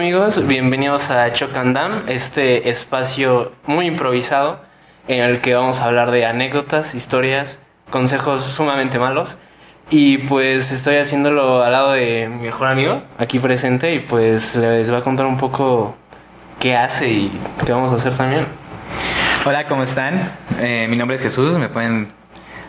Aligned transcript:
amigos, 0.00 0.46
bienvenidos 0.46 1.10
a 1.10 1.30
Choc 1.34 1.54
and 1.58 1.76
Dam, 1.76 2.04
este 2.08 2.70
espacio 2.70 3.52
muy 3.66 3.84
improvisado 3.84 4.58
en 5.08 5.22
el 5.22 5.42
que 5.42 5.54
vamos 5.54 5.80
a 5.80 5.84
hablar 5.84 6.10
de 6.10 6.24
anécdotas, 6.24 6.94
historias, 6.94 7.58
consejos 7.90 8.42
sumamente 8.46 8.98
malos. 8.98 9.36
Y 9.90 10.16
pues 10.16 10.72
estoy 10.72 10.96
haciéndolo 10.96 11.62
al 11.62 11.72
lado 11.72 11.92
de 11.92 12.30
mi 12.30 12.44
mejor 12.44 12.68
amigo 12.68 13.02
aquí 13.18 13.38
presente 13.40 13.94
y 13.94 14.00
pues 14.00 14.56
les 14.56 14.90
va 14.90 14.96
a 14.96 15.02
contar 15.02 15.26
un 15.26 15.36
poco 15.36 15.94
qué 16.58 16.74
hace 16.74 17.10
y 17.10 17.40
qué 17.66 17.70
vamos 17.70 17.92
a 17.92 17.96
hacer 17.96 18.14
también. 18.16 18.46
Hola, 19.44 19.66
¿cómo 19.66 19.82
están? 19.82 20.32
Eh, 20.60 20.86
mi 20.88 20.96
nombre 20.96 21.16
es 21.16 21.22
Jesús, 21.22 21.58
me 21.58 21.68
pueden 21.68 22.08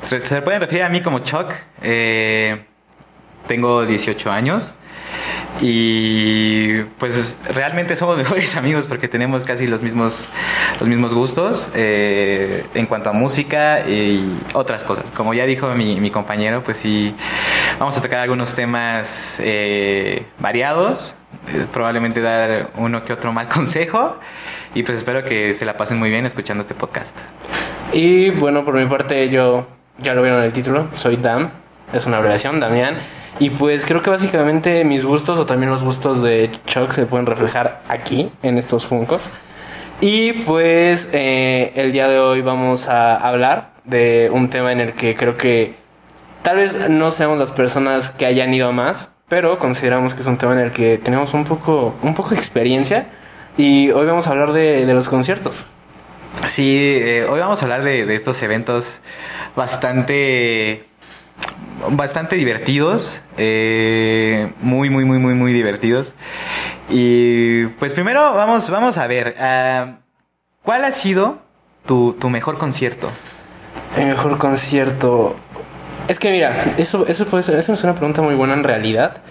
se, 0.01 0.19
se 0.19 0.41
pueden 0.41 0.59
referir 0.59 0.83
a 0.83 0.89
mí 0.89 1.01
como 1.01 1.19
Choc. 1.19 1.53
Eh, 1.81 2.65
tengo 3.47 3.85
18 3.85 4.29
años. 4.29 4.75
Y 5.59 6.83
pues 6.97 7.37
realmente 7.53 7.95
somos 7.95 8.17
mejores 8.19 8.55
amigos 8.55 8.85
porque 8.87 9.07
tenemos 9.07 9.43
casi 9.43 9.67
los 9.67 9.83
mismos, 9.83 10.27
los 10.79 10.87
mismos 10.87 11.13
gustos 11.13 11.69
eh, 11.75 12.65
en 12.73 12.85
cuanto 12.85 13.09
a 13.09 13.13
música 13.13 13.81
y 13.87 14.39
otras 14.53 14.83
cosas. 14.83 15.11
Como 15.11 15.33
ya 15.33 15.45
dijo 15.45 15.73
mi, 15.75 16.11
compañero, 16.11 16.63
pues 16.63 16.77
sí, 16.77 17.15
vamos 17.79 17.97
a 17.97 18.01
tocar 18.01 18.19
algunos 18.19 18.53
temas 18.55 19.37
eh, 19.39 20.25
variados, 20.39 21.15
eh, 21.47 21.65
probablemente 21.71 22.21
dar 22.21 22.71
uno 22.75 23.03
que 23.05 23.13
otro 23.13 23.31
mal 23.31 23.47
consejo 23.53 24.17
y 24.73 24.83
pues 24.83 24.97
espero 24.97 25.23
que 25.23 25.53
se 25.53 25.65
la 25.65 25.77
pasen 25.77 25.99
muy 25.99 26.09
bien 26.09 26.25
escuchando 26.25 26.61
este 26.61 26.73
podcast. 26.73 27.17
Y 27.93 28.29
bueno, 28.31 28.63
por 28.63 28.73
mi 28.75 28.85
parte 28.85 29.29
yo, 29.29 29.67
ya 29.97 30.13
lo 30.13 30.21
vieron 30.21 30.39
en 30.39 30.45
el 30.45 30.53
título, 30.53 30.87
soy 30.93 31.17
Dam, 31.17 31.49
es 31.93 32.05
una 32.05 32.17
abreviación, 32.17 32.59
Damián. 32.59 33.20
Y 33.39 33.49
pues 33.49 33.85
creo 33.85 34.01
que 34.01 34.09
básicamente 34.09 34.83
mis 34.83 35.05
gustos 35.05 35.39
o 35.39 35.45
también 35.45 35.71
los 35.71 35.83
gustos 35.83 36.21
de 36.21 36.51
Chuck 36.65 36.91
se 36.91 37.05
pueden 37.05 37.25
reflejar 37.25 37.81
aquí, 37.87 38.31
en 38.43 38.57
estos 38.57 38.85
funcos. 38.85 39.29
Y 39.99 40.33
pues 40.33 41.09
eh, 41.11 41.71
el 41.75 41.91
día 41.91 42.07
de 42.07 42.19
hoy 42.19 42.41
vamos 42.41 42.87
a 42.87 43.15
hablar 43.15 43.71
de 43.85 44.29
un 44.31 44.49
tema 44.49 44.71
en 44.71 44.79
el 44.79 44.93
que 44.93 45.15
creo 45.15 45.37
que 45.37 45.75
tal 46.41 46.57
vez 46.57 46.89
no 46.89 47.11
seamos 47.11 47.39
las 47.39 47.51
personas 47.51 48.11
que 48.11 48.25
hayan 48.25 48.53
ido 48.53 48.71
más, 48.71 49.11
pero 49.27 49.59
consideramos 49.59 50.13
que 50.13 50.21
es 50.21 50.27
un 50.27 50.37
tema 50.37 50.53
en 50.53 50.59
el 50.59 50.71
que 50.71 50.97
tenemos 50.97 51.33
un 51.33 51.45
poco, 51.45 51.95
un 52.01 52.13
poco 52.13 52.31
de 52.31 52.35
experiencia. 52.35 53.07
Y 53.57 53.91
hoy 53.91 54.05
vamos 54.05 54.27
a 54.27 54.31
hablar 54.31 54.53
de, 54.53 54.85
de 54.85 54.93
los 54.93 55.07
conciertos. 55.07 55.65
Sí, 56.45 56.77
eh, 56.79 57.25
hoy 57.29 57.39
vamos 57.39 57.61
a 57.61 57.65
hablar 57.65 57.83
de, 57.83 58.05
de 58.05 58.15
estos 58.15 58.41
eventos 58.41 58.91
bastante 59.55 60.85
bastante 61.89 62.35
divertidos, 62.35 63.21
eh, 63.37 64.51
muy, 64.61 64.89
muy, 64.89 65.05
muy, 65.05 65.19
muy, 65.19 65.33
muy 65.33 65.53
divertidos. 65.53 66.13
Y 66.89 67.65
pues 67.79 67.93
primero 67.93 68.33
vamos, 68.35 68.69
vamos 68.69 68.97
a 68.97 69.07
ver, 69.07 69.35
uh, 69.37 69.95
¿cuál 70.63 70.85
ha 70.85 70.91
sido 70.91 71.39
tu, 71.85 72.13
tu, 72.13 72.29
mejor 72.29 72.57
concierto? 72.57 73.09
El 73.97 74.07
mejor 74.07 74.37
concierto... 74.37 75.35
Es 76.07 76.19
que 76.19 76.31
mira, 76.31 76.73
eso, 76.77 77.05
eso, 77.07 77.25
puede 77.25 77.43
ser, 77.43 77.57
eso 77.57 77.73
es 77.73 77.83
una 77.83 77.95
pregunta 77.95 78.21
muy 78.21 78.35
buena 78.35 78.53
en 78.53 78.63
realidad. 78.63 79.21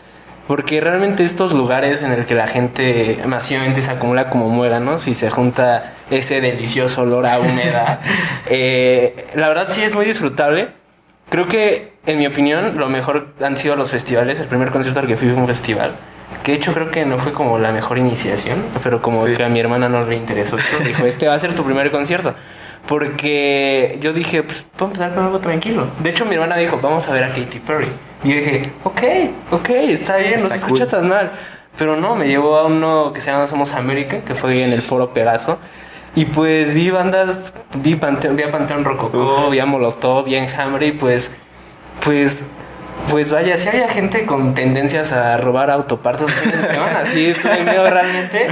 Porque 0.47 0.81
realmente 0.81 1.23
estos 1.23 1.53
lugares 1.53 2.03
en 2.03 2.11
el 2.11 2.27
que 2.27 2.35
la 2.35 2.49
gente 2.49 3.21
masivamente 3.25 3.83
se 3.83 3.91
acumula 3.93 4.31
como 4.31 4.49
muéganos 4.49 5.07
y 5.07 5.15
se 5.15 5.31
junta 5.31 5.95
ese 6.11 6.41
delicioso 6.41 7.03
olor 7.03 7.27
a 7.27 7.39
humedad, 7.39 8.01
eh, 8.47 9.29
la 9.35 9.47
verdad 9.47 9.69
sí 9.71 9.81
es 9.83 9.95
muy 9.95 10.07
disfrutable. 10.07 10.80
Creo 11.31 11.47
que, 11.47 11.93
en 12.07 12.19
mi 12.19 12.27
opinión, 12.27 12.77
lo 12.77 12.89
mejor 12.89 13.29
han 13.41 13.57
sido 13.57 13.77
los 13.77 13.91
festivales. 13.91 14.41
El 14.41 14.49
primer 14.49 14.71
concierto 14.71 15.01
al 15.01 15.07
que 15.07 15.17
fui 15.17 15.29
fue 15.29 15.39
un 15.39 15.47
festival. 15.47 15.95
Que 16.43 16.53
de 16.53 16.59
hecho 16.59 16.73
creo 16.73 16.91
que 16.91 17.05
no 17.07 17.19
fue 17.19 17.33
como 17.33 17.59
la 17.59 17.73
mejor 17.73 17.99
iniciación, 17.99 18.65
pero 18.83 19.01
como 19.01 19.27
sí. 19.27 19.35
que 19.35 19.45
a 19.45 19.49
mi 19.49 19.61
hermana 19.61 19.89
no 19.89 20.05
le 20.05 20.17
interesó. 20.17 20.57
Dijo, 20.85 21.07
este 21.07 21.29
va 21.29 21.35
a 21.35 21.39
ser 21.39 21.55
tu 21.55 21.65
primer 21.65 21.91
concierto. 21.91 22.35
Porque 22.87 23.99
yo 24.01 24.13
dije, 24.13 24.43
pues 24.43 24.67
vamos 24.79 24.99
a 24.99 25.05
empezar 25.05 25.15
con 25.15 25.25
algo 25.25 25.39
tranquilo. 25.39 25.87
De 26.03 26.11
hecho, 26.11 26.25
mi 26.25 26.35
hermana 26.35 26.57
dijo, 26.57 26.79
vamos 26.83 27.07
a 27.09 27.13
ver 27.13 27.25
a 27.25 27.29
Katy 27.29 27.61
Perry. 27.61 27.87
Y 28.25 28.31
yo 28.31 28.35
dije, 28.37 28.73
ok, 28.83 29.03
ok, 29.53 29.71
está 29.71 30.17
bien, 30.17 30.35
está 30.35 30.49
no 30.49 30.55
se 30.55 30.61
cool. 30.61 30.79
escucha 30.79 30.89
tan 30.89 31.09
mal. 31.09 31.31
Pero 31.79 31.97
no, 31.97 32.17
me 32.17 32.27
llevó 32.27 32.57
a 32.57 32.67
uno 32.67 33.13
que 33.13 33.21
se 33.21 33.31
llama 33.31 33.47
Somos 33.47 33.75
América, 33.75 34.23
que 34.23 34.35
fue 34.35 34.65
en 34.65 34.73
el 34.73 34.83
foro 34.83 35.13
Pegaso. 35.13 35.59
Y 36.15 36.25
pues 36.25 36.75
vi 36.75 36.91
bandas, 36.91 37.53
vi, 37.77 37.95
Panteón, 37.95 38.37
vi 38.37 38.43
a 38.43 38.51
Panteón 38.51 38.85
Rococó, 38.85 39.49
vi 39.51 39.61
a 39.61 39.67
Molotov, 39.67 40.25
vi 40.25 40.35
a 40.35 40.43
Enjambre 40.43 40.89
y 40.89 40.93
pues, 40.93 41.31
pues, 42.05 42.43
pues 43.09 43.31
vaya, 43.31 43.57
sí 43.57 43.69
había 43.69 43.89
gente 43.89 44.27
con 44.27 44.55
tendencias 44.55 45.13
a 45.13 45.37
robar 45.37 45.71
autopartes 45.71 46.23
los 46.23 46.33
fines 46.33 46.63
de 46.63 46.69
semana, 46.69 47.05
sí, 47.05 47.33
tuve 47.41 47.63
miedo 47.63 47.89
realmente. 47.89 48.49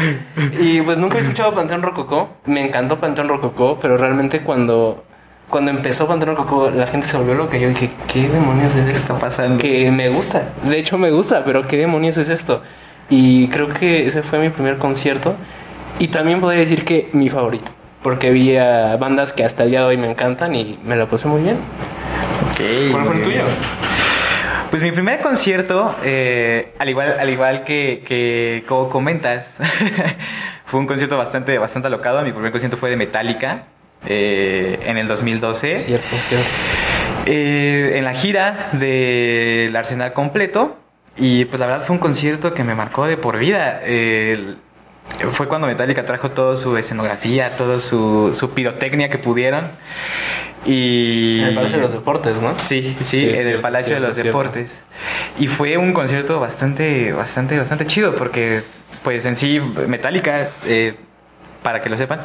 Y 0.60 0.80
pues 0.82 0.98
nunca 0.98 1.18
he 1.18 1.20
escuchado 1.20 1.52
Panteón 1.52 1.82
Rococó, 1.82 2.28
me 2.46 2.64
encantó 2.64 3.00
Panteón 3.00 3.28
Rococó, 3.28 3.78
pero 3.82 3.96
realmente 3.96 4.42
cuando, 4.42 5.04
cuando 5.50 5.72
empezó 5.72 6.06
Panteón 6.06 6.36
Rococó 6.36 6.70
la 6.70 6.86
gente 6.86 7.08
se 7.08 7.16
volvió 7.16 7.34
loca. 7.34 7.58
Yo 7.58 7.70
dije, 7.70 7.90
¿qué 8.06 8.28
demonios 8.28 8.72
es 8.76 8.86
esto? 8.86 9.14
está 9.14 9.18
pasando? 9.18 9.58
Que 9.58 9.90
me 9.90 10.08
gusta, 10.10 10.52
de 10.62 10.78
hecho 10.78 10.96
me 10.96 11.10
gusta, 11.10 11.44
pero 11.44 11.66
¿qué 11.66 11.76
demonios 11.76 12.16
es 12.18 12.28
esto? 12.28 12.62
Y 13.10 13.48
creo 13.48 13.68
que 13.70 14.06
ese 14.06 14.22
fue 14.22 14.38
mi 14.38 14.50
primer 14.50 14.78
concierto. 14.78 15.34
Y 16.00 16.08
también 16.08 16.40
podría 16.40 16.60
decir 16.60 16.84
que 16.84 17.08
mi 17.12 17.28
favorito, 17.28 17.72
porque 18.04 18.30
vi 18.30 18.56
a 18.56 18.96
bandas 18.96 19.32
que 19.32 19.42
hasta 19.42 19.64
el 19.64 19.70
día 19.70 19.80
de 19.80 19.86
hoy 19.86 19.96
me 19.96 20.08
encantan 20.08 20.54
y 20.54 20.78
me 20.84 20.94
la 20.94 21.06
puse 21.06 21.26
muy 21.26 21.42
bien. 21.42 21.58
Okay, 22.52 22.90
¿Cuál 22.92 23.04
fue 23.04 23.16
el 23.16 23.22
tuyo? 23.22 23.42
Pues 24.70 24.82
mi 24.82 24.92
primer 24.92 25.20
concierto, 25.20 25.96
eh, 26.04 26.74
al 26.78 26.88
igual, 26.88 27.16
al 27.18 27.28
igual 27.30 27.64
que, 27.64 28.04
que 28.06 28.62
como 28.68 28.88
comentas, 28.90 29.56
fue 30.66 30.78
un 30.78 30.86
concierto 30.86 31.16
bastante, 31.16 31.58
bastante 31.58 31.88
alocado. 31.88 32.22
Mi 32.22 32.32
primer 32.32 32.52
concierto 32.52 32.76
fue 32.76 32.90
de 32.90 32.96
Metallica 32.96 33.64
eh, 34.06 34.78
en 34.86 34.98
el 34.98 35.08
2012. 35.08 35.80
Cierto, 35.80 36.16
cierto. 36.20 36.46
Eh, 37.26 37.94
en 37.96 38.04
la 38.04 38.14
gira 38.14 38.68
del 38.72 39.74
Arsenal 39.74 40.12
completo. 40.12 40.76
Y 41.16 41.46
pues 41.46 41.58
la 41.58 41.66
verdad 41.66 41.84
fue 41.84 41.94
un 41.94 42.00
concierto 42.00 42.54
que 42.54 42.62
me 42.62 42.76
marcó 42.76 43.06
de 43.06 43.16
por 43.16 43.38
vida. 43.38 43.80
Fue 45.32 45.48
cuando 45.48 45.66
Metallica 45.66 46.04
trajo 46.04 46.30
toda 46.30 46.56
su 46.56 46.76
escenografía, 46.76 47.56
toda 47.56 47.80
su, 47.80 48.30
su 48.34 48.50
pirotecnia 48.50 49.10
que 49.10 49.18
pudieron. 49.18 49.70
Y... 50.64 51.40
En 51.40 51.46
el 51.46 51.54
Palacio 51.54 51.76
de 51.78 51.82
los 51.82 51.92
Deportes, 51.92 52.36
¿no? 52.38 52.58
Sí, 52.64 52.96
sí, 52.98 53.04
sí 53.04 53.24
en 53.24 53.32
cierto, 53.32 53.50
el 53.50 53.60
Palacio 53.60 53.86
cierto, 53.86 54.02
de 54.02 54.08
los 54.08 54.16
cierto. 54.16 54.38
Deportes. 54.38 54.84
Y 55.38 55.48
fue 55.48 55.76
un 55.76 55.92
concierto 55.92 56.40
bastante, 56.40 57.12
bastante, 57.12 57.58
bastante 57.58 57.86
chido 57.86 58.14
porque, 58.14 58.62
pues 59.02 59.24
en 59.26 59.36
sí, 59.36 59.60
Metallica, 59.60 60.50
eh, 60.66 60.94
para 61.62 61.82
que 61.82 61.88
lo 61.88 61.96
sepan, 61.96 62.22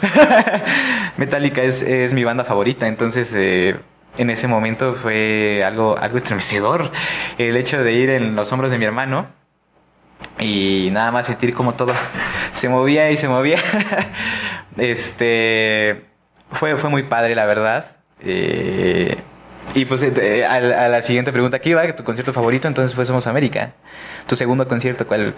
Metallica 1.18 1.64
es, 1.64 1.82
es, 1.82 2.14
mi 2.14 2.24
banda 2.24 2.44
favorita, 2.44 2.88
entonces... 2.88 3.32
Eh, 3.36 3.76
en 4.16 4.30
ese 4.30 4.48
momento 4.48 4.94
fue 4.94 5.64
algo, 5.66 5.98
algo 5.98 6.18
estremecedor 6.18 6.92
el 7.40 7.58
hecho 7.58 7.84
de 7.84 7.94
ir 7.94 8.12
en 8.12 8.36
los 8.36 8.52
hombros 8.52 8.70
de 8.70 8.78
mi 8.78 8.86
hermano 8.86 9.26
y 10.40 10.90
nada 10.92 11.12
más 11.12 11.26
sentir 11.28 11.54
como 11.54 11.74
todo 11.74 11.94
se 12.54 12.70
movía 12.70 13.12
y 13.12 13.18
se 13.18 13.28
movía. 13.28 13.58
este 14.78 16.06
fue, 16.52 16.78
fue 16.78 16.90
muy 16.90 17.04
padre, 17.04 17.36
la 17.36 17.46
verdad. 17.46 17.98
Eh, 18.22 19.18
y 19.76 19.86
pues 19.86 20.04
eh, 20.04 20.46
a, 20.46 20.88
la 20.88 21.02
siguiente 21.02 21.32
pregunta 21.32 21.60
que 21.60 21.70
iba, 21.70 21.96
tu 21.96 22.04
concierto 22.04 22.34
favorito, 22.34 22.68
entonces 22.68 22.94
fue 22.96 23.06
Somos 23.06 23.28
América. 23.28 23.74
Tu 24.28 24.36
segundo 24.36 24.68
concierto, 24.68 25.08
¿cuál? 25.08 25.34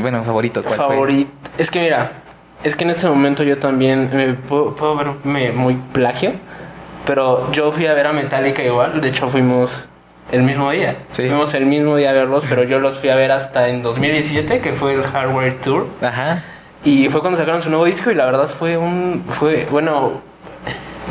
Bueno, 0.00 0.24
favorito, 0.24 0.62
¿cuál 0.62 0.76
Favorito. 0.76 1.30
Es 1.56 1.70
que 1.70 1.80
mira, 1.80 2.10
es 2.64 2.74
que 2.76 2.84
en 2.84 2.90
este 2.90 3.08
momento 3.08 3.42
yo 3.42 3.58
también 3.58 4.38
puedo, 4.48 4.74
puedo 4.74 4.96
verme 4.96 5.52
muy 5.52 5.74
plagio, 5.92 6.32
pero 7.04 7.50
yo 7.52 7.70
fui 7.70 7.86
a 7.86 7.94
ver 7.94 8.08
a 8.08 8.12
Metallica 8.12 8.62
igual, 8.62 9.00
de 9.00 9.08
hecho 9.08 9.28
fuimos 9.28 9.88
el 10.32 10.42
mismo 10.42 10.70
día. 10.70 10.96
Sí. 11.12 11.22
Fuimos 11.26 11.54
el 11.54 11.66
mismo 11.66 11.96
día 11.96 12.10
a 12.10 12.12
verlos, 12.12 12.44
pero 12.48 12.64
yo 12.64 12.78
los 12.78 12.98
fui 12.98 13.08
a 13.08 13.16
ver 13.16 13.32
hasta 13.32 13.68
en 13.68 13.82
2017, 13.82 14.60
que 14.60 14.72
fue 14.72 14.94
el 14.94 15.02
Hardware 15.02 15.60
Tour. 15.60 15.86
Ajá. 16.02 16.42
Y 16.84 17.08
fue 17.08 17.20
cuando 17.20 17.38
sacaron 17.38 17.62
su 17.62 17.70
nuevo 17.70 17.84
disco 17.84 18.10
y 18.10 18.14
la 18.14 18.26
verdad 18.26 18.48
fue 18.48 18.76
un... 18.76 19.24
fue 19.28 19.66
Bueno, 19.70 20.20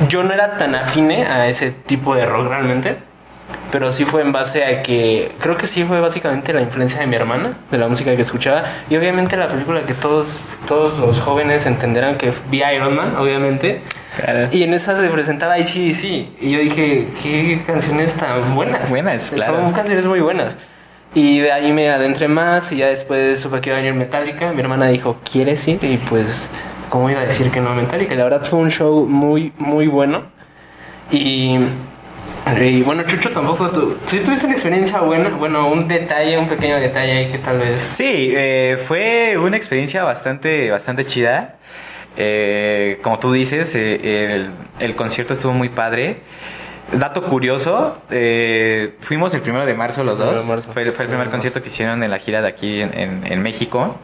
yo 0.07 0.23
no 0.23 0.33
era 0.33 0.57
tan 0.57 0.75
afine 0.75 1.25
a 1.25 1.47
ese 1.47 1.71
tipo 1.71 2.15
de 2.15 2.25
rock 2.25 2.47
realmente, 2.47 2.97
pero 3.75 3.91
sí 3.91 4.05
fue 4.05 4.21
en 4.21 4.31
base 4.31 4.63
a 4.63 4.81
que... 4.81 5.33
Creo 5.41 5.57
que 5.57 5.67
sí 5.67 5.83
fue 5.83 5.99
básicamente 5.99 6.53
la 6.53 6.61
influencia 6.61 7.01
de 7.01 7.07
mi 7.07 7.17
hermana, 7.17 7.57
de 7.69 7.77
la 7.77 7.89
música 7.89 8.15
que 8.15 8.21
escuchaba, 8.21 8.63
y 8.89 8.95
obviamente 8.95 9.35
la 9.35 9.49
película 9.49 9.83
que 9.83 9.93
todos, 9.93 10.45
todos 10.65 10.97
los 10.97 11.19
jóvenes 11.19 11.65
entenderán 11.65 12.17
que 12.17 12.31
vi 12.49 12.63
Iron 12.63 12.95
Man, 12.95 13.17
obviamente. 13.17 13.81
Claro. 14.15 14.47
Y 14.53 14.63
en 14.63 14.73
esa 14.73 14.95
se 14.95 15.09
presentaba 15.09 15.59
ICDC. 15.59 16.03
Y 16.39 16.51
yo 16.51 16.59
dije, 16.59 17.09
qué 17.21 17.63
canciones 17.67 18.13
tan 18.13 18.55
buenas. 18.55 18.89
Buenas, 18.89 19.29
claro. 19.31 19.59
Son 19.59 19.73
canciones 19.73 20.05
muy 20.05 20.21
buenas. 20.21 20.57
Y 21.13 21.39
de 21.39 21.51
ahí 21.51 21.73
me 21.73 21.89
adentré 21.89 22.29
más 22.29 22.71
y 22.71 22.77
ya 22.77 22.87
después 22.87 23.41
supe 23.41 23.59
que 23.59 23.71
iba 23.71 23.77
a 23.77 23.81
venir 23.81 23.93
Metallica. 23.93 24.53
Mi 24.53 24.61
hermana 24.61 24.87
dijo, 24.87 25.17
¿quieres 25.29 25.67
ir? 25.67 25.83
Y 25.83 25.97
pues, 25.97 26.49
¿cómo 26.87 27.09
iba 27.09 27.19
a 27.19 27.25
decir 27.25 27.51
que 27.51 27.59
no 27.59 27.71
a 27.71 27.75
Metallica? 27.75 28.15
La 28.15 28.23
verdad 28.23 28.45
fue 28.45 28.57
un 28.57 28.71
show 28.71 29.05
muy, 29.05 29.51
muy 29.57 29.87
bueno. 29.87 30.33
Y 31.11 31.57
Y 32.61 32.83
bueno, 32.83 33.03
Chucho, 33.03 33.31
tampoco 33.31 33.69
tú. 33.71 33.97
Si 34.05 34.19
tuviste 34.19 34.45
una 34.45 34.53
experiencia 34.53 34.99
buena, 34.99 35.29
bueno, 35.29 35.67
un 35.67 35.87
detalle, 35.87 36.37
un 36.37 36.47
pequeño 36.47 36.79
detalle 36.79 37.11
ahí 37.11 37.31
que 37.31 37.39
tal 37.39 37.57
vez. 37.57 37.81
Sí, 37.89 38.31
eh, 38.35 38.77
fue 38.85 39.35
una 39.37 39.57
experiencia 39.57 40.03
bastante, 40.03 40.69
bastante 40.69 41.05
chida. 41.05 41.55
Eh, 42.17 42.99
como 43.01 43.17
tú 43.19 43.33
dices, 43.33 43.73
eh, 43.73 44.27
el, 44.31 44.51
el, 44.79 44.95
concierto 44.95 45.33
estuvo 45.33 45.53
muy 45.53 45.69
padre. 45.69 46.21
Dato 46.91 47.23
curioso, 47.23 47.97
eh, 48.11 48.95
fuimos 49.01 49.33
el 49.33 49.41
primero 49.41 49.65
de 49.65 49.73
marzo 49.73 50.03
los 50.03 50.19
dos. 50.19 50.65
Fue, 50.65 50.83
el 50.83 50.91
primer 50.93 51.29
concierto 51.29 51.61
que 51.61 51.69
hicieron 51.69 52.03
en 52.03 52.11
la 52.11 52.19
gira 52.19 52.41
de 52.41 52.47
aquí 52.47 52.81
en, 52.81 53.41
México. 53.41 53.97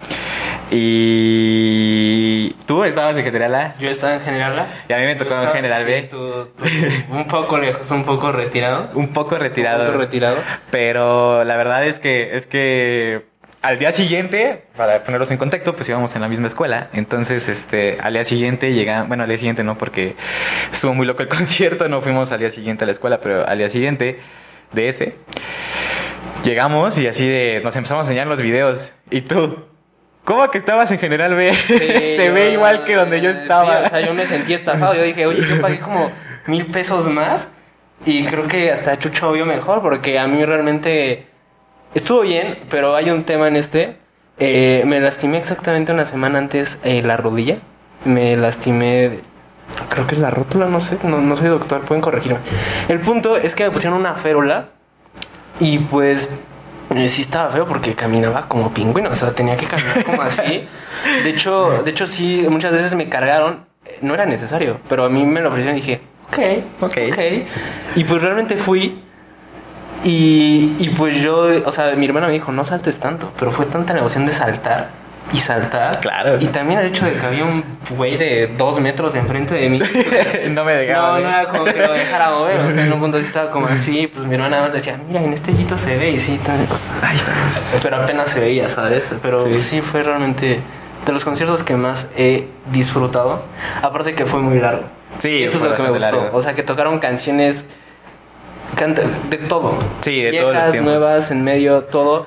Y 0.72 2.56
tú 2.66 2.83
estabas 2.83 3.18
en 3.18 3.24
General 3.24 3.56
A. 3.56 3.75
Yo 3.78 3.89
estaba 3.89 4.16
en 4.16 4.22
General 4.22 4.60
A. 4.60 4.68
Y 4.89 4.94
a 4.94 4.98
mí 4.98 5.06
me 5.06 5.16
tocó 5.16 5.36
en 5.36 5.50
General 5.50 5.86
B. 5.86 6.10
un 7.12 7.28
poco 7.28 7.60
lejos, 7.60 7.89
un 7.92 8.04
poco 8.04 8.31
retirado. 8.31 8.89
Un 8.95 9.10
poco 9.10 9.38
retirado. 9.38 9.83
Un 9.83 9.88
poco 9.88 10.00
retirado. 10.00 10.38
Pero 10.72 11.44
la 11.44 11.56
verdad 11.57 11.86
es 11.86 12.00
que 12.00 12.36
es 12.36 12.48
que 12.48 13.31
al 13.62 13.78
día 13.78 13.92
siguiente, 13.92 14.63
para 14.75 15.04
ponerlos 15.04 15.30
en 15.30 15.38
contexto, 15.38 15.75
pues 15.75 15.88
íbamos 15.88 16.16
en 16.16 16.22
la 16.22 16.28
misma 16.28 16.48
escuela. 16.48 16.90
Entonces, 16.94 17.48
este, 17.48 17.98
al 18.02 18.13
día 18.13 18.25
siguiente 18.25 18.74
llega, 18.74 19.04
bueno, 19.04 19.24
al 19.24 19.30
día 19.30 19.38
siguiente 19.38 19.63
no, 19.63 19.78
porque 19.78 20.16
estuvo 20.72 20.94
muy 20.94 21.06
loco 21.06 21.22
el 21.22 21.30
concierto, 21.30 21.88
no 21.88 22.02
fuimos 22.02 22.31
al 22.31 22.40
día 22.40 22.50
siguiente 22.50 22.84
a 22.84 22.88
la 22.88 22.92
escuela, 22.92 23.19
pero 23.22 23.48
al 23.48 23.58
día 23.58 23.69
siguiente 23.69 24.19
de 24.72 24.90
ese, 24.90 25.16
llegamos 26.44 26.98
y 26.98 27.08
así 27.08 27.28
de, 27.28 27.62
nos 27.63 27.75
empezamos 27.75 28.06
a 28.06 28.08
enseñar 28.08 28.28
los 28.28 28.42
videos. 28.42 28.94
Y 29.12 29.22
tú, 29.22 29.66
¿Cómo 30.24 30.50
que 30.52 30.60
estabas 30.60 30.92
en 30.92 31.00
General 31.00 31.34
B? 31.34 31.54
Se 32.16 32.30
ve 32.30 32.52
igual 32.52 32.84
que 32.86 32.96
donde 32.96 33.22
yo 33.22 33.31
estaba. 33.31 33.81
o 33.81 33.90
sea, 33.90 34.02
yo 34.02 34.14
me 34.14 34.25
sentí 34.28 34.54
estafado. 34.54 34.94
Yo 34.94 35.04
dije, 35.04 35.25
oye, 35.25 35.42
yo 35.48 35.60
pagué 35.60 35.80
como 35.80 36.12
mil 36.46 36.68
pesos 36.68 37.07
más. 37.07 37.50
Y 38.06 38.25
creo 38.25 38.48
que 38.48 38.72
hasta 38.72 38.98
Chucho 38.98 39.31
vio 39.31 39.46
mejor, 39.46 39.81
porque 39.81 40.19
a 40.19 40.28
mí 40.28 40.44
realmente 40.46 41.28
Estuvo 41.94 42.22
bien, 42.22 42.60
pero 42.70 42.96
hay 42.96 43.10
un 43.10 43.24
tema 43.24 43.48
en 43.48 43.56
este. 43.58 43.98
Eh, 44.40 44.84
me 44.86 45.00
lastimé 45.00 45.38
exactamente 45.38 45.92
una 45.92 46.06
semana 46.06 46.40
antes 46.40 46.80
eh, 46.84 47.02
la 47.02 47.18
rodilla. 47.18 47.58
Me 48.06 48.36
lastimé. 48.38 49.20
Creo 49.90 50.08
que 50.08 50.16
es 50.16 50.22
la 50.22 50.30
rótula, 50.30 50.68
no 50.68 50.80
sé. 50.80 50.98
No, 51.04 51.20
no 51.20 51.36
soy 51.36 51.50
doctor, 51.50 51.82
pueden 51.82 52.02
corregirme. 52.02 52.40
El 52.88 53.02
punto 53.02 53.36
es 53.36 53.56
que 53.56 53.66
me 53.66 53.72
pusieron 53.72 54.00
una 54.00 54.16
férula. 54.16 54.70
Y 55.60 55.80
pues 55.80 56.30
eh, 56.96 57.10
sí 57.10 57.22
estaba 57.22 57.52
feo 57.52 57.68
porque 57.68 57.94
caminaba 57.94 58.48
como 58.48 58.74
pingüino, 58.74 59.10
o 59.12 59.16
sea, 59.16 59.32
tenía 59.32 59.56
que 59.58 59.68
caminar 59.68 60.04
como 60.04 60.22
así. 60.22 60.68
De 61.24 61.30
hecho, 61.30 61.84
de 61.84 61.92
hecho 61.92 62.08
sí, 62.08 62.46
muchas 62.50 62.72
veces 62.72 62.96
me 62.96 63.10
cargaron, 63.10 63.66
no 64.02 64.14
era 64.14 64.26
necesario, 64.26 64.80
pero 64.90 65.06
a 65.06 65.10
mí 65.10 65.24
me 65.24 65.42
lo 65.42 65.50
ofrecieron 65.50 65.78
y 65.78 65.82
dije, 65.82 66.02
ok, 66.28 66.40
ok, 66.82 66.98
ok. 67.12 67.20
Y 67.96 68.04
pues 68.04 68.22
realmente 68.22 68.58
fui 68.58 69.04
y, 70.03 70.75
y 70.80 70.89
pues 70.89 71.21
yo, 71.21 71.48
o 71.65 71.71
sea, 71.71 71.95
mi 71.95 72.06
hermana 72.06 72.27
me 72.27 72.33
dijo, 72.33 72.51
no 72.51 72.63
saltes 72.63 73.00
tanto, 73.00 73.31
pero 73.38 73.51
fue 73.51 73.65
tanta 73.65 73.98
emoción 73.98 74.25
de 74.25 74.31
saltar 74.31 75.01
y 75.33 75.39
saltar. 75.39 76.00
Claro. 76.01 76.38
Y 76.39 76.48
también 76.48 76.80
el 76.80 76.88
hecho 76.88 77.06
de 77.06 77.13
que 77.13 77.25
había 77.25 77.45
un 77.45 77.63
güey 77.89 78.18
de 78.18 78.48
dos 78.57 78.80
metros 78.80 79.15
enfrente 79.15 79.56
de 79.56 79.69
mí. 79.69 79.80
no 80.50 80.63
me 80.65 80.74
dejaba. 80.74 81.19
No, 81.19 81.25
no 81.25 81.30
era 81.30 81.48
como 81.50 81.65
que 81.65 81.80
lo 81.80 81.94
dejara 81.94 82.31
mover. 82.31 82.57
O 82.57 82.71
sea, 82.71 82.86
en 82.86 82.94
un 82.94 83.00
punto 83.00 83.19
sí 83.19 83.25
estaba 83.25 83.51
como 83.51 83.68
así. 83.68 84.07
Pues 84.07 84.25
mi 84.25 84.36
hermana 84.36 84.57
nada 84.57 84.63
más 84.63 84.74
decía, 84.74 85.00
mira, 85.07 85.21
en 85.21 85.33
este 85.33 85.51
hito 85.51 85.77
se 85.77 85.98
ve. 85.98 86.12
Y 86.12 86.19
sí, 86.19 86.39
también. 86.44 86.68
Ahí 87.01 87.15
está. 87.15 87.31
Pero 87.81 87.97
apenas 87.97 88.30
se 88.30 88.39
veía, 88.39 88.69
¿sabes? 88.69 89.12
Pero 89.21 89.45
sí. 89.59 89.81
fue 89.81 90.04
realmente 90.04 90.59
de 91.06 91.13
los 91.13 91.24
conciertos 91.24 91.63
que 91.63 91.75
más 91.75 92.09
he 92.18 92.47
disfrutado. 92.71 93.44
Aparte 93.81 94.15
que 94.15 94.25
fue 94.25 94.42
muy 94.42 94.59
largo. 94.59 94.83
Sí, 95.19 95.44
eso 95.44 95.57
es 95.57 95.63
lo 95.63 95.75
que 95.75 95.83
me 95.83 95.89
gustó. 95.89 96.30
O 96.33 96.42
sea, 96.42 96.54
que 96.54 96.63
tocaron 96.63 97.00
canciones 97.00 97.65
Canta 98.75 99.03
de 99.29 99.38
todo. 99.38 99.77
Sí, 100.01 100.21
de 100.21 100.31
Viejas, 100.31 100.81
nuevas, 100.81 101.31
en 101.31 101.44
medio, 101.44 101.83
todo. 101.83 102.25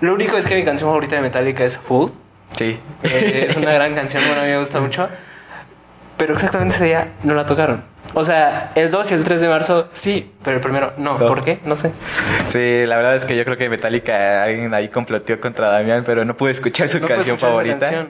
Lo 0.00 0.14
único 0.14 0.36
es 0.36 0.46
que 0.46 0.54
mi 0.54 0.64
canción 0.64 0.88
favorita 0.88 1.16
de 1.16 1.22
Metallica 1.22 1.64
es 1.64 1.76
Full. 1.76 2.10
Sí. 2.56 2.78
Eh, 3.02 3.46
es 3.48 3.56
una 3.56 3.72
gran 3.72 3.94
canción, 3.94 4.22
bueno, 4.26 4.40
a 4.40 4.44
mí 4.44 4.50
me 4.50 4.58
gusta 4.58 4.80
mucho. 4.80 5.08
Pero 6.16 6.34
exactamente 6.34 6.74
ese 6.74 6.84
día 6.84 7.12
no 7.22 7.34
la 7.34 7.46
tocaron. 7.46 7.84
O 8.14 8.24
sea, 8.24 8.72
el 8.74 8.90
2 8.90 9.10
y 9.10 9.14
el 9.14 9.24
3 9.24 9.40
de 9.40 9.48
marzo 9.48 9.88
sí, 9.92 10.32
pero 10.42 10.56
el 10.56 10.62
primero 10.62 10.92
no. 10.96 11.18
¿Por 11.18 11.44
qué? 11.44 11.60
No 11.64 11.76
sé. 11.76 11.92
Sí, 12.48 12.84
la 12.86 12.96
verdad 12.96 13.14
es 13.14 13.24
que 13.24 13.36
yo 13.36 13.44
creo 13.44 13.56
que 13.56 13.68
Metallica 13.68 14.42
alguien 14.42 14.74
ahí 14.74 14.88
comploteó 14.88 15.40
contra 15.40 15.68
Damián, 15.68 16.02
pero 16.04 16.24
no 16.24 16.36
pude 16.36 16.50
escuchar 16.50 16.88
su 16.88 17.00
canción 17.00 17.38
favorita. 17.38 18.08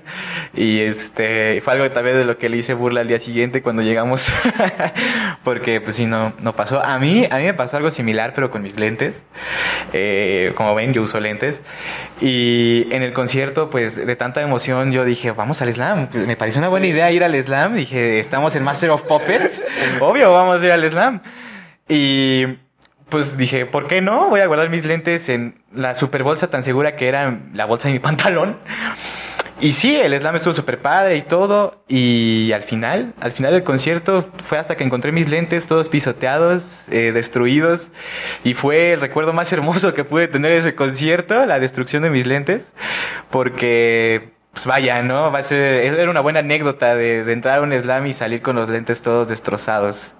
Y 0.54 0.80
este 0.80 1.60
fue 1.62 1.74
algo 1.74 1.90
también 1.90 2.16
de 2.16 2.24
lo 2.24 2.38
que 2.38 2.48
le 2.48 2.56
hice 2.56 2.72
burla 2.72 3.02
al 3.02 3.08
día 3.08 3.18
siguiente 3.18 3.62
cuando 3.62 3.82
llegamos, 3.82 4.32
porque 5.44 5.80
pues 5.80 5.96
sí, 5.96 6.06
no, 6.06 6.32
no 6.40 6.56
pasó. 6.56 6.82
A 6.82 6.98
mí, 6.98 7.26
a 7.30 7.36
mí 7.36 7.44
me 7.44 7.54
pasó 7.54 7.76
algo 7.76 7.90
similar, 7.90 8.32
pero 8.34 8.50
con 8.50 8.62
mis 8.62 8.78
lentes. 8.78 9.22
Eh, 9.92 10.52
como 10.54 10.74
ven, 10.74 10.94
yo 10.94 11.02
uso 11.02 11.20
lentes. 11.20 11.60
Y 12.20 12.86
en 12.90 13.02
el 13.02 13.12
concierto, 13.12 13.70
pues 13.70 13.96
de 13.96 14.16
tanta 14.16 14.40
emoción, 14.40 14.92
yo 14.92 15.04
dije, 15.04 15.30
vamos 15.30 15.60
al 15.62 15.72
slam. 15.72 16.08
Me 16.12 16.36
pareció 16.36 16.58
una 16.58 16.68
buena 16.68 16.86
idea 16.86 17.10
ir 17.10 17.24
al 17.24 17.40
slam. 17.42 17.74
Dije, 17.74 18.18
estamos 18.18 18.54
en 18.56 18.62
Master 18.62 18.90
of 18.90 19.02
Puppets. 19.02 19.62
Obvio, 20.00 20.32
vamos 20.32 20.62
a 20.62 20.66
ir 20.66 20.72
al 20.72 20.88
slam. 20.90 21.20
Y 21.88 22.44
pues 23.08 23.36
dije, 23.36 23.66
¿por 23.66 23.88
qué 23.88 24.00
no? 24.00 24.28
Voy 24.28 24.40
a 24.40 24.46
guardar 24.46 24.70
mis 24.70 24.84
lentes 24.84 25.28
en 25.28 25.60
la 25.74 25.94
super 25.94 26.22
bolsa 26.22 26.48
tan 26.48 26.62
segura 26.62 26.96
que 26.96 27.08
era 27.08 27.40
la 27.52 27.66
bolsa 27.66 27.88
de 27.88 27.94
mi 27.94 27.98
pantalón. 28.00 28.56
Y 29.62 29.72
sí, 29.74 29.94
el 29.94 30.18
slam 30.18 30.36
estuvo 30.36 30.54
súper 30.54 30.80
padre 30.80 31.16
y 31.16 31.22
todo. 31.22 31.84
Y 31.86 32.50
al 32.52 32.62
final, 32.62 33.12
al 33.20 33.32
final 33.32 33.52
del 33.52 33.62
concierto, 33.62 34.30
fue 34.46 34.56
hasta 34.56 34.74
que 34.74 34.84
encontré 34.84 35.12
mis 35.12 35.28
lentes 35.28 35.66
todos 35.66 35.90
pisoteados, 35.90 36.64
eh, 36.90 37.12
destruidos. 37.12 37.90
Y 38.42 38.54
fue 38.54 38.94
el 38.94 39.00
recuerdo 39.00 39.34
más 39.34 39.52
hermoso 39.54 39.92
que 39.92 40.04
pude 40.04 40.28
tener 40.28 40.52
ese 40.52 40.74
concierto, 40.74 41.44
la 41.44 41.58
destrucción 41.58 42.02
de 42.02 42.10
mis 42.10 42.26
lentes. 42.26 42.72
Porque 43.28 44.30
pues 44.52 44.66
vaya, 44.66 45.00
¿no? 45.02 45.30
Va 45.30 45.38
a 45.38 45.42
ser, 45.44 45.60
era 45.60 46.10
una 46.10 46.20
buena 46.20 46.40
anécdota 46.40 46.96
de, 46.96 47.20
entrar 47.32 47.60
a 47.60 47.62
un 47.62 47.72
slam 47.72 48.06
y 48.08 48.12
salir 48.12 48.42
con 48.42 48.56
los 48.56 48.68
lentes 48.68 49.00
todos 49.00 49.28
destrozados. 49.28 50.14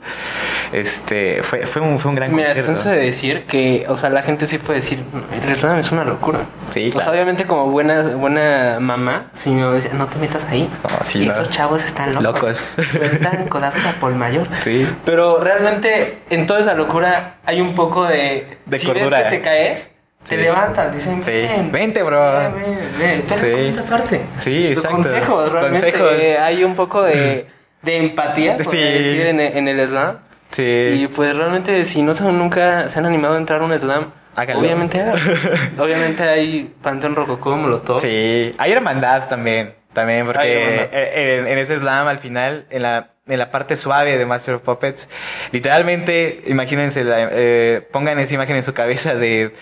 Este, 0.73 1.43
fue, 1.43 1.67
fue, 1.67 1.83
un, 1.83 1.99
fue 1.99 2.11
un 2.11 2.15
gran 2.15 2.33
Mira, 2.33 2.55
concierto. 2.55 2.73
Mira, 2.73 2.93
de 2.93 3.07
decir 3.07 3.45
que, 3.47 3.87
o 3.89 3.97
sea, 3.97 4.09
la 4.09 4.23
gente 4.23 4.47
sí 4.47 4.59
puede 4.59 4.81
decir, 4.81 5.03
el 5.33 5.57
slam 5.57 5.79
es 5.79 5.91
una 5.91 6.05
locura. 6.05 6.41
Sí, 6.71 6.91
claro. 6.93 6.99
O 6.99 7.03
sea, 7.03 7.13
obviamente 7.13 7.45
como 7.45 7.67
buena, 7.73 8.03
buena 8.03 8.79
mamá, 8.79 9.31
si 9.35 9.51
me 9.51 9.67
decía, 9.73 9.95
no 9.95 10.07
te 10.07 10.17
metas 10.19 10.45
ahí. 10.49 10.71
No, 10.85 11.05
sí, 11.05 11.27
Esos 11.27 11.51
chavos 11.51 11.85
están 11.85 12.15
locos. 12.15 12.77
Locos. 12.77 12.87
Sueltan 12.93 13.47
codazos 13.49 13.85
a 13.85 13.93
Paul 13.99 14.15
Mayor. 14.15 14.47
Sí. 14.61 14.89
Pero 15.05 15.41
realmente 15.41 16.21
en 16.31 16.47
toda 16.47 16.61
esa 16.61 16.75
locura 16.75 17.39
hay 17.45 17.61
un 17.61 17.75
poco 17.75 18.05
de... 18.05 18.59
De 18.65 18.79
si 18.79 18.87
cordura. 18.87 19.19
Ves 19.19 19.25
que 19.25 19.37
te 19.39 19.43
caes 19.43 19.91
te 20.29 20.37
levantan, 20.37 20.93
dicen, 20.93 21.23
sí. 21.25 21.47
vente, 21.73 22.03
bro. 22.03 22.33
Ven, 22.33 22.55
ven, 22.99 23.25
ven. 23.29 23.39
sí. 23.39 23.47
esta 23.69 23.83
parte. 23.83 24.21
Sí, 24.39 24.67
exacto. 24.69 24.97
Consejos, 24.97 25.53
realmente. 25.53 25.93
Consejos. 25.93 26.39
hay 26.41 26.65
un 26.65 26.75
poco 26.75 27.03
de, 27.03 27.47
de 27.83 27.97
empatía, 27.97 28.57
por 28.57 28.67
sí. 28.67 28.77
decir, 28.77 29.27
en, 29.27 29.41
en, 29.41 29.69
el 29.69 29.89
slam. 29.89 30.19
Sí. 30.51 30.63
Y 30.63 31.09
pues 31.09 31.37
realmente, 31.37 31.85
si 31.85 32.03
no 32.03 32.15
son, 32.15 32.39
nunca 32.39 32.89
se 32.89 32.99
han 32.99 33.07
animado 33.07 33.35
a 33.35 33.39
entrar 33.39 33.63
a 33.63 33.65
un 33.65 33.79
slam, 33.79 34.13
Háganlo. 34.37 34.63
obviamente 34.63 35.05
Obviamente 35.79 36.23
hay 36.23 36.73
Panteón 36.83 37.17
Rococó, 37.17 37.57
Molotov. 37.57 38.01
Sí, 38.01 38.55
hay 38.59 38.73
hermandad 38.73 39.29
también. 39.29 39.75
También, 39.93 40.25
porque 40.25 40.89
en, 40.93 41.49
en, 41.49 41.59
ese 41.59 41.79
slam, 41.81 42.07
al 42.07 42.21
final, 42.21 42.67
en 42.71 42.83
la, 42.83 43.11
en 43.27 43.39
la 43.39 43.51
parte 43.51 43.75
suave 43.77 44.17
de 44.19 44.25
Master 44.25 44.55
of 44.55 44.63
Puppets, 44.63 45.09
literalmente, 45.51 46.43
imagínense, 46.47 47.03
eh, 47.05 47.89
pongan 47.91 48.21
esa 48.21 48.35
imagen 48.35 48.55
en 48.55 48.63
su 48.63 48.73
cabeza 48.73 49.17
de 49.17 49.53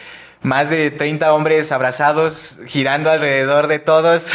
más 0.42 0.70
de 0.70 0.90
30 0.90 1.32
hombres 1.32 1.72
abrazados, 1.72 2.58
girando 2.66 3.10
alrededor 3.10 3.66
de 3.66 3.78
todos, 3.78 4.32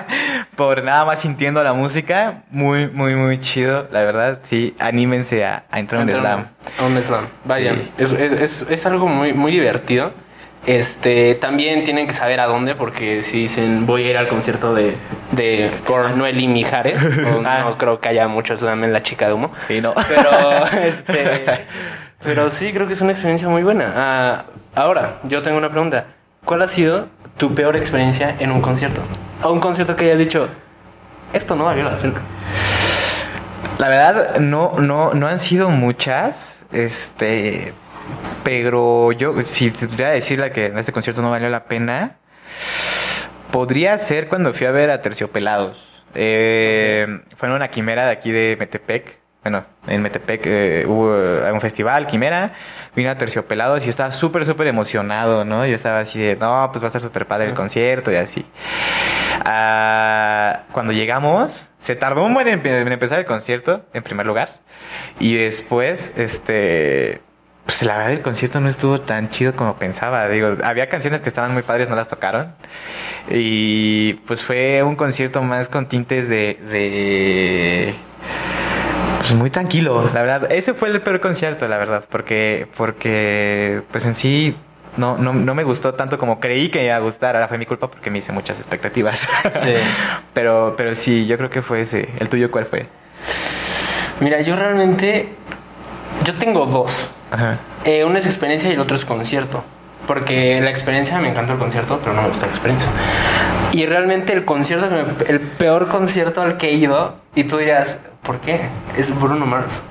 por 0.56 0.82
nada 0.84 1.04
más 1.04 1.20
sintiendo 1.20 1.62
la 1.62 1.72
música. 1.72 2.42
Muy, 2.50 2.88
muy, 2.88 3.14
muy 3.14 3.40
chido, 3.40 3.88
la 3.90 4.04
verdad. 4.04 4.40
Sí, 4.42 4.74
anímense 4.78 5.44
a, 5.44 5.64
entrar 5.72 6.02
a 6.02 6.04
un 6.04 6.10
slam. 6.10 6.44
A 6.78 6.84
un 6.84 7.02
slam, 7.02 7.28
vaya. 7.44 7.74
Es, 7.98 8.12
es, 8.12 8.66
es, 8.68 8.86
algo 8.86 9.06
muy, 9.06 9.32
muy 9.32 9.52
divertido. 9.52 10.12
Este, 10.66 11.36
también 11.36 11.84
tienen 11.84 12.08
que 12.08 12.12
saber 12.12 12.40
a 12.40 12.46
dónde, 12.46 12.74
porque 12.74 13.22
si 13.22 13.42
dicen 13.42 13.86
voy 13.86 14.02
a 14.02 14.10
ir 14.10 14.16
al 14.16 14.26
concierto 14.26 14.74
de, 14.74 14.96
de 15.30 15.70
Manuel 15.88 16.40
y 16.40 16.48
Mijares, 16.48 17.00
ah. 17.44 17.60
no 17.64 17.78
creo 17.78 18.00
que 18.00 18.08
haya 18.08 18.26
mucho 18.26 18.56
slam 18.56 18.82
en 18.82 18.92
la 18.92 19.02
chica 19.02 19.28
de 19.28 19.34
humo. 19.34 19.52
Sí, 19.68 19.80
no. 19.80 19.94
Pero, 20.08 20.66
este, 20.82 21.66
pero 22.22 22.50
sí, 22.50 22.72
creo 22.72 22.86
que 22.86 22.94
es 22.94 23.00
una 23.00 23.12
experiencia 23.12 23.48
muy 23.48 23.62
buena. 23.62 23.92
Ah, 23.94 24.44
ahora, 24.74 25.20
yo 25.24 25.42
tengo 25.42 25.58
una 25.58 25.70
pregunta. 25.70 26.06
¿Cuál 26.44 26.62
ha 26.62 26.68
sido 26.68 27.08
tu 27.36 27.54
peor 27.54 27.76
experiencia 27.76 28.36
en 28.38 28.50
un 28.50 28.60
concierto? 28.60 29.02
O 29.42 29.52
un 29.52 29.60
concierto 29.60 29.96
que 29.96 30.06
hayas 30.06 30.18
dicho, 30.18 30.48
esto 31.32 31.56
no 31.56 31.64
valió 31.64 31.84
la 31.84 31.96
pena. 31.96 32.20
La 33.78 33.88
verdad, 33.88 34.38
no, 34.38 34.72
no, 34.78 35.12
no 35.12 35.26
han 35.26 35.38
sido 35.38 35.68
muchas. 35.68 36.56
Este. 36.72 37.74
Pero 38.44 39.12
yo, 39.12 39.42
si 39.42 39.70
te 39.70 39.88
pudiera 39.88 40.12
decir 40.12 40.40
que 40.52 40.66
en 40.66 40.78
este 40.78 40.92
concierto 40.92 41.20
no 41.20 41.30
valió 41.30 41.48
la 41.48 41.64
pena, 41.64 42.16
podría 43.50 43.98
ser 43.98 44.28
cuando 44.28 44.52
fui 44.52 44.66
a 44.66 44.70
ver 44.70 44.90
a 44.90 45.02
Terciopelados. 45.02 45.82
Eh, 46.14 47.06
fue 47.36 47.48
en 47.48 47.54
una 47.54 47.68
quimera 47.68 48.06
de 48.06 48.12
aquí 48.12 48.30
de 48.30 48.56
Metepec 48.58 49.18
bueno, 49.46 49.64
en 49.86 50.02
Metepec 50.02 50.42
eh, 50.44 50.84
hubo 50.88 51.14
un 51.52 51.60
festival, 51.60 52.08
Quimera, 52.08 52.54
vino 52.96 53.10
a 53.10 53.16
Terciopelados 53.16 53.86
y 53.86 53.88
estaba 53.88 54.10
súper, 54.10 54.44
súper 54.44 54.66
emocionado, 54.66 55.44
¿no? 55.44 55.64
Yo 55.64 55.76
estaba 55.76 56.00
así 56.00 56.18
de, 56.18 56.34
no, 56.34 56.68
pues 56.72 56.82
va 56.82 56.86
a 56.86 56.88
estar 56.88 57.00
súper 57.00 57.26
padre 57.26 57.46
el 57.46 57.54
concierto 57.54 58.10
y 58.10 58.16
así. 58.16 58.44
Ah, 59.44 60.62
cuando 60.72 60.92
llegamos, 60.92 61.68
se 61.78 61.94
tardó 61.94 62.24
un 62.24 62.34
buen 62.34 62.48
en, 62.48 62.66
en 62.66 62.90
empezar 62.90 63.20
el 63.20 63.24
concierto, 63.24 63.86
en 63.92 64.02
primer 64.02 64.26
lugar, 64.26 64.48
y 65.20 65.36
después, 65.36 66.12
este, 66.16 67.20
pues 67.66 67.84
la 67.84 67.98
verdad 67.98 68.14
el 68.14 68.22
concierto 68.22 68.58
no 68.58 68.68
estuvo 68.68 69.00
tan 69.00 69.28
chido 69.28 69.54
como 69.54 69.76
pensaba. 69.76 70.28
Digo, 70.28 70.56
había 70.64 70.88
canciones 70.88 71.20
que 71.20 71.28
estaban 71.28 71.52
muy 71.52 71.62
padres, 71.62 71.88
no 71.88 71.94
las 71.94 72.08
tocaron. 72.08 72.52
Y 73.30 74.14
pues 74.26 74.42
fue 74.42 74.82
un 74.82 74.96
concierto 74.96 75.40
más 75.42 75.68
con 75.68 75.86
tintes 75.86 76.28
de, 76.28 76.58
de 76.68 77.94
pues 79.26 79.34
muy 79.34 79.50
tranquilo, 79.50 80.08
la 80.14 80.22
verdad. 80.22 80.52
Ese 80.52 80.72
fue 80.72 80.88
el 80.88 81.00
peor 81.00 81.20
concierto, 81.20 81.66
la 81.66 81.78
verdad, 81.78 82.04
porque, 82.08 82.68
porque 82.76 83.82
pues 83.90 84.04
en 84.04 84.14
sí 84.14 84.56
no, 84.96 85.18
no, 85.18 85.32
no 85.32 85.54
me 85.54 85.64
gustó 85.64 85.94
tanto 85.94 86.16
como 86.16 86.38
creí 86.38 86.68
que 86.68 86.84
iba 86.84 86.94
a 86.94 87.00
gustar. 87.00 87.34
Ahora 87.34 87.48
fue 87.48 87.58
mi 87.58 87.66
culpa 87.66 87.90
porque 87.90 88.08
me 88.08 88.18
hice 88.18 88.32
muchas 88.32 88.58
expectativas. 88.58 89.28
Sí. 89.62 89.74
pero, 90.32 90.74
pero 90.76 90.94
sí, 90.94 91.26
yo 91.26 91.36
creo 91.38 91.50
que 91.50 91.60
fue 91.60 91.80
ese. 91.80 92.08
¿El 92.20 92.28
tuyo 92.28 92.52
cuál 92.52 92.66
fue? 92.66 92.86
Mira, 94.20 94.40
yo 94.42 94.54
realmente. 94.54 95.34
Yo 96.24 96.34
tengo 96.34 96.64
dos. 96.66 97.10
Ajá. 97.30 97.58
Eh, 97.84 98.04
una 98.04 98.20
es 98.20 98.26
experiencia 98.26 98.70
y 98.70 98.74
el 98.74 98.80
otro 98.80 98.96
es 98.96 99.04
concierto. 99.04 99.64
Porque 100.06 100.60
la 100.60 100.70
experiencia 100.70 101.18
me 101.18 101.28
encantó 101.28 101.54
el 101.54 101.58
concierto, 101.58 101.98
pero 102.00 102.14
no 102.14 102.22
me 102.22 102.28
gusta 102.28 102.46
la 102.46 102.52
experiencia. 102.52 102.90
Y 103.72 103.86
realmente 103.86 104.32
el 104.32 104.44
concierto, 104.44 104.88
el 105.26 105.40
peor 105.40 105.88
concierto 105.88 106.42
al 106.42 106.56
que 106.56 106.68
he 106.68 106.74
ido, 106.74 107.16
y 107.34 107.44
tú 107.44 107.58
dirás, 107.58 108.00
¿por 108.22 108.38
qué? 108.40 108.68
Es 108.96 109.14
Bruno 109.18 109.46
Mars. 109.46 109.82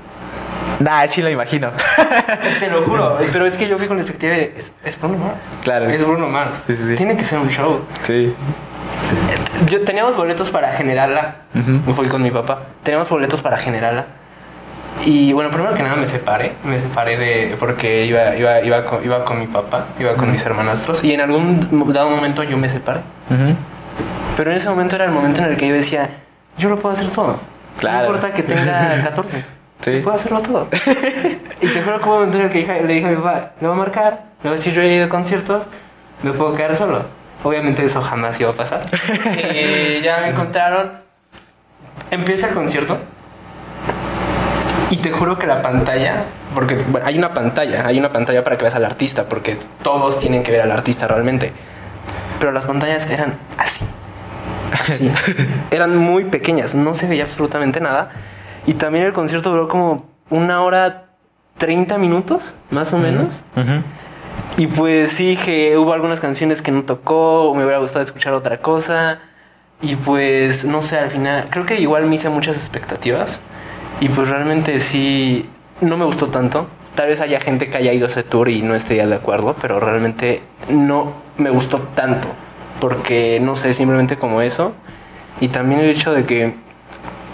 Nah, 0.80 1.06
sí 1.06 1.22
lo 1.22 1.30
imagino. 1.30 1.70
Te 2.60 2.70
lo 2.70 2.82
juro, 2.84 3.18
pero 3.32 3.46
es 3.46 3.56
que 3.56 3.68
yo 3.68 3.78
fui 3.78 3.86
con 3.86 3.96
la 3.96 4.02
expectativa 4.02 4.36
de, 4.36 4.54
es, 4.84 5.00
Bruno 5.00 5.18
Mars. 5.18 5.40
Claro. 5.62 5.88
Es 5.88 6.04
Bruno 6.04 6.28
Mars. 6.28 6.62
Sí, 6.66 6.74
sí, 6.74 6.82
sí. 6.88 6.94
Tiene 6.96 7.16
que 7.16 7.24
ser 7.24 7.38
un 7.38 7.48
show. 7.48 7.80
Sí. 8.02 8.34
Yo, 9.66 9.82
teníamos 9.84 10.16
boletos 10.16 10.50
para 10.50 10.72
generarla. 10.72 11.36
Me 11.54 11.94
fui 11.94 12.08
con 12.08 12.22
mi 12.22 12.30
papá. 12.30 12.62
Teníamos 12.82 13.08
boletos 13.08 13.40
para 13.40 13.56
generarla. 13.56 14.06
Y 15.04 15.32
bueno, 15.32 15.50
primero 15.50 15.74
que 15.74 15.82
nada 15.82 15.96
me 15.96 16.06
separé, 16.06 16.52
me 16.64 16.80
separé 16.80 17.16
de 17.16 17.56
porque 17.58 18.06
iba, 18.06 18.34
iba, 18.36 18.60
iba, 18.62 18.84
con, 18.84 19.04
iba 19.04 19.24
con 19.24 19.38
mi 19.38 19.46
papá, 19.46 19.88
iba 19.98 20.14
con 20.14 20.30
mis 20.32 20.44
hermanastros 20.44 21.04
y 21.04 21.12
en 21.12 21.20
algún 21.20 21.92
dado 21.92 22.10
momento 22.10 22.42
yo 22.42 22.56
me 22.56 22.68
separé. 22.68 23.00
Pero 24.36 24.50
en 24.50 24.56
ese 24.56 24.68
momento 24.68 24.96
era 24.96 25.04
el 25.04 25.12
momento 25.12 25.42
en 25.42 25.48
el 25.50 25.56
que 25.56 25.68
yo 25.68 25.74
decía, 25.74 26.10
yo 26.58 26.68
lo 26.68 26.78
puedo 26.78 26.94
hacer 26.94 27.08
todo. 27.10 27.38
Claro. 27.78 28.08
No 28.08 28.14
importa 28.16 28.34
que 28.34 28.42
tenga 28.42 29.02
14. 29.04 29.44
Sí. 29.82 30.00
Puedo 30.02 30.16
hacerlo 30.16 30.40
todo. 30.40 30.68
y 31.60 31.68
te 31.68 31.82
juro 31.82 32.00
que 32.00 32.04
hubo 32.08 32.14
un 32.14 32.20
momento 32.20 32.38
en 32.38 32.44
el 32.44 32.50
que 32.50 32.82
le 32.82 32.94
dije 32.94 33.06
a 33.06 33.10
mi 33.10 33.16
papá, 33.16 33.52
le 33.60 33.68
voy 33.68 33.76
a 33.76 33.78
marcar, 33.78 34.12
le 34.42 34.48
voy 34.48 34.52
a 34.52 34.56
decir 34.56 34.72
yo 34.72 34.80
he 34.80 34.94
ido 34.94 35.04
a 35.04 35.08
conciertos, 35.08 35.66
me 36.22 36.32
puedo 36.32 36.54
quedar 36.54 36.74
solo. 36.74 37.02
Obviamente 37.44 37.84
eso 37.84 38.00
jamás 38.02 38.40
iba 38.40 38.50
a 38.50 38.54
pasar. 38.54 38.80
y 39.54 40.00
ya 40.02 40.20
me 40.20 40.30
encontraron. 40.30 40.92
Empieza 42.10 42.48
el 42.48 42.54
concierto 42.54 42.98
y 44.90 44.96
te 44.98 45.10
juro 45.10 45.38
que 45.38 45.46
la 45.46 45.62
pantalla, 45.62 46.24
porque 46.54 46.78
hay 47.04 47.18
una 47.18 47.34
pantalla, 47.34 47.86
hay 47.86 47.98
una 47.98 48.12
pantalla 48.12 48.44
para 48.44 48.56
que 48.56 48.62
veas 48.62 48.74
al 48.74 48.84
artista, 48.84 49.28
porque 49.28 49.56
todos 49.82 50.18
tienen 50.18 50.42
que 50.42 50.52
ver 50.52 50.60
al 50.60 50.70
artista 50.70 51.08
realmente. 51.08 51.52
Pero 52.38 52.52
las 52.52 52.66
pantallas 52.66 53.08
eran 53.10 53.34
así. 53.58 53.84
Así. 54.72 55.10
eran 55.70 55.96
muy 55.96 56.26
pequeñas, 56.26 56.74
no 56.74 56.94
se 56.94 57.06
veía 57.06 57.24
absolutamente 57.24 57.80
nada. 57.80 58.10
Y 58.66 58.74
también 58.74 59.04
el 59.04 59.12
concierto 59.12 59.50
duró 59.50 59.68
como 59.68 60.06
una 60.30 60.62
hora 60.62 61.06
30 61.58 61.98
minutos, 61.98 62.54
más 62.70 62.92
o 62.92 62.98
menos. 62.98 63.42
Y 64.56 64.66
pues 64.68 65.12
sí, 65.12 65.36
que 65.36 65.76
hubo 65.76 65.92
algunas 65.92 66.20
canciones 66.20 66.62
que 66.62 66.72
no 66.72 66.84
tocó, 66.84 67.52
me 67.54 67.64
hubiera 67.64 67.78
gustado 67.78 68.02
escuchar 68.04 68.32
otra 68.32 68.58
cosa. 68.58 69.18
Y 69.82 69.96
pues, 69.96 70.64
no 70.64 70.80
sé, 70.80 70.98
al 70.98 71.10
final, 71.10 71.48
creo 71.50 71.66
que 71.66 71.78
igual 71.80 72.06
me 72.06 72.14
hice 72.14 72.28
muchas 72.28 72.56
expectativas. 72.56 73.40
Y 74.00 74.08
pues 74.08 74.28
realmente 74.28 74.78
sí, 74.80 75.48
no 75.80 75.96
me 75.96 76.04
gustó 76.04 76.28
tanto. 76.28 76.68
Tal 76.94 77.08
vez 77.08 77.20
haya 77.20 77.40
gente 77.40 77.68
que 77.68 77.78
haya 77.78 77.92
ido 77.92 78.06
a 78.06 78.08
ese 78.08 78.22
tour 78.22 78.48
y 78.48 78.62
no 78.62 78.74
esté 78.74 78.94
de 79.06 79.14
acuerdo, 79.14 79.56
pero 79.60 79.80
realmente 79.80 80.42
no 80.68 81.14
me 81.38 81.50
gustó 81.50 81.78
tanto. 81.94 82.28
Porque 82.80 83.38
no 83.40 83.56
sé, 83.56 83.72
simplemente 83.72 84.16
como 84.16 84.42
eso. 84.42 84.72
Y 85.40 85.48
también 85.48 85.80
el 85.80 85.90
hecho 85.90 86.12
de 86.12 86.24
que 86.24 86.54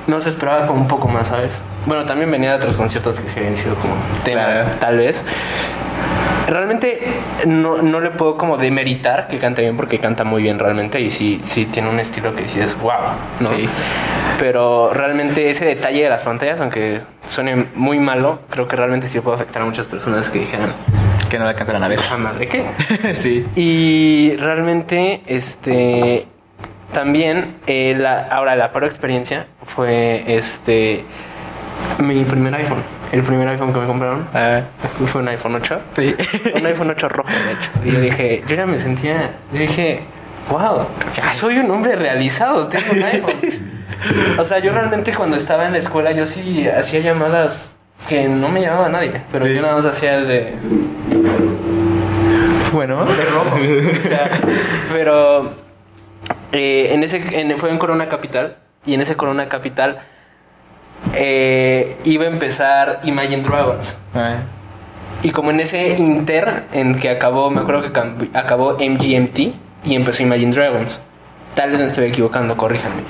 no 0.07 0.21
se 0.21 0.29
esperaba 0.29 0.67
como 0.67 0.81
un 0.81 0.89
poco 0.89 1.09
más, 1.09 1.29
¿sabes? 1.29 1.61
Bueno, 1.87 2.05
también 2.05 2.31
venía 2.31 2.51
de 2.51 2.57
otros 2.57 2.77
conciertos 2.77 3.19
que 3.21 3.29
se 3.29 3.41
habían 3.41 3.57
sido 3.57 3.75
como 3.77 3.95
tema, 4.25 4.65
tal 4.81 4.99
vez. 4.99 5.25
Realmente 6.47 7.01
no, 7.47 7.83
no, 7.83 8.01
le 8.01 8.11
puedo 8.11 8.37
como 8.37 8.57
demeritar 8.57 9.29
que 9.29 9.39
cante 9.39 9.63
bien 9.63 9.77
porque 9.77 9.99
canta 9.99 10.25
muy 10.25 10.43
bien 10.43 10.59
realmente 10.59 11.01
y 11.01 11.11
sí, 11.11 11.41
sí 11.45 11.67
tiene 11.67 11.89
un 11.89 12.01
estilo 12.01 12.35
que 12.35 12.43
dices, 12.43 12.77
wow, 12.81 12.93
¿no? 13.41 13.51
Pero 14.39 14.93
realmente 14.93 15.51
ese 15.51 15.65
detalle 15.65 16.03
de 16.03 16.11
las 16.11 16.23
pantallas, 16.23 16.61
aunque 16.61 17.01
suene 17.27 17.69
muy 17.75 17.99
malo, 18.01 18.41
creo 18.51 18.67
que 18.67 18.77
realmente 18.77 19.07
sí 19.07 19.21
puede 19.21 19.37
afectar 19.37 19.63
a 19.63 19.65
muchas 19.65 19.87
personas 19.87 20.31
que 20.31 20.41
dijeran 20.41 20.73
que 21.31 21.39
no 21.39 21.45
la 21.45 21.51
alcanzarán 21.51 21.83
a 21.83 21.89
ver. 21.89 22.01
¿De 22.39 22.49
qué? 22.49 23.15
sí. 23.15 23.47
Y 23.57 24.37
realmente, 24.37 25.23
este, 25.27 26.27
también, 26.93 27.57
eh, 27.67 27.95
la, 27.97 28.29
ahora 28.29 28.55
la 28.57 28.71
peor 28.71 28.85
experiencia 28.85 29.47
fue 29.65 30.25
este 30.27 31.05
mi 31.99 32.25
primer 32.25 32.55
iPhone. 32.55 32.83
El 33.13 33.23
primer 33.23 33.47
iPhone 33.47 33.75
que 33.75 33.81
me 33.81 33.87
compraron 33.87 34.27
ah. 34.33 34.63
fue 35.07 35.21
un 35.21 35.29
iPhone 35.29 35.55
8. 35.55 35.81
Sí. 35.95 36.17
Un 36.55 36.67
iPhone 36.67 36.91
8 36.91 37.09
rojo, 37.11 37.29
de 37.29 37.53
hecho. 37.53 37.71
Y 37.85 37.91
yo 37.93 38.01
dije, 38.01 38.43
yo 38.47 38.57
ya 38.57 38.67
me 38.67 38.79
sentía, 38.79 39.35
yo 39.53 39.61
dije, 39.61 40.01
wow, 40.51 40.87
soy 41.35 41.59
un 41.59 41.71
hombre 41.71 41.95
realizado, 41.95 42.69
tengo 42.69 42.93
un 42.93 43.03
iPhone. 43.03 44.39
o 44.39 44.45
sea, 44.45 44.61
yo 44.61 44.73
realmente 44.73 45.15
cuando 45.15 45.37
estaba 45.37 45.67
en 45.67 45.73
la 45.73 45.79
escuela, 45.79 46.13
yo 46.13 46.25
sí 46.25 46.67
hacía 46.67 47.01
llamadas 47.01 47.75
que 48.09 48.29
no 48.29 48.49
me 48.49 48.63
llamaba 48.63 48.89
nadie, 48.89 49.23
pero 49.31 49.47
yo 49.47 49.61
nada 49.61 49.77
más 49.77 49.85
hacía 49.85 50.17
el 50.17 50.27
de. 50.27 50.55
Bueno, 52.73 53.05
de 53.05 53.25
rojo. 53.27 53.57
o 53.99 54.01
sea, 54.01 54.31
pero 54.91 55.51
eh, 56.53 56.91
en 56.93 57.03
ese, 57.03 57.41
en, 57.41 57.59
fue 57.59 57.71
en 57.71 57.79
Corona 57.79 58.09
Capital 58.09 58.57
y 58.87 58.95
en 58.95 59.03
ese 59.03 59.17
Corona 59.17 59.49
Capital 59.49 60.01
eh, 61.15 61.97
iba 62.05 62.25
a 62.25 62.29
empezar 62.29 63.01
Imagine 63.05 63.43
Dragons. 63.43 63.97
Ah. 64.15 64.43
Y 65.23 65.31
como 65.31 65.51
en 65.51 65.61
ese 65.61 65.97
inter 65.99 66.65
en 66.73 66.97
que 66.99 67.11
acabó, 67.11 67.51
me 67.51 67.61
acuerdo 67.61 67.93
que 67.93 68.39
acabó 68.39 68.75
MGMT 68.75 69.39
y 69.85 69.95
empezó 69.95 70.23
Imagine 70.23 70.55
Dragons. 70.55 71.01
Tal 71.55 71.71
vez 71.71 71.81
me 71.81 71.87
estoy 71.87 72.07
equivocando, 72.07 72.57
corríjanme. 72.57 73.03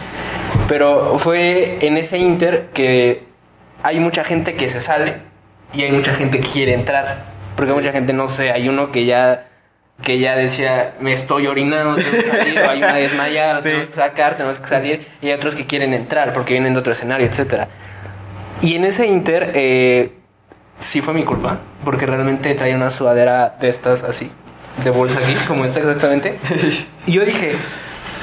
Pero 0.68 1.18
fue 1.18 1.78
en 1.80 1.96
ese 1.96 2.18
inter 2.18 2.70
que 2.74 3.24
hay 3.82 4.00
mucha 4.00 4.24
gente 4.24 4.54
que 4.54 4.68
se 4.68 4.80
sale 4.80 5.16
y 5.72 5.82
hay 5.82 5.92
mucha 5.92 6.14
gente 6.14 6.40
que 6.40 6.48
quiere 6.48 6.74
entrar. 6.74 7.24
Porque 7.56 7.72
mucha 7.72 7.92
gente, 7.92 8.12
no 8.12 8.28
sé, 8.28 8.50
hay 8.50 8.68
uno 8.68 8.90
que 8.90 9.04
ya 9.04 9.48
que 10.00 10.18
ya 10.18 10.36
decía, 10.36 10.94
me 11.00 11.12
estoy 11.12 11.46
orinando, 11.46 11.96
tengo 11.96 12.10
que 12.10 12.28
salir, 12.28 12.58
o 12.58 12.70
hay 12.70 12.78
una 12.78 12.94
desmayada, 12.94 13.60
tenemos 13.62 13.90
que 13.90 13.96
sacar, 13.96 14.36
tenemos 14.36 14.60
que 14.60 14.68
salir, 14.68 15.06
y 15.20 15.28
hay 15.28 15.32
otros 15.34 15.54
que 15.54 15.66
quieren 15.66 15.94
entrar 15.94 16.32
porque 16.32 16.54
vienen 16.54 16.74
de 16.74 16.80
otro 16.80 16.92
escenario, 16.92 17.26
etc. 17.26 17.66
Y 18.62 18.74
en 18.74 18.84
ese 18.84 19.06
inter, 19.06 19.52
eh, 19.54 20.12
sí 20.78 21.00
fue 21.00 21.14
mi 21.14 21.24
culpa, 21.24 21.58
porque 21.84 22.06
realmente 22.06 22.54
traía 22.54 22.76
una 22.76 22.90
sudadera 22.90 23.56
de 23.60 23.68
estas 23.68 24.02
así, 24.02 24.30
de 24.82 24.90
bolsa 24.90 25.18
aquí, 25.20 25.34
como 25.46 25.64
esta 25.64 25.80
exactamente. 25.80 26.38
Y 27.06 27.12
yo 27.12 27.24
dije, 27.24 27.56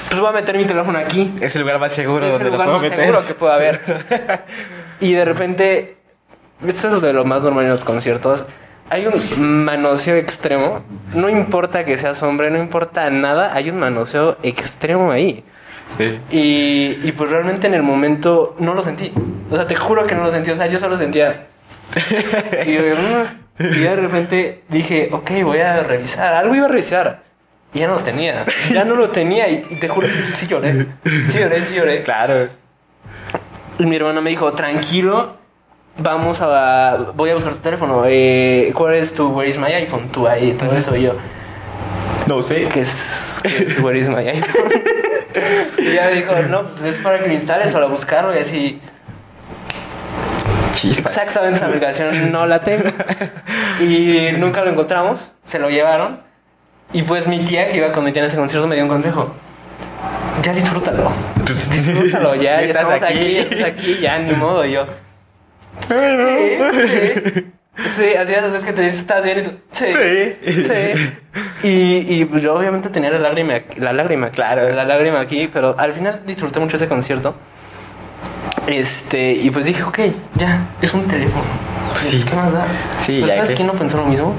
pues 0.09 0.21
voy 0.21 0.29
a 0.29 0.33
meter 0.33 0.57
mi 0.57 0.65
teléfono 0.65 0.97
aquí. 0.97 1.33
Es 1.41 1.55
el 1.55 1.61
lugar 1.61 1.79
más 1.79 1.93
seguro 1.93 2.25
es 2.25 2.31
donde 2.31 2.47
el 2.47 2.53
lugar 2.53 2.67
lo 2.67 2.79
puedo 2.79 2.89
más 2.89 2.99
seguro 2.99 3.25
que 3.25 3.33
pueda 3.33 3.55
haber. 3.55 3.81
y 5.01 5.13
de 5.13 5.25
repente, 5.25 5.97
esto 6.65 6.95
es 6.95 7.01
de 7.01 7.13
lo 7.13 7.25
más 7.25 7.43
normal 7.43 7.65
en 7.65 7.71
los 7.71 7.83
conciertos 7.83 8.45
hay 8.89 9.07
un 9.07 9.63
manoseo 9.63 10.15
extremo. 10.15 10.83
No 11.13 11.29
importa 11.29 11.85
que 11.85 11.97
seas 11.97 12.21
hombre, 12.23 12.49
no 12.49 12.57
importa 12.57 13.09
nada, 13.09 13.53
hay 13.53 13.69
un 13.69 13.77
manoseo 13.77 14.37
extremo 14.43 15.11
ahí. 15.11 15.43
Sí. 15.97 16.19
Y, 16.31 17.07
y 17.07 17.11
pues 17.13 17.29
realmente 17.29 17.67
en 17.67 17.73
el 17.73 17.83
momento 17.83 18.55
no 18.59 18.73
lo 18.73 18.83
sentí. 18.83 19.11
O 19.49 19.55
sea, 19.55 19.65
te 19.67 19.75
juro 19.75 20.05
que 20.05 20.15
no 20.15 20.23
lo 20.23 20.31
sentí. 20.31 20.51
O 20.51 20.55
sea, 20.55 20.67
yo 20.67 20.79
solo 20.79 20.97
sentía. 20.97 21.47
y, 22.65 22.73
yo, 22.73 22.81
mm", 22.81 23.63
y 23.63 23.79
de 23.79 23.95
repente 23.95 24.63
dije, 24.69 25.09
ok, 25.11 25.31
voy 25.43 25.59
a 25.59 25.81
revisar. 25.81 26.33
Algo 26.33 26.55
iba 26.55 26.65
a 26.65 26.69
revisar. 26.69 27.23
Y 27.73 27.79
ya 27.79 27.87
no 27.87 27.95
lo 27.95 28.01
tenía. 28.01 28.45
Ya 28.71 28.83
no 28.83 28.95
lo 28.95 29.09
tenía. 29.09 29.49
Y, 29.49 29.61
te 29.79 29.87
juro, 29.87 30.07
sí 30.33 30.47
lloré. 30.47 30.87
Sí 31.29 31.39
lloré, 31.39 31.63
sí 31.63 31.75
lloré. 31.75 32.03
Claro. 32.03 32.49
Y 33.77 33.85
mi 33.85 33.95
hermano 33.95 34.21
me 34.21 34.29
dijo, 34.29 34.53
tranquilo, 34.53 35.37
vamos 36.01 36.41
a. 36.41 37.11
Voy 37.15 37.29
a 37.29 37.35
buscar 37.35 37.53
tu 37.53 37.59
teléfono. 37.59 38.03
Eh, 38.05 38.71
¿Cuál 38.73 38.95
es 38.95 39.13
tu 39.13 39.29
Where 39.29 39.49
is 39.49 39.57
my 39.57 39.71
iPhone? 39.71 40.09
Tú 40.09 40.27
ahí, 40.27 40.53
todo 40.53 40.75
eso. 40.75 40.95
Y 40.95 41.03
yo. 41.03 41.13
No 42.27 42.41
sé. 42.41 42.67
¿Qué 42.67 42.81
es, 42.81 43.39
qué 43.43 43.81
Where 43.81 43.99
is 43.99 44.07
my 44.07 44.27
iPhone? 44.27 44.71
y 45.77 45.93
ya 45.93 46.05
me 46.05 46.15
dijo, 46.15 46.33
no, 46.49 46.67
pues 46.67 46.83
es 46.83 46.97
para 46.97 47.19
que 47.19 47.27
lo 47.27 47.33
instales, 47.33 47.71
para 47.71 47.85
buscarlo 47.85 48.35
y 48.35 48.39
así. 48.39 48.81
Exactamente 50.83 51.57
esa 51.57 51.65
aplicación 51.65 52.31
no 52.31 52.45
la 52.45 52.61
tengo. 52.63 52.89
Y 53.79 54.33
nunca 54.37 54.61
lo 54.61 54.71
encontramos, 54.71 55.31
se 55.45 55.57
lo 55.57 55.69
llevaron. 55.69 56.19
Y 56.91 57.03
pues 57.03 57.27
mi 57.27 57.45
tía 57.45 57.69
que 57.69 57.77
iba 57.77 57.93
con 57.93 58.03
mi 58.03 58.11
tía 58.11 58.23
en 58.23 58.27
ese 58.27 58.35
concierto 58.35 58.67
me 58.67 58.75
dio 58.75 58.83
un 58.83 58.89
consejo. 58.89 59.33
Ya 60.43 60.51
disfrútalo. 60.51 61.11
Pues, 61.45 61.69
disfrútalo, 61.69 62.35
ya, 62.35 62.61
ya 62.61 62.67
estamos 62.67 63.01
aquí, 63.01 63.37
estás 63.37 63.63
aquí, 63.63 63.99
ya 64.01 64.19
ni 64.19 64.33
modo. 64.33 64.65
yo. 64.65 64.85
Sí, 65.87 65.95
sí. 66.87 67.45
Sí, 67.87 68.13
así 68.13 68.33
es, 68.33 68.43
es 68.53 68.63
que 68.63 68.73
te 68.73 68.81
dices, 68.81 68.99
estás 68.99 69.23
bien 69.23 69.39
y 69.39 69.41
tú, 69.43 69.51
sí, 69.71 69.85
sí. 69.93 70.63
sí. 70.63 71.13
Y, 71.63 72.19
y 72.21 72.25
pues 72.25 72.43
yo 72.43 72.53
obviamente 72.53 72.89
tenía 72.89 73.09
la 73.09 73.19
lágrima, 73.19 73.53
la 73.77 73.93
lágrima, 73.93 74.31
claro. 74.31 74.69
La 74.73 74.83
lágrima 74.83 75.21
aquí, 75.21 75.49
pero 75.51 75.75
al 75.79 75.93
final 75.93 76.21
disfruté 76.25 76.59
mucho 76.59 76.75
ese 76.75 76.89
concierto. 76.89 77.35
Este, 78.67 79.31
y 79.31 79.49
pues 79.49 79.65
dije, 79.65 79.81
ok, 79.83 79.99
ya, 80.35 80.67
es 80.81 80.93
un 80.93 81.07
teléfono. 81.07 81.43
Pues 81.91 82.03
sí. 82.03 82.23
¿Qué 82.23 82.35
más 82.35 82.51
da? 82.51 82.65
Sí, 82.99 83.21
ya 83.25 83.35
¿Sabes 83.35 83.51
quién 83.51 83.67
no 83.67 83.73
pensó 83.73 83.97
lo 83.97 84.05
mismo? 84.05 84.35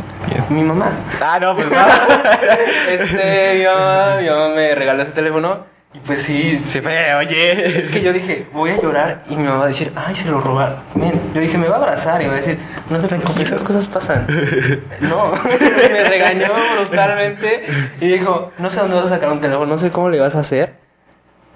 Mi 0.50 0.62
mamá. 0.62 0.90
Ah, 1.20 1.38
no, 1.40 1.56
pues 1.56 1.66
este, 2.88 3.54
mi 3.58 3.64
mamá, 3.64 4.16
mi 4.20 4.28
mamá 4.28 4.48
me 4.54 4.74
regaló 4.74 5.02
ese 5.02 5.12
teléfono. 5.12 5.64
Y 5.92 5.98
pues 5.98 6.22
sí. 6.22 6.62
Se 6.66 6.80
fue, 6.82 7.14
oye. 7.14 7.78
Es 7.78 7.88
que 7.88 8.00
yo 8.00 8.12
dije, 8.12 8.46
voy 8.52 8.70
a 8.70 8.80
llorar 8.80 9.24
y 9.28 9.34
mi 9.34 9.42
mamá 9.42 9.58
va 9.58 9.64
a 9.64 9.68
decir, 9.68 9.92
ay, 9.96 10.14
se 10.14 10.28
lo 10.28 10.40
robaron. 10.40 10.78
Bien, 10.94 11.20
yo 11.34 11.40
dije, 11.40 11.58
me 11.58 11.66
va 11.66 11.76
a 11.76 11.78
abrazar 11.78 12.22
y 12.22 12.26
va 12.26 12.34
a 12.34 12.36
decir, 12.36 12.58
no 12.88 13.00
te 13.00 13.08
preocupes, 13.08 13.42
esas 13.42 13.64
cosas 13.64 13.88
pasan. 13.88 14.26
no, 15.00 15.32
me 15.90 16.04
regañó 16.04 16.46
brutalmente 16.78 17.64
y 18.00 18.06
dijo, 18.06 18.52
no 18.58 18.70
sé 18.70 18.80
dónde 18.80 18.96
vas 18.96 19.06
a 19.06 19.08
sacar 19.08 19.32
un 19.32 19.40
teléfono, 19.40 19.66
no 19.66 19.78
sé 19.78 19.90
cómo 19.90 20.10
le 20.10 20.20
vas 20.20 20.36
a 20.36 20.40
hacer. 20.40 20.74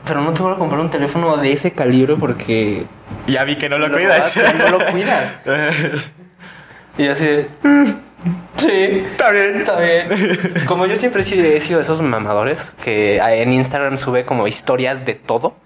Pero 0.04 0.20
no 0.20 0.32
te 0.34 0.42
voy 0.42 0.52
a 0.52 0.56
comprar 0.56 0.80
un 0.80 0.90
teléfono 0.90 1.36
de 1.36 1.52
ese 1.52 1.72
calibre 1.72 2.16
porque. 2.16 2.86
Ya 3.26 3.44
vi 3.44 3.56
que 3.56 3.68
no 3.68 3.78
lo, 3.78 3.90
cuidas. 3.90 4.36
no 4.58 4.78
lo 4.78 4.86
cuidas. 4.86 5.34
y 6.98 7.06
así 7.06 7.46
Sí, 8.64 9.04
está 9.10 9.30
bien. 9.30 9.56
Está 9.56 9.78
bien. 9.78 10.06
Como 10.66 10.86
yo 10.86 10.96
siempre 10.96 11.22
he 11.22 11.24
sido 11.60 11.78
de 11.78 11.82
esos 11.82 12.02
mamadores 12.02 12.72
que 12.82 13.18
en 13.18 13.52
Instagram 13.52 13.98
sube 13.98 14.24
como 14.24 14.46
historias 14.46 15.04
de 15.04 15.14
todo, 15.14 15.56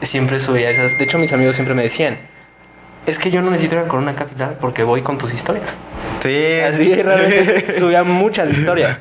siempre 0.00 0.38
subía 0.38 0.68
esas. 0.68 0.98
De 0.98 1.04
hecho, 1.04 1.18
mis 1.18 1.32
amigos 1.32 1.56
siempre 1.56 1.74
me 1.74 1.82
decían: 1.82 2.18
Es 3.06 3.18
que 3.18 3.30
yo 3.30 3.42
no 3.42 3.50
necesito 3.50 3.76
ir 3.76 3.82
a 3.82 3.88
Corona 3.88 4.14
Capital 4.14 4.56
porque 4.60 4.82
voy 4.82 5.02
con 5.02 5.18
tus 5.18 5.32
historias. 5.34 5.76
Sí. 6.22 6.60
Así 6.60 6.94
realmente 6.94 7.74
subía 7.78 8.04
muchas 8.04 8.50
historias. 8.50 9.00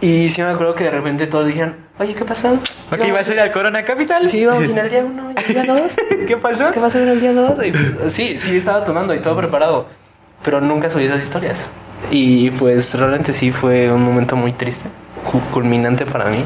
Y 0.00 0.28
sí 0.28 0.42
me 0.42 0.50
acuerdo 0.50 0.74
que 0.74 0.84
de 0.84 0.90
repente 0.90 1.26
todos 1.26 1.46
dijeron, 1.46 1.76
oye, 1.98 2.14
¿qué 2.14 2.24
pasó? 2.24 2.58
¿Qué 2.90 3.08
ibas 3.08 3.28
a 3.28 3.32
ir 3.32 3.40
al 3.40 3.52
Corona 3.52 3.84
Capital? 3.84 4.28
Sí, 4.28 4.40
íbamos 4.40 4.64
en 4.64 4.76
el 4.76 4.90
día 4.90 5.04
1 5.04 5.32
y 5.32 5.40
el 5.40 5.64
día 5.64 5.74
2. 5.74 5.96
¿Qué 6.26 6.36
pasó? 6.36 6.70
¿Qué 6.72 6.80
pasó 6.80 6.98
en 6.98 7.08
el 7.08 7.20
día 7.20 7.32
2? 7.32 7.52
Pues, 7.54 8.12
sí, 8.12 8.36
sí, 8.36 8.56
estaba 8.56 8.84
tomando 8.84 9.14
y 9.14 9.20
todo 9.20 9.36
preparado. 9.36 9.86
Pero 10.42 10.60
nunca 10.60 10.90
subí 10.90 11.06
esas 11.06 11.22
historias. 11.22 11.70
Y 12.10 12.50
pues 12.52 12.94
realmente 12.94 13.32
sí 13.32 13.52
fue 13.52 13.90
un 13.90 14.02
momento 14.02 14.36
muy 14.36 14.52
triste, 14.52 14.84
culminante 15.52 16.06
para 16.06 16.26
mí. 16.26 16.44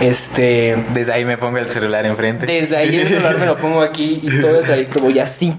Este, 0.00 0.76
desde 0.92 1.12
ahí 1.12 1.24
me 1.24 1.38
pongo 1.38 1.58
el 1.58 1.70
celular 1.70 2.04
enfrente. 2.06 2.46
Desde 2.46 2.76
ahí 2.76 2.96
el 2.96 3.08
celular 3.08 3.38
me 3.38 3.46
lo 3.46 3.56
pongo 3.56 3.82
aquí 3.82 4.20
y 4.22 4.40
todo 4.40 4.58
el 4.60 4.64
trayecto 4.64 5.00
voy 5.00 5.18
así. 5.18 5.56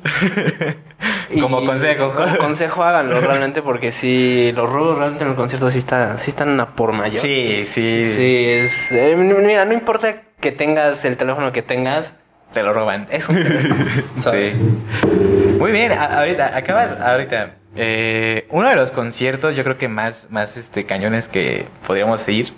como 1.39 1.65
consejo. 1.65 2.13
Como 2.13 2.37
consejo 2.37 2.83
háganlo 2.83 3.19
realmente 3.21 3.61
porque 3.61 3.91
si 3.91 4.51
los 4.53 4.69
robos 4.69 4.97
realmente 4.97 5.23
en 5.23 5.31
el 5.31 5.35
concierto 5.35 5.69
sí, 5.69 5.77
está, 5.77 6.17
sí 6.17 6.31
están 6.31 6.59
a 6.59 6.75
por 6.75 6.91
mayor. 6.91 7.19
Sí, 7.19 7.63
sí. 7.65 8.13
Sí, 8.15 8.45
es, 8.49 8.91
eh, 8.91 9.15
mira, 9.15 9.65
no 9.65 9.73
importa 9.73 10.23
que 10.39 10.51
tengas 10.51 11.05
el 11.05 11.17
teléfono 11.17 11.51
que 11.51 11.61
tengas, 11.61 12.13
te 12.51 12.63
lo 12.63 12.73
roban. 12.73 13.07
Es 13.09 13.27
un 13.29 13.41
teléfono. 13.41 13.75
sí. 14.31 14.51
Muy 15.59 15.71
bien, 15.71 15.91
ahorita, 15.91 16.55
acabas, 16.55 16.99
ahorita 16.99 17.55
eh, 17.75 18.47
uno 18.49 18.69
de 18.69 18.75
los 18.75 18.91
conciertos, 18.91 19.55
yo 19.55 19.63
creo 19.63 19.77
que 19.77 19.87
más, 19.87 20.27
más 20.29 20.57
este, 20.57 20.85
cañones 20.85 21.27
que 21.27 21.67
podríamos 21.85 22.27
ir 22.27 22.53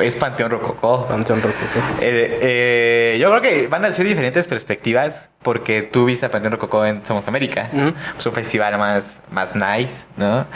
es 0.00 0.16
Panteón 0.16 0.50
Rococó. 0.50 1.06
Panteón 1.06 1.42
Rococó. 1.42 1.80
Eh, 2.00 2.38
eh, 2.42 3.18
yo 3.20 3.28
creo 3.30 3.42
que 3.42 3.66
van 3.66 3.84
a 3.84 3.92
ser 3.92 4.06
diferentes 4.06 4.48
perspectivas 4.48 5.30
porque 5.42 5.82
tú 5.82 6.06
viste 6.06 6.24
a 6.26 6.30
Panteón 6.30 6.52
Rococó 6.52 6.86
en 6.86 7.04
Somos 7.04 7.28
América. 7.28 7.70
Es 8.18 8.24
un 8.24 8.32
festival 8.32 8.78
más, 8.78 9.20
más 9.30 9.54
nice, 9.54 10.06
¿no? 10.16 10.46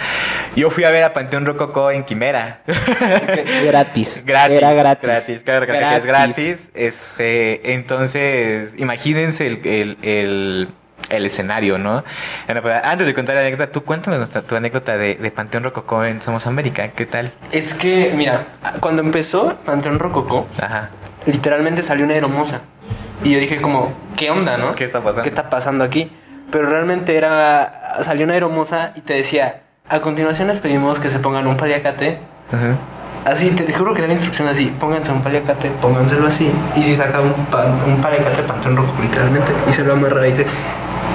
Yo 0.56 0.70
fui 0.70 0.84
a 0.84 0.90
ver 0.90 1.04
a 1.04 1.12
Panteón 1.12 1.44
Rococó 1.44 1.90
en 1.90 2.04
Quimera. 2.04 2.62
gratis. 3.64 4.22
gratis. 4.26 4.56
Era 4.56 4.72
gratis. 4.72 5.08
Gratis, 5.08 5.42
claro 5.42 5.66
que 5.66 5.96
es 5.96 6.06
gratis. 6.06 6.70
Este, 6.74 7.74
entonces, 7.74 8.74
imagínense 8.78 9.46
el 9.46 9.98
el 10.02 10.68
escenario, 11.10 11.78
¿no? 11.78 12.04
antes 12.82 13.06
de 13.06 13.14
contar 13.14 13.34
la 13.34 13.40
anécdota, 13.42 13.72
tú 13.72 13.84
cuéntanos 13.84 14.30
tu 14.30 14.56
anécdota 14.56 14.96
de, 14.96 15.32
Panteón 15.34 15.64
Rococó 15.64 16.04
en 16.04 16.20
Somos 16.20 16.46
América, 16.46 16.88
¿qué 16.88 17.06
tal? 17.06 17.32
Es 17.52 17.74
que, 17.74 18.12
mira, 18.14 18.46
cuando 18.80 19.02
empezó 19.02 19.56
Panteón 19.64 19.98
Rococó, 19.98 20.46
literalmente 21.26 21.82
salió 21.82 22.04
una 22.04 22.14
hermosa. 22.14 22.60
Y 23.22 23.32
yo 23.32 23.38
dije 23.38 23.60
como, 23.60 23.92
¿qué 24.16 24.30
onda, 24.30 24.56
no? 24.56 24.74
¿Qué 24.74 24.84
está 24.84 25.00
pasando? 25.00 25.22
¿Qué 25.22 25.28
está 25.28 25.50
pasando 25.50 25.84
aquí? 25.84 26.12
Pero 26.50 26.68
realmente 26.68 27.16
era, 27.16 27.98
salió 28.02 28.24
una 28.24 28.36
hermosa 28.36 28.92
y 28.94 29.00
te 29.00 29.14
decía, 29.14 29.62
a 29.88 30.00
continuación 30.00 30.48
les 30.48 30.58
pedimos 30.58 30.98
que 30.98 31.08
se 31.08 31.18
pongan 31.18 31.46
un 31.46 31.56
paliacate. 31.56 32.18
Así, 33.24 33.50
te, 33.50 33.70
juro 33.72 33.92
que 33.92 33.98
era 33.98 34.08
la 34.08 34.14
instrucción 34.14 34.48
así, 34.48 34.72
pónganse 34.78 35.12
un 35.12 35.22
paliacate, 35.22 35.70
pónganselo 35.82 36.28
así. 36.28 36.50
Y 36.76 36.82
si 36.82 36.94
saca 36.94 37.20
un, 37.20 37.34
un 37.86 38.00
paliacate, 38.00 38.42
Panteón 38.44 38.76
Rococó 38.76 39.02
literalmente, 39.02 39.52
y 39.68 39.72
se 39.72 39.84
lo 39.84 39.94
amarra 39.94 40.26
y 40.26 40.30
dice, 40.30 40.46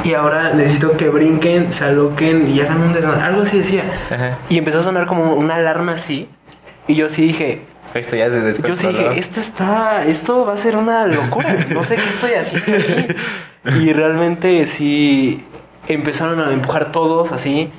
y 0.04 0.14
ahora 0.14 0.54
necesito 0.54 0.98
que 0.98 1.10
brinquen, 1.10 1.72
se 1.72 1.86
aloquen 1.86 2.50
y 2.50 2.60
hagan 2.62 2.82
un 2.82 2.94
desmadre. 2.94 3.22
Algo 3.22 3.42
así 3.42 3.60
decía. 3.60 3.84
Y 4.50 4.58
empezó 4.58 4.80
a 4.80 4.84
sonar 4.84 5.06
como 5.06 5.34
una 5.34 5.56
alarma 5.56 5.94
así. 5.94 6.30
Y 6.88 6.96
yo 6.96 7.10
sí 7.10 7.24
dije. 7.24 7.62
Esto 7.94 8.16
ya 8.16 8.32
se 8.32 8.62
Yo 8.62 8.76
sí 8.76 8.88
dije, 8.88 9.20
esto 9.20 9.40
está. 9.40 10.04
Esto 10.06 10.46
va 10.46 10.54
a 10.54 10.58
ser 10.58 10.76
una 10.76 11.06
locura. 11.06 11.56
No 11.70 11.84
sé 11.84 11.96
qué 11.96 12.10
estoy 12.10 12.32
haciendo 12.34 12.78
aquí. 12.78 13.16
Y 13.82 13.94
realmente 13.94 14.66
sí. 14.66 15.46
Empezaron 15.88 16.40
a 16.42 16.52
empujar 16.52 16.92
todos 16.92 17.32
así. 17.32 17.72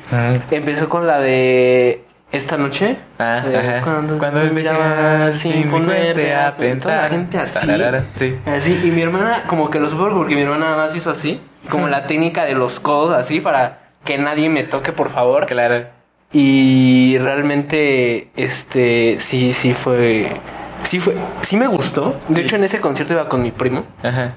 Empezó 0.50 0.88
con 0.88 1.06
la 1.06 1.18
de 1.20 2.03
esta 2.34 2.56
noche. 2.56 2.96
Ah, 3.18 3.80
Cuando, 3.82 4.18
cuando 4.18 4.40
miraba 4.52 5.32
sin 5.32 5.70
ponerte 5.70 6.34
a 6.34 6.56
pensar. 6.56 7.02
La 7.02 7.08
gente 7.08 7.38
así. 7.38 7.68
Sí. 8.16 8.36
Así. 8.46 8.80
Y 8.84 8.90
mi 8.90 9.02
hermana, 9.02 9.44
como 9.46 9.70
que 9.70 9.80
lo 9.80 9.88
supo 9.88 10.08
porque 10.10 10.34
mi 10.34 10.42
hermana 10.42 10.66
nada 10.66 10.76
más 10.76 10.94
hizo 10.96 11.10
así 11.10 11.40
como 11.70 11.88
la 11.88 12.06
técnica 12.06 12.44
de 12.44 12.54
los 12.54 12.80
codos 12.80 13.14
así 13.14 13.40
para 13.40 13.78
que 14.04 14.18
nadie 14.18 14.48
me 14.50 14.64
toque, 14.64 14.92
por 14.92 15.10
favor. 15.10 15.46
Claro. 15.46 15.86
Y 16.32 17.16
realmente, 17.18 18.28
este, 18.36 19.16
sí, 19.20 19.52
sí 19.52 19.72
fue, 19.72 20.28
sí 20.82 20.98
fue, 20.98 21.14
sí 21.42 21.56
me 21.56 21.68
gustó. 21.68 22.16
De 22.28 22.42
hecho, 22.42 22.56
en 22.56 22.64
ese 22.64 22.80
concierto 22.80 23.14
iba 23.14 23.28
con 23.28 23.42
mi 23.42 23.52
primo. 23.52 23.84
Ajá. 24.02 24.34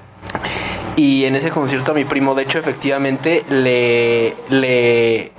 Y 0.96 1.24
en 1.24 1.34
ese 1.36 1.50
concierto 1.50 1.92
a 1.92 1.94
mi 1.94 2.04
primo, 2.04 2.34
de 2.34 2.44
hecho, 2.44 2.58
efectivamente, 2.58 3.44
le, 3.50 4.34
le, 4.48 5.32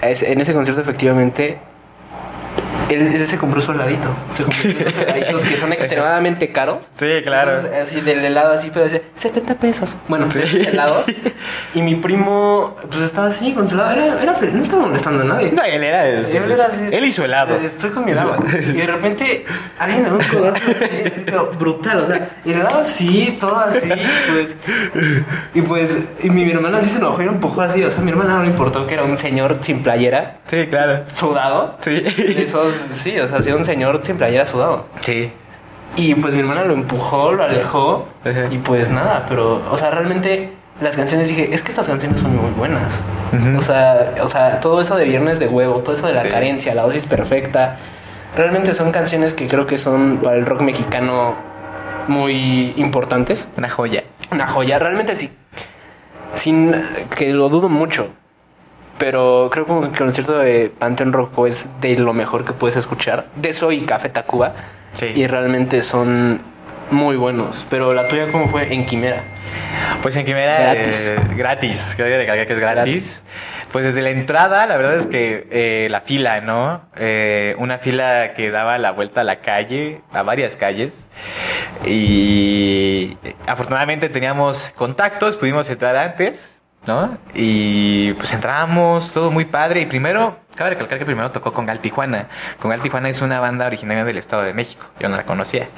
en 0.00 0.40
ese 0.40 0.54
concierto 0.54 0.80
efectivamente 0.80 1.58
él, 2.88 3.28
se 3.28 3.38
compró 3.38 3.60
su 3.60 3.72
heladito. 3.72 4.08
Se 4.32 4.42
compró 4.42 4.70
esos 4.70 4.98
heladitos 4.98 5.42
que 5.42 5.56
son 5.56 5.72
extremadamente 5.78 6.52
caros. 6.52 6.84
Sí, 6.98 7.06
claro. 7.24 7.60
así 7.82 8.00
del 8.00 8.24
helado 8.24 8.54
así, 8.54 8.70
pero 8.72 8.86
dice 8.86 9.02
70 9.16 9.54
pesos. 9.54 9.96
Bueno, 10.08 10.30
sí. 10.30 10.40
helados. 10.66 11.06
Y 11.74 11.82
mi 11.82 11.96
primo, 11.96 12.76
pues 12.90 13.02
estaba 13.02 13.28
así 13.28 13.52
con 13.52 13.68
su 13.68 13.74
helado. 13.74 13.92
Era, 13.92 14.22
era 14.22 14.32
no 14.32 14.62
estaba 14.62 14.86
molestando 14.86 15.22
a 15.22 15.26
nadie. 15.26 15.52
No, 15.52 15.62
él 15.62 15.84
era, 15.84 16.08
él, 16.08 16.24
era 16.24 16.66
así, 16.66 16.88
él 16.90 17.04
hizo 17.04 17.24
helado. 17.24 17.56
Estoy 17.56 17.90
con 17.90 18.04
mi 18.04 18.12
helado. 18.12 18.36
Y 18.68 18.72
de 18.72 18.86
repente 18.86 19.44
alguien 19.78 20.04
le 20.04 20.10
da 20.10 20.16
un 20.16 20.24
codazo 20.24 20.70
así, 20.70 21.22
pero 21.24 21.50
brutal. 21.52 21.98
O 21.98 22.06
sea, 22.06 22.30
el 22.44 22.52
helado 22.52 22.80
así, 22.80 23.36
todo 23.38 23.56
así, 23.56 23.88
pues. 23.88 24.56
Y 25.54 25.62
pues, 25.62 25.96
y 26.22 26.30
mi, 26.30 26.50
hermana 26.50 26.78
así 26.78 26.90
se 26.90 26.98
enojó 26.98 27.22
y 27.22 27.26
un 27.26 27.40
poco 27.40 27.60
así. 27.62 27.82
O 27.82 27.90
sea, 27.90 28.02
mi 28.02 28.10
hermana 28.10 28.36
no 28.36 28.42
le 28.42 28.50
importó 28.50 28.86
que 28.86 28.94
era 28.94 29.04
un 29.04 29.16
señor 29.16 29.58
sin 29.60 29.82
playera. 29.82 30.38
Sí, 30.46 30.66
claro. 30.66 31.04
Sudado. 31.14 31.78
Sí. 31.82 32.02
esos 32.36 32.77
sí, 32.92 33.18
o 33.18 33.28
sea, 33.28 33.38
ha 33.38 33.42
sido 33.42 33.56
un 33.56 33.64
señor 33.64 34.00
siempre 34.02 34.26
haya 34.26 34.44
sudado. 34.46 34.86
Sí. 35.00 35.32
Y 35.96 36.14
pues 36.14 36.34
mi 36.34 36.40
hermana 36.40 36.64
lo 36.64 36.74
empujó, 36.74 37.32
lo 37.32 37.42
alejó. 37.42 38.06
Y 38.50 38.58
pues 38.58 38.90
nada, 38.90 39.26
pero, 39.28 39.62
o 39.70 39.78
sea, 39.78 39.90
realmente 39.90 40.52
las 40.80 40.96
canciones 40.96 41.28
dije, 41.28 41.48
es 41.52 41.62
que 41.62 41.70
estas 41.70 41.86
canciones 41.86 42.20
son 42.20 42.36
muy 42.36 42.50
buenas. 42.52 43.00
o, 43.58 43.62
sea, 43.62 44.14
o 44.22 44.28
sea, 44.28 44.60
todo 44.60 44.80
eso 44.80 44.96
de 44.96 45.04
Viernes 45.04 45.38
de 45.38 45.48
Huevo, 45.48 45.80
todo 45.80 45.94
eso 45.94 46.06
de 46.06 46.14
la 46.14 46.28
carencia, 46.28 46.74
la 46.74 46.82
dosis 46.82 47.06
perfecta. 47.06 47.76
Realmente 48.36 48.74
son 48.74 48.92
canciones 48.92 49.34
que 49.34 49.48
creo 49.48 49.66
que 49.66 49.78
son 49.78 50.18
para 50.22 50.36
el 50.36 50.46
rock 50.46 50.60
mexicano 50.60 51.34
muy 52.06 52.74
importantes. 52.76 53.48
Una 53.56 53.68
joya. 53.68 54.04
Una 54.30 54.46
joya, 54.46 54.78
realmente 54.78 55.16
sí. 55.16 55.30
Sin 56.34 56.74
que 57.16 57.32
lo 57.32 57.48
dudo 57.48 57.68
mucho. 57.68 58.10
Pero 58.98 59.48
creo 59.50 59.66
que 59.66 59.86
el 59.86 59.96
concierto 59.96 60.38
de 60.38 60.70
Pantheon 60.76 61.12
Rojo 61.12 61.46
es 61.46 61.68
de 61.80 61.96
lo 61.98 62.12
mejor 62.12 62.44
que 62.44 62.52
puedes 62.52 62.76
escuchar. 62.76 63.26
De 63.36 63.50
eso 63.50 63.70
y 63.72 63.82
Café 63.82 64.08
Tacuba. 64.08 64.54
Y 65.14 65.26
realmente 65.26 65.82
son 65.82 66.40
muy 66.90 67.16
buenos. 67.16 67.64
Pero 67.70 67.90
la 67.92 68.08
tuya, 68.08 68.30
¿cómo 68.32 68.48
fue? 68.48 68.72
En 68.72 68.86
Quimera. 68.86 69.22
Pues 70.02 70.16
en 70.16 70.24
Quimera, 70.24 70.60
gratis. 70.60 71.06
Eh, 71.06 71.16
gratis. 71.36 71.92
Creo 71.96 72.06
que 72.46 72.52
es 72.52 72.60
gratis. 72.60 73.22
Pues 73.70 73.84
desde 73.84 74.00
la 74.00 74.10
entrada, 74.10 74.66
la 74.66 74.78
verdad 74.78 74.96
es 74.96 75.06
que 75.06 75.46
eh, 75.50 75.88
la 75.90 76.00
fila, 76.00 76.40
¿no? 76.40 76.88
Eh, 76.96 77.54
una 77.58 77.78
fila 77.78 78.32
que 78.32 78.50
daba 78.50 78.78
la 78.78 78.92
vuelta 78.92 79.20
a 79.20 79.24
la 79.24 79.40
calle, 79.40 80.00
a 80.10 80.22
varias 80.22 80.56
calles. 80.56 81.06
Y 81.84 83.18
afortunadamente 83.46 84.08
teníamos 84.08 84.72
contactos, 84.74 85.36
pudimos 85.36 85.68
entrar 85.68 85.96
antes, 85.96 86.57
¿no? 86.86 87.18
Y 87.34 88.12
pues 88.14 88.32
entramos, 88.32 89.12
todo 89.12 89.30
muy 89.30 89.44
padre. 89.44 89.82
Y 89.82 89.86
primero, 89.86 90.38
cabe 90.54 90.70
recalcar 90.70 90.98
que 90.98 91.04
primero 91.04 91.30
tocó 91.30 91.52
con 91.52 91.66
Gal 91.66 91.80
Tijuana. 91.80 92.28
Con 92.58 92.70
Gal 92.70 92.80
Tijuana 92.80 93.08
es 93.08 93.20
una 93.20 93.40
banda 93.40 93.66
originaria 93.66 94.04
del 94.04 94.18
Estado 94.18 94.42
de 94.42 94.54
México. 94.54 94.86
Yo 94.98 95.08
no 95.08 95.16
la 95.16 95.24
conocía. 95.24 95.68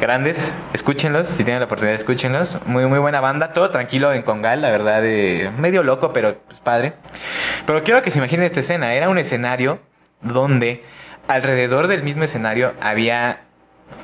Grandes, 0.00 0.52
escúchenlos, 0.72 1.28
si 1.28 1.44
tienen 1.44 1.60
la 1.60 1.66
oportunidad, 1.66 1.94
escúchenlos. 1.94 2.58
Muy, 2.66 2.86
muy 2.86 2.98
buena 2.98 3.20
banda. 3.20 3.52
Todo 3.52 3.70
tranquilo 3.70 4.12
en 4.12 4.22
Congal, 4.22 4.62
la 4.62 4.70
verdad, 4.70 5.04
eh, 5.04 5.50
medio 5.56 5.82
loco, 5.82 6.12
pero 6.12 6.36
pues 6.46 6.60
padre. 6.60 6.94
Pero 7.66 7.82
quiero 7.82 8.02
que 8.02 8.10
se 8.10 8.18
imaginen 8.18 8.46
esta 8.46 8.60
escena. 8.60 8.94
Era 8.94 9.08
un 9.08 9.18
escenario 9.18 9.80
donde 10.22 10.84
alrededor 11.28 11.88
del 11.88 12.02
mismo 12.02 12.24
escenario 12.24 12.74
había 12.80 13.40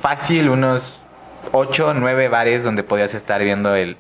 fácil 0.01 0.49
unos 0.49 1.02
8 1.51 1.89
o 1.89 1.95
9 1.95 2.29
bares 2.29 2.65
donde 2.65 2.83
podías 2.83 3.15
estar 3.15 3.43
viendo 3.43 3.75
el, 3.75 3.97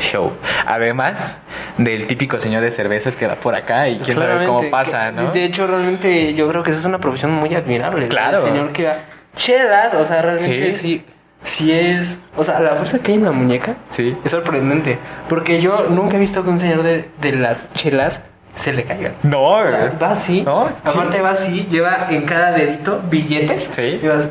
show. 0.00 0.32
Además 0.66 1.38
del 1.78 2.06
típico 2.06 2.38
señor 2.38 2.62
de 2.62 2.70
cervezas 2.70 3.16
que 3.16 3.26
va 3.26 3.36
por 3.36 3.54
acá 3.54 3.88
y 3.88 3.98
quién 4.00 4.16
sabe 4.16 4.46
cómo 4.46 4.70
pasa, 4.70 5.10
¿no? 5.12 5.32
De 5.32 5.44
hecho, 5.44 5.66
realmente 5.66 6.34
yo 6.34 6.48
creo 6.48 6.62
que 6.62 6.70
esa 6.70 6.80
es 6.80 6.86
una 6.86 6.98
profesión 6.98 7.32
muy 7.32 7.54
admirable. 7.54 8.08
Claro. 8.08 8.38
El 8.46 8.52
señor 8.52 8.72
que 8.72 8.84
va 8.86 8.96
chelas, 9.36 9.94
o 9.94 10.04
sea, 10.04 10.22
realmente 10.22 10.74
sí. 10.74 11.04
sí. 11.42 11.72
es, 11.72 12.18
o 12.36 12.44
sea, 12.44 12.60
la 12.60 12.74
fuerza 12.76 12.98
que 12.98 13.12
hay 13.12 13.18
en 13.18 13.24
la 13.24 13.32
muñeca 13.32 13.76
sí. 13.90 14.16
es 14.24 14.30
sorprendente. 14.30 14.98
Porque 15.28 15.60
yo 15.60 15.86
nunca 15.88 16.16
he 16.16 16.20
visto 16.20 16.42
que 16.42 16.50
un 16.50 16.58
señor 16.58 16.82
de, 16.82 17.08
de 17.20 17.32
las 17.32 17.72
chelas 17.72 18.22
se 18.54 18.72
le 18.72 18.84
caiga. 18.84 19.12
No, 19.22 19.42
o 19.42 19.62
va 20.00 20.10
así. 20.10 20.42
No, 20.42 20.66
aparte 20.66 21.20
va 21.20 21.30
así, 21.30 21.66
lleva 21.70 22.08
en 22.10 22.24
cada 22.24 22.52
dedito 22.52 23.00
billetes. 23.08 23.70
Sí. 23.72 24.00
Y 24.02 24.06
vas, 24.06 24.28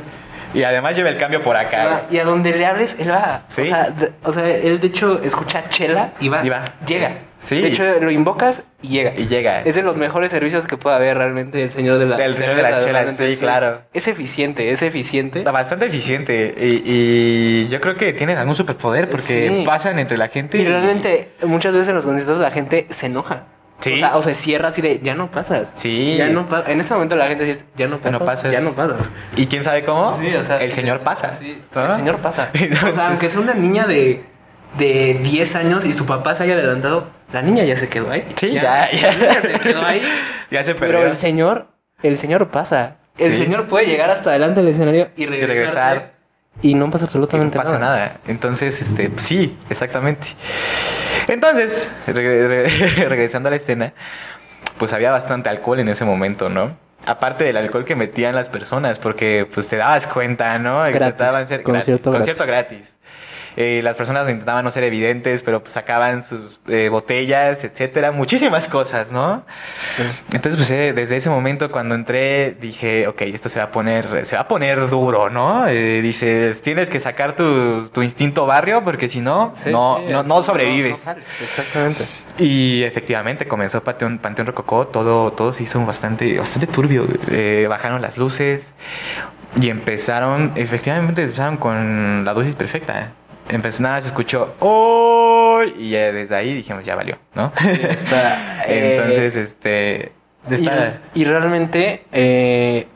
y 0.54 0.64
además 0.64 0.96
lleva 0.96 1.10
el 1.10 1.18
cambio 1.18 1.42
por 1.42 1.56
acá. 1.56 2.04
y 2.10 2.18
a 2.18 2.26
donde 2.26 2.52
le 2.52 2.66
hables, 2.66 2.96
él 3.00 3.10
va. 3.10 3.44
O, 3.50 3.54
sea, 3.54 3.94
o 4.24 4.34
sea, 4.34 4.48
él 4.48 4.80
de 4.80 4.88
hecho 4.88 5.22
escucha 5.24 5.70
chela 5.70 6.14
y 6.20 6.30
va. 6.30 6.46
Y 6.46 6.50
va. 6.50 6.64
Llega. 6.86 7.12
Sí. 7.44 7.60
De 7.60 7.70
hecho, 7.70 7.84
lo 8.00 8.12
invocas 8.12 8.64
y 8.82 8.90
llega. 8.90 9.14
Y 9.18 9.28
llega. 9.28 9.62
Es 9.62 9.76
de 9.76 9.82
los 9.82 9.98
mejores 9.98 10.32
servicios 10.32 10.68
que 10.68 10.78
puede 10.78 10.96
haber 10.96 11.18
realmente 11.18 11.64
el 11.64 11.72
señor 11.72 11.98
de 11.98 12.06
la 12.06 12.16
El 12.16 12.36
señor 12.36 12.56
de 12.56 12.62
las 12.62 12.86
chelas, 12.86 13.16
sí, 13.18 13.38
claro. 13.38 13.82
Es, 13.94 14.08
eficiente, 14.08 14.72
es 14.72 14.82
eficiente. 14.82 15.44
Bastante 15.44 15.88
eficiente. 15.88 16.54
Y, 16.58 17.68
yo 17.68 17.82
creo 17.82 17.96
que 17.96 18.14
tienen 18.14 18.38
algún 18.38 18.56
superpoder 18.56 19.10
porque 19.10 19.64
pasan 19.66 19.98
entre 20.00 20.18
la 20.18 20.28
gente. 20.28 20.58
Y, 20.58 20.66
realmente, 20.66 21.30
muchas 21.44 21.74
veces 21.74 21.90
en 21.90 21.96
los 21.96 22.06
conciertos 22.06 22.40
la 22.40 22.52
gente 22.52 22.88
se 22.90 23.08
enoja. 23.08 23.48
Sí. 23.82 23.94
O, 23.94 23.98
sea, 23.98 24.16
o 24.16 24.22
se 24.22 24.36
cierra 24.36 24.70
así 24.70 24.82
de, 24.82 25.00
ya 25.04 25.16
no 25.16 25.32
pasas. 25.32 25.72
Sí. 25.76 26.16
Ya 26.18 26.30
no 26.30 26.48
En 26.68 26.80
ese 26.80 26.94
momento 26.94 27.16
la 27.16 27.28
gente 27.28 27.44
dice, 27.46 27.66
ya 27.76 27.88
no 27.88 28.00
pasas. 28.00 28.52
Ya 28.52 28.62
no 28.62 28.74
pasas. 28.74 29.12
¿Y 29.36 29.48
quién 29.48 29.64
sabe 29.64 29.84
cómo? 29.84 30.18
Sí, 30.18 30.34
o 30.36 30.44
sea, 30.44 30.58
el 30.62 30.72
señor 30.72 31.02
pasa. 31.02 31.32
Sí, 31.32 31.62
el 31.76 31.92
señor 31.94 32.18
pasa. 32.18 32.52
o 32.90 32.94
sea, 32.94 33.08
aunque 33.08 33.30
sea 33.30 33.40
una 33.40 33.54
niña 33.54 33.88
de, 33.88 34.24
de 34.78 35.20
10 35.22 35.56
años 35.56 35.86
y 35.86 35.94
su 35.94 36.06
papá 36.06 36.36
se 36.36 36.44
haya 36.44 36.54
adelantado, 36.54 37.08
la 37.34 37.42
niña 37.42 37.64
ya 37.64 37.76
se 37.76 37.90
quedó 37.90 38.12
ahí. 38.12 38.28
Sí, 38.36 38.52
ya, 38.52 38.92
ya. 38.92 39.14
ya. 39.18 39.42
se 39.42 39.60
quedó 39.60 39.86
ahí. 39.86 40.02
ya 40.52 40.64
se 40.64 40.76
perdió. 40.76 41.00
Pero 41.00 41.10
el 41.10 41.16
señor, 41.16 41.68
el 42.04 42.18
señor 42.18 42.50
pasa. 42.52 42.98
El 43.18 43.36
señor 43.36 43.68
puede 43.68 43.88
llegar 43.88 44.10
hasta 44.10 44.30
adelante 44.30 44.62
del 44.62 44.70
escenario 44.70 45.10
y 45.16 45.26
regresar. 45.26 46.21
Y 46.62 46.76
no 46.76 46.90
pasa 46.90 47.06
absolutamente 47.06 47.58
nada. 47.58 47.70
no 47.70 47.80
pasa 47.80 47.84
nada. 47.84 48.18
Entonces, 48.28 48.82
este, 48.82 49.12
sí, 49.18 49.58
exactamente. 49.70 50.30
Entonces, 51.28 51.92
regresando 52.08 53.48
a 53.48 53.52
la 53.52 53.56
escena, 53.58 53.94
pues 54.78 54.94
había 54.94 55.12
bastante 55.12 55.50
alcohol 55.50 55.80
en 55.80 55.90
ese 55.90 56.06
momento, 56.06 56.50
¿no? 56.50 56.76
Aparte 57.06 57.44
del 57.46 57.58
alcohol 57.58 57.84
que 57.84 57.96
metían 57.96 58.36
las 58.36 58.50
personas, 58.50 59.00
porque 59.00 59.48
pues 59.52 59.68
te 59.68 59.78
dabas 59.78 60.06
cuenta, 60.06 60.60
¿no? 60.60 60.84
Gratis, 60.92 61.48
ser 61.48 61.64
concierto 61.64 62.46
gratis. 62.46 62.96
Eh, 63.58 63.82
las 63.84 63.98
personas 63.98 64.30
intentaban 64.30 64.64
no 64.64 64.72
ser 64.72 64.84
evidentes, 64.84 65.44
pero 65.44 65.62
pues 65.62 65.74
sacaban 65.74 66.24
sus 66.24 66.60
eh, 66.68 66.90
botellas, 66.90 67.64
etcétera, 67.64 68.12
muchísimas 68.12 68.70
cosas, 68.70 69.12
¿no? 69.12 69.44
Entonces, 70.32 70.56
pues 70.56 70.72
eh, 70.72 70.94
desde 70.94 71.18
ese 71.18 71.30
momento 71.30 71.72
cuando 71.72 71.96
entré 71.96 72.52
dije, 72.52 73.08
ok, 73.08 73.24
esto 73.24 73.50
se 73.50 73.60
va 73.60 73.66
a 73.66 73.72
poner, 73.72 74.26
se 74.26 74.36
va 74.36 74.44
a 74.44 74.48
poner 74.48 74.90
duro, 74.90 75.30
¿no? 75.30 75.66
dices, 75.66 76.62
tienes 76.62 76.90
que 76.90 77.00
sacar 77.00 77.36
tu, 77.36 77.88
tu 77.90 78.02
instinto 78.02 78.46
barrio 78.46 78.84
porque 78.84 79.10
si 79.10 79.22
no, 79.22 79.54
no, 79.66 80.24
no, 80.24 80.44
sobrevives. 80.44 81.04
exactamente. 81.42 82.06
Y 82.38 82.84
efectivamente 82.84 83.48
comenzó 83.48 83.84
Panteón, 83.84 84.20
Panteón 84.20 84.48
Rococó, 84.48 84.88
todo, 84.88 85.32
todo 85.32 85.54
se 85.54 85.64
hizo 85.64 85.84
bastante, 85.86 86.38
bastante 86.38 86.68
turbio. 86.68 87.08
bajaron 87.68 88.02
las 88.02 88.18
luces 88.18 88.74
y 89.60 89.70
empezaron, 89.70 90.54
efectivamente 90.56 91.22
empezaron 91.22 91.58
con 91.58 92.24
la 92.24 92.34
dosis 92.34 92.56
perfecta 92.56 93.12
empezó 93.56 93.84
nada, 93.84 94.02
se 94.02 94.08
escuchó 94.08 94.56
¡Oh! 94.60 95.62
Y 95.78 95.92
desde 95.92 96.36
ahí 96.36 96.54
dijimos, 96.54 96.86
ya 96.86 96.96
valió, 96.96 97.18
¿no? 97.36 97.52
está, 97.90 98.64
eh, 98.68 98.96
Entonces, 98.96 99.36
este. 99.36 100.12
Y, 101.14 101.24
realmente, 101.24 102.04
eh, 102.12 102.88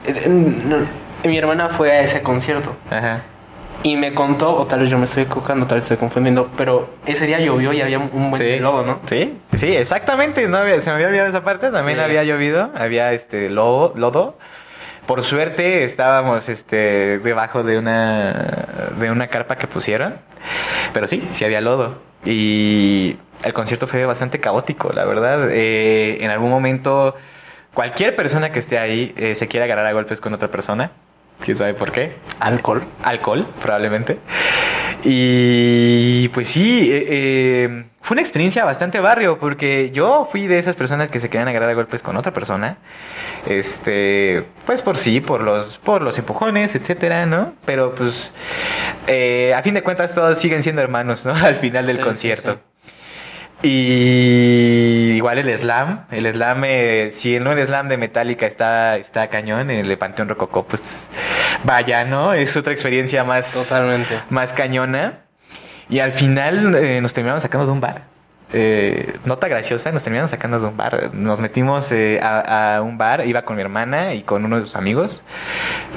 mi 1.23 1.37
hermana 1.37 1.69
fue 1.69 1.91
a 1.91 2.01
ese 2.01 2.21
concierto. 2.21 2.75
Ajá. 2.89 3.21
Y 3.83 3.97
me 3.97 4.15
contó, 4.15 4.55
o 4.55 4.65
tal 4.65 4.79
vez 4.79 4.89
yo 4.89 4.97
me 4.97 5.05
estoy 5.05 5.23
equivocando, 5.23 5.67
tal 5.67 5.75
vez 5.75 5.83
estoy 5.83 5.97
confundiendo, 5.97 6.49
pero 6.57 6.89
ese 7.05 7.27
día 7.27 7.39
llovió 7.39 7.71
y 7.71 7.81
había 7.81 7.99
un 7.99 8.31
buen 8.31 8.63
lobo, 8.63 8.81
¿no? 8.81 8.99
Sí, 9.05 9.37
sí, 9.55 9.75
exactamente. 9.75 10.47
No 10.47 10.57
había, 10.57 10.81
se 10.81 10.89
me 10.89 10.95
había 10.95 11.07
olvidado 11.07 11.29
esa 11.29 11.43
parte. 11.43 11.69
También 11.69 11.99
había 11.99 12.23
llovido, 12.23 12.71
había 12.75 13.13
este 13.13 13.49
lobo, 13.49 13.93
lodo. 13.95 14.37
Por 15.07 15.23
suerte 15.23 15.83
estábamos 15.83 16.49
este, 16.49 17.19
debajo 17.19 17.63
de 17.63 17.77
una, 17.77 18.91
de 18.97 19.11
una 19.11 19.27
carpa 19.27 19.57
que 19.57 19.67
pusieron. 19.67 20.15
Pero 20.93 21.07
sí, 21.07 21.27
sí 21.31 21.45
había 21.45 21.61
lodo. 21.61 21.99
Y 22.25 23.17
el 23.43 23.53
concierto 23.53 23.87
fue 23.87 24.05
bastante 24.05 24.39
caótico, 24.39 24.91
la 24.93 25.05
verdad. 25.05 25.49
Eh, 25.51 26.23
en 26.23 26.31
algún 26.31 26.49
momento, 26.49 27.15
cualquier 27.73 28.15
persona 28.15 28.51
que 28.51 28.59
esté 28.59 28.79
ahí 28.79 29.13
eh, 29.15 29.35
se 29.35 29.47
quiere 29.47 29.65
agarrar 29.65 29.85
a 29.85 29.93
golpes 29.93 30.19
con 30.19 30.33
otra 30.33 30.49
persona. 30.49 30.91
¿Quién 31.39 31.57
sabe 31.57 31.73
por 31.73 31.91
qué? 31.91 32.15
Alcohol. 32.39 32.83
Alcohol, 33.03 33.45
probablemente. 33.61 34.19
Y 35.03 36.29
pues 36.29 36.47
sí, 36.47 36.89
eh, 36.91 37.05
eh, 37.07 37.85
fue 38.05 38.13
una 38.13 38.21
experiencia 38.21 38.63
bastante 38.63 38.99
barrio, 38.99 39.39
porque 39.39 39.89
yo 39.89 40.29
fui 40.31 40.45
de 40.45 40.59
esas 40.59 40.75
personas 40.75 41.09
que 41.09 41.19
se 41.19 41.27
querían 41.27 41.47
agarrar 41.47 41.71
a 41.71 41.73
golpes 41.73 42.03
con 42.03 42.15
otra 42.17 42.31
persona. 42.31 42.77
Este, 43.47 44.45
pues 44.67 44.83
por 44.83 44.95
sí, 44.95 45.21
por 45.21 45.41
los, 45.41 45.79
por 45.79 46.03
los 46.03 46.15
empujones, 46.19 46.75
etcétera, 46.75 47.25
¿no? 47.25 47.53
Pero 47.65 47.95
pues, 47.95 48.31
eh, 49.07 49.55
a 49.55 49.63
fin 49.63 49.73
de 49.73 49.81
cuentas, 49.81 50.13
todos 50.13 50.37
siguen 50.37 50.61
siendo 50.61 50.83
hermanos, 50.83 51.25
¿no? 51.25 51.33
Al 51.43 51.55
final 51.55 51.87
del 51.87 51.99
concierto. 51.99 52.59
Y 53.63 55.13
igual 55.15 55.39
el 55.39 55.57
slam, 55.57 56.05
el 56.11 56.31
slam, 56.31 56.63
eh, 56.63 57.09
si 57.09 57.39
no 57.39 57.53
el 57.53 57.65
slam 57.65 57.89
de 57.89 57.97
Metallica 57.97 58.45
está, 58.45 58.97
está 58.97 59.29
cañón, 59.29 59.71
el 59.71 59.97
Panteón 59.97 60.29
Rococó, 60.29 60.63
pues 60.63 61.09
vaya, 61.63 62.05
¿no? 62.05 62.35
Es 62.35 62.55
otra 62.55 62.71
experiencia 62.71 63.23
más, 63.23 63.51
Totalmente. 63.51 64.21
más 64.29 64.53
cañona. 64.53 65.24
Y 65.89 65.99
al 65.99 66.11
final 66.11 66.75
eh, 66.75 67.01
nos 67.01 67.13
terminamos 67.13 67.43
sacando 67.43 67.65
de 67.65 67.71
un 67.71 67.81
bar. 67.81 68.03
Eh, 68.53 69.17
nota 69.25 69.47
graciosa, 69.47 69.91
nos 69.91 70.03
terminamos 70.03 70.31
sacando 70.31 70.59
de 70.59 70.67
un 70.67 70.77
bar. 70.77 71.11
Nos 71.13 71.39
metimos 71.39 71.91
a, 72.21 72.81
un 72.83 72.97
bar, 72.97 73.25
iba 73.27 73.43
con 73.43 73.55
mi 73.55 73.61
hermana 73.61 74.13
y 74.13 74.23
con 74.23 74.45
uno 74.45 74.57
de 74.57 74.61
sus 74.63 74.75
amigos, 74.75 75.23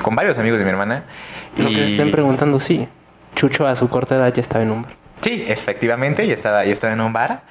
con 0.03 0.15
varios 0.15 0.39
amigos 0.39 0.59
de 0.59 0.65
mi 0.65 0.71
hermana. 0.71 1.05
Lo 1.57 1.69
que 1.69 1.77
se 1.77 1.91
estén 1.93 2.11
preguntando, 2.11 2.61
sí, 2.61 2.89
Chucho 3.35 3.67
a 3.67 3.77
su 3.77 3.89
corta 3.89 4.17
edad 4.17 4.33
ya 4.35 4.41
estaba 4.41 4.65
en 4.65 4.71
un 4.71 4.83
bar. 4.83 4.93
Sí, 5.21 5.45
efectivamente, 5.47 6.27
ya 6.27 6.35
estaba, 6.35 6.65
ya 6.65 6.73
estaba 6.73 6.93
en 6.93 7.01
un 7.01 7.13
bar. 7.13 7.43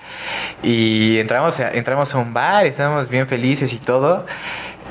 Y 0.64 1.18
entramos 1.20 1.60
a, 1.60 1.72
entramos 1.72 2.14
a 2.14 2.18
un 2.18 2.34
bar, 2.34 2.66
estábamos 2.66 3.10
bien 3.10 3.28
felices 3.28 3.72
y 3.74 3.78
todo. 3.78 4.26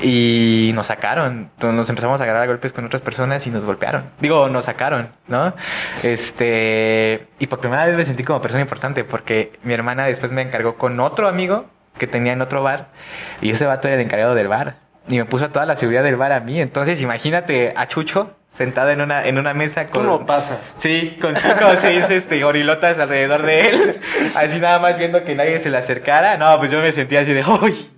Y 0.01 0.71
nos 0.75 0.87
sacaron, 0.87 1.49
nos 1.61 1.89
empezamos 1.89 2.19
a 2.21 2.23
agarrar 2.23 2.43
a 2.43 2.47
golpes 2.47 2.73
con 2.73 2.85
otras 2.85 3.01
personas 3.01 3.45
y 3.47 3.49
nos 3.49 3.65
golpearon. 3.65 4.11
Digo, 4.19 4.47
nos 4.49 4.65
sacaron, 4.65 5.09
¿no? 5.27 5.53
Este, 6.03 7.27
y 7.39 7.47
por 7.47 7.59
primera 7.59 7.85
vez 7.85 7.95
me 7.95 8.05
sentí 8.05 8.23
como 8.23 8.41
persona 8.41 8.61
importante 8.61 9.03
porque 9.03 9.53
mi 9.63 9.73
hermana 9.73 10.05
después 10.05 10.31
me 10.31 10.41
encargó 10.41 10.75
con 10.75 10.99
otro 10.99 11.27
amigo 11.27 11.65
que 11.97 12.07
tenía 12.07 12.33
en 12.33 12.41
otro 12.41 12.61
bar 12.61 12.89
y 13.41 13.51
ese 13.51 13.65
vato 13.65 13.87
era 13.87 13.95
el 13.95 14.01
encargado 14.01 14.35
del 14.35 14.47
bar 14.47 14.75
y 15.07 15.17
me 15.17 15.25
puso 15.25 15.49
toda 15.49 15.65
la 15.65 15.75
seguridad 15.75 16.03
del 16.03 16.15
bar 16.15 16.31
a 16.31 16.39
mí. 16.39 16.61
Entonces, 16.61 17.01
imagínate 17.01 17.73
a 17.75 17.87
Chucho 17.87 18.35
sentado 18.51 18.89
en 18.89 19.01
una, 19.01 19.25
en 19.25 19.37
una 19.37 19.53
mesa 19.53 19.85
con... 19.87 20.05
¿Cómo 20.05 20.25
pasas? 20.25 20.73
Sí, 20.77 21.17
con 21.21 21.35
cinco 21.35 21.67
o 21.73 21.75
seis 21.75 22.09
este, 22.09 22.41
gorilotas 22.41 22.97
alrededor 22.99 23.43
de 23.43 23.59
él, 23.61 23.99
así 24.35 24.59
nada 24.59 24.79
más 24.79 24.97
viendo 24.97 25.23
que 25.23 25.35
nadie 25.35 25.59
se 25.59 25.69
le 25.69 25.77
acercara. 25.77 26.37
No, 26.37 26.57
pues 26.57 26.71
yo 26.71 26.81
me 26.81 26.91
sentía 26.91 27.21
así 27.21 27.33
de, 27.33 27.43
¡uy! 27.43 27.91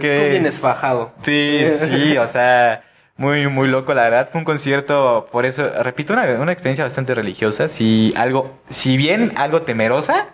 Que... 0.00 0.20
Tú 0.20 0.30
vienes 0.30 0.58
fajado. 0.58 1.12
Sí, 1.22 1.66
sí, 1.76 2.16
o 2.18 2.28
sea, 2.28 2.82
muy, 3.16 3.46
muy 3.48 3.68
loco, 3.68 3.94
la 3.94 4.02
verdad. 4.04 4.28
Fue 4.30 4.40
un 4.40 4.44
concierto, 4.44 5.28
por 5.30 5.46
eso, 5.46 5.68
repito, 5.82 6.12
una, 6.12 6.24
una 6.40 6.52
experiencia 6.52 6.84
bastante 6.84 7.14
religiosa. 7.14 7.68
Si 7.68 8.12
algo, 8.16 8.58
si 8.70 8.96
bien 8.96 9.32
algo 9.36 9.62
temerosa, 9.62 10.28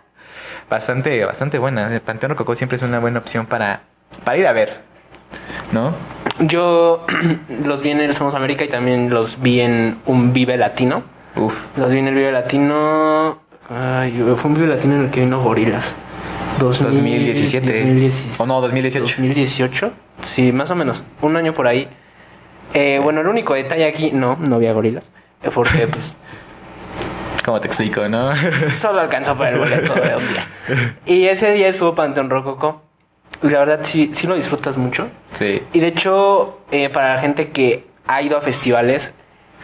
bastante, 0.70 1.24
bastante 1.24 1.58
buena. 1.58 1.92
El 1.92 2.00
Panteón 2.00 2.30
Rococó 2.30 2.54
siempre 2.54 2.76
es 2.76 2.82
una 2.82 2.98
buena 3.00 3.18
opción 3.18 3.44
para, 3.46 3.82
para 4.24 4.38
ir 4.38 4.46
a 4.46 4.52
ver, 4.52 4.80
¿no? 5.72 5.94
Yo 6.38 7.04
los 7.64 7.82
vi 7.82 7.90
en 7.90 8.00
el 8.00 8.14
Somos 8.14 8.34
América 8.34 8.64
y 8.64 8.68
también 8.68 9.10
los 9.10 9.42
vi 9.42 9.60
en 9.60 9.98
un 10.06 10.32
Vive 10.32 10.56
Latino. 10.56 11.02
Uf. 11.36 11.54
Los 11.76 11.92
vi 11.92 11.98
en 11.98 12.08
el 12.08 12.14
Vive 12.14 12.32
Latino. 12.32 13.40
Ay, 13.68 14.24
fue 14.36 14.50
un 14.50 14.54
Vive 14.54 14.68
Latino 14.68 14.94
en 14.94 15.00
el 15.02 15.10
que 15.10 15.20
vino 15.20 15.42
Gorilas. 15.42 15.94
2017. 16.68 18.10
O 18.38 18.46
no, 18.46 18.60
2018. 18.60 19.00
2018. 19.00 19.92
Sí, 20.22 20.52
más 20.52 20.70
o 20.70 20.76
menos. 20.76 21.02
Un 21.22 21.36
año 21.36 21.52
por 21.54 21.66
ahí. 21.66 21.88
Eh, 22.74 23.00
bueno, 23.02 23.20
el 23.20 23.26
único 23.26 23.54
detalle 23.54 23.86
aquí, 23.86 24.10
no, 24.12 24.36
no 24.36 24.56
había 24.56 24.72
gorilas. 24.72 25.10
Porque, 25.54 25.88
pues. 25.88 26.14
¿Cómo 27.44 27.60
te 27.60 27.66
explico, 27.66 28.08
no? 28.08 28.32
solo 28.78 29.00
alcanzó 29.00 29.36
para 29.36 29.50
el 29.50 29.58
boleto 29.58 29.94
de 29.94 30.16
un 30.16 30.28
día. 30.28 30.46
Y 31.06 31.24
ese 31.24 31.52
día 31.52 31.68
estuvo 31.68 31.94
Panteón 31.94 32.30
Rococo. 32.30 32.82
La 33.42 33.60
verdad, 33.60 33.80
sí, 33.82 34.10
sí 34.12 34.26
lo 34.26 34.34
disfrutas 34.34 34.76
mucho. 34.76 35.08
Sí. 35.32 35.62
Y 35.72 35.80
de 35.80 35.86
hecho, 35.86 36.60
eh, 36.70 36.90
para 36.90 37.14
la 37.14 37.20
gente 37.20 37.50
que 37.50 37.86
ha 38.06 38.20
ido 38.20 38.36
a 38.36 38.40
festivales, 38.40 39.14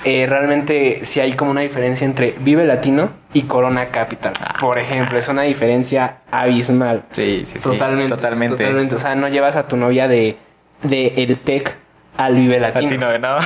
eh, 0.05 0.27
realmente 0.29 1.01
sí 1.05 1.21
hay 1.21 1.33
como 1.33 1.51
una 1.51 1.63
diferencia 1.63 2.05
entre 2.05 2.35
Vive 2.39 2.65
Latino 2.65 3.11
y 3.33 3.43
Corona 3.43 3.89
Capital. 3.89 4.35
Ah. 4.41 4.57
Por 4.61 4.79
ejemplo, 4.79 5.19
es 5.19 5.29
una 5.29 5.43
diferencia 5.43 6.19
abismal. 6.31 7.05
Sí, 7.11 7.43
sí, 7.45 7.59
sí. 7.59 7.63
Totalmente. 7.63 8.15
Totalmente. 8.15 8.57
Totalmente. 8.57 8.95
O 8.95 8.99
sea, 8.99 9.15
no 9.15 9.29
llevas 9.29 9.57
a 9.57 9.67
tu 9.67 9.77
novia 9.77 10.07
de, 10.07 10.37
de 10.83 11.15
el 11.17 11.39
TEC 11.39 11.77
al 12.17 12.35
Vive 12.35 12.61
Latino. 12.61 13.09
Latino, 13.09 13.39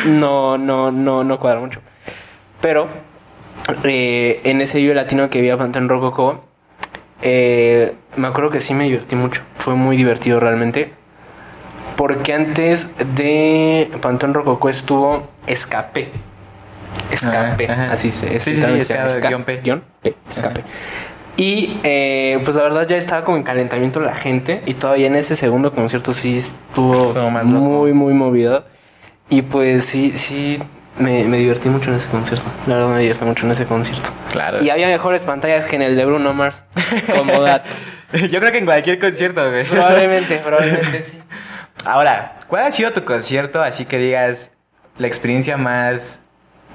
¿no? 0.10 0.58
no, 0.58 0.90
no, 0.90 1.24
no, 1.24 1.38
cuadra 1.38 1.60
mucho. 1.60 1.80
Pero 2.60 2.88
eh, 3.84 4.40
en 4.44 4.60
ese 4.60 4.78
Vive 4.78 4.94
Latino 4.94 5.30
que 5.30 5.40
vi 5.40 5.50
a 5.50 5.56
Panteón 5.56 5.88
Rococo, 5.88 6.44
eh, 7.22 7.94
me 8.16 8.28
acuerdo 8.28 8.50
que 8.50 8.60
sí 8.60 8.74
me 8.74 8.84
divertí 8.84 9.16
mucho. 9.16 9.42
Fue 9.58 9.74
muy 9.74 9.96
divertido 9.96 10.40
realmente. 10.40 10.92
Porque 11.98 12.32
antes 12.32 12.86
de 13.16 13.90
Panteón 14.00 14.32
Rococó 14.32 14.68
estuvo 14.68 15.28
Escape. 15.48 16.12
Escape, 17.10 17.64
Ajá, 17.64 17.82
ajá. 17.84 17.92
así 17.92 18.12
se 18.12 18.38
Sí, 18.38 18.54
sí, 18.54 18.54
sí, 18.54 18.60
llama, 18.60 18.76
escape, 18.78 19.28
guion 19.28 19.42
P. 19.42 19.60
guion 19.64 19.82
P, 20.00 20.14
Escape. 20.28 20.62
Y 21.36 21.80
eh, 21.82 22.40
pues 22.44 22.54
la 22.54 22.62
verdad 22.62 22.86
ya 22.86 22.96
estaba 22.96 23.24
como 23.24 23.36
en 23.36 23.42
calentamiento 23.42 23.98
la 23.98 24.14
gente. 24.14 24.62
Y 24.66 24.74
todavía 24.74 25.08
en 25.08 25.16
ese 25.16 25.34
segundo 25.34 25.72
concierto 25.72 26.14
sí 26.14 26.38
estuvo 26.38 27.06
Estuvo 27.06 27.30
más 27.30 27.44
muy, 27.46 27.92
muy 27.92 28.14
movido. 28.14 28.64
Y 29.28 29.42
pues 29.42 29.84
sí, 29.84 30.12
sí, 30.14 30.60
me, 31.00 31.24
me 31.24 31.38
divertí 31.38 31.68
mucho 31.68 31.90
en 31.90 31.96
ese 31.96 32.08
concierto. 32.08 32.46
La 32.68 32.76
verdad 32.76 32.90
me 32.90 33.00
divertí 33.00 33.24
mucho 33.24 33.44
en 33.44 33.50
ese 33.50 33.64
concierto. 33.66 34.10
Claro. 34.30 34.62
Y 34.62 34.70
había 34.70 34.86
mejores 34.86 35.22
pantallas 35.22 35.64
que 35.64 35.74
en 35.74 35.82
el 35.82 35.96
de 35.96 36.04
Bruno 36.04 36.32
Mars. 36.32 36.62
Como 37.16 37.40
dato. 37.40 37.68
Yo 38.12 38.38
creo 38.38 38.52
que 38.52 38.58
en 38.58 38.66
cualquier 38.66 39.00
concierto, 39.00 39.50
güey. 39.50 39.64
probablemente, 39.64 40.38
probablemente 40.38 41.02
sí. 41.02 41.18
Ahora, 41.88 42.36
¿cuál 42.48 42.66
ha 42.66 42.70
sido 42.70 42.92
tu 42.92 43.02
concierto 43.06 43.62
así 43.62 43.86
que 43.86 43.96
digas 43.96 44.52
la 44.98 45.06
experiencia 45.06 45.56
más 45.56 46.20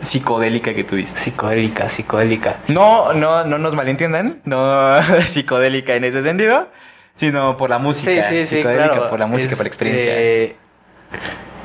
psicodélica 0.01 0.73
que 0.73 0.83
tuviste? 0.83 1.19
Psicodélica, 1.19 1.87
psicodélica. 1.87 2.57
No, 2.67 3.13
no, 3.13 3.43
no 3.43 3.59
nos 3.59 3.75
malentiendan, 3.75 4.41
no 4.43 4.99
psicodélica 5.25 5.93
en 5.93 6.05
ese 6.05 6.23
sentido, 6.23 6.67
sino 7.15 7.57
por 7.57 7.69
la 7.69 7.77
música. 7.77 8.09
Sí, 8.09 8.21
sí, 8.27 8.45
sí, 8.47 8.55
psicodélica 8.55 8.89
claro. 8.89 9.09
por 9.09 9.19
la 9.19 9.27
música, 9.27 9.55
por 9.55 9.65
la 9.65 9.67
experiencia. 9.67 10.13
Este, 10.17 10.55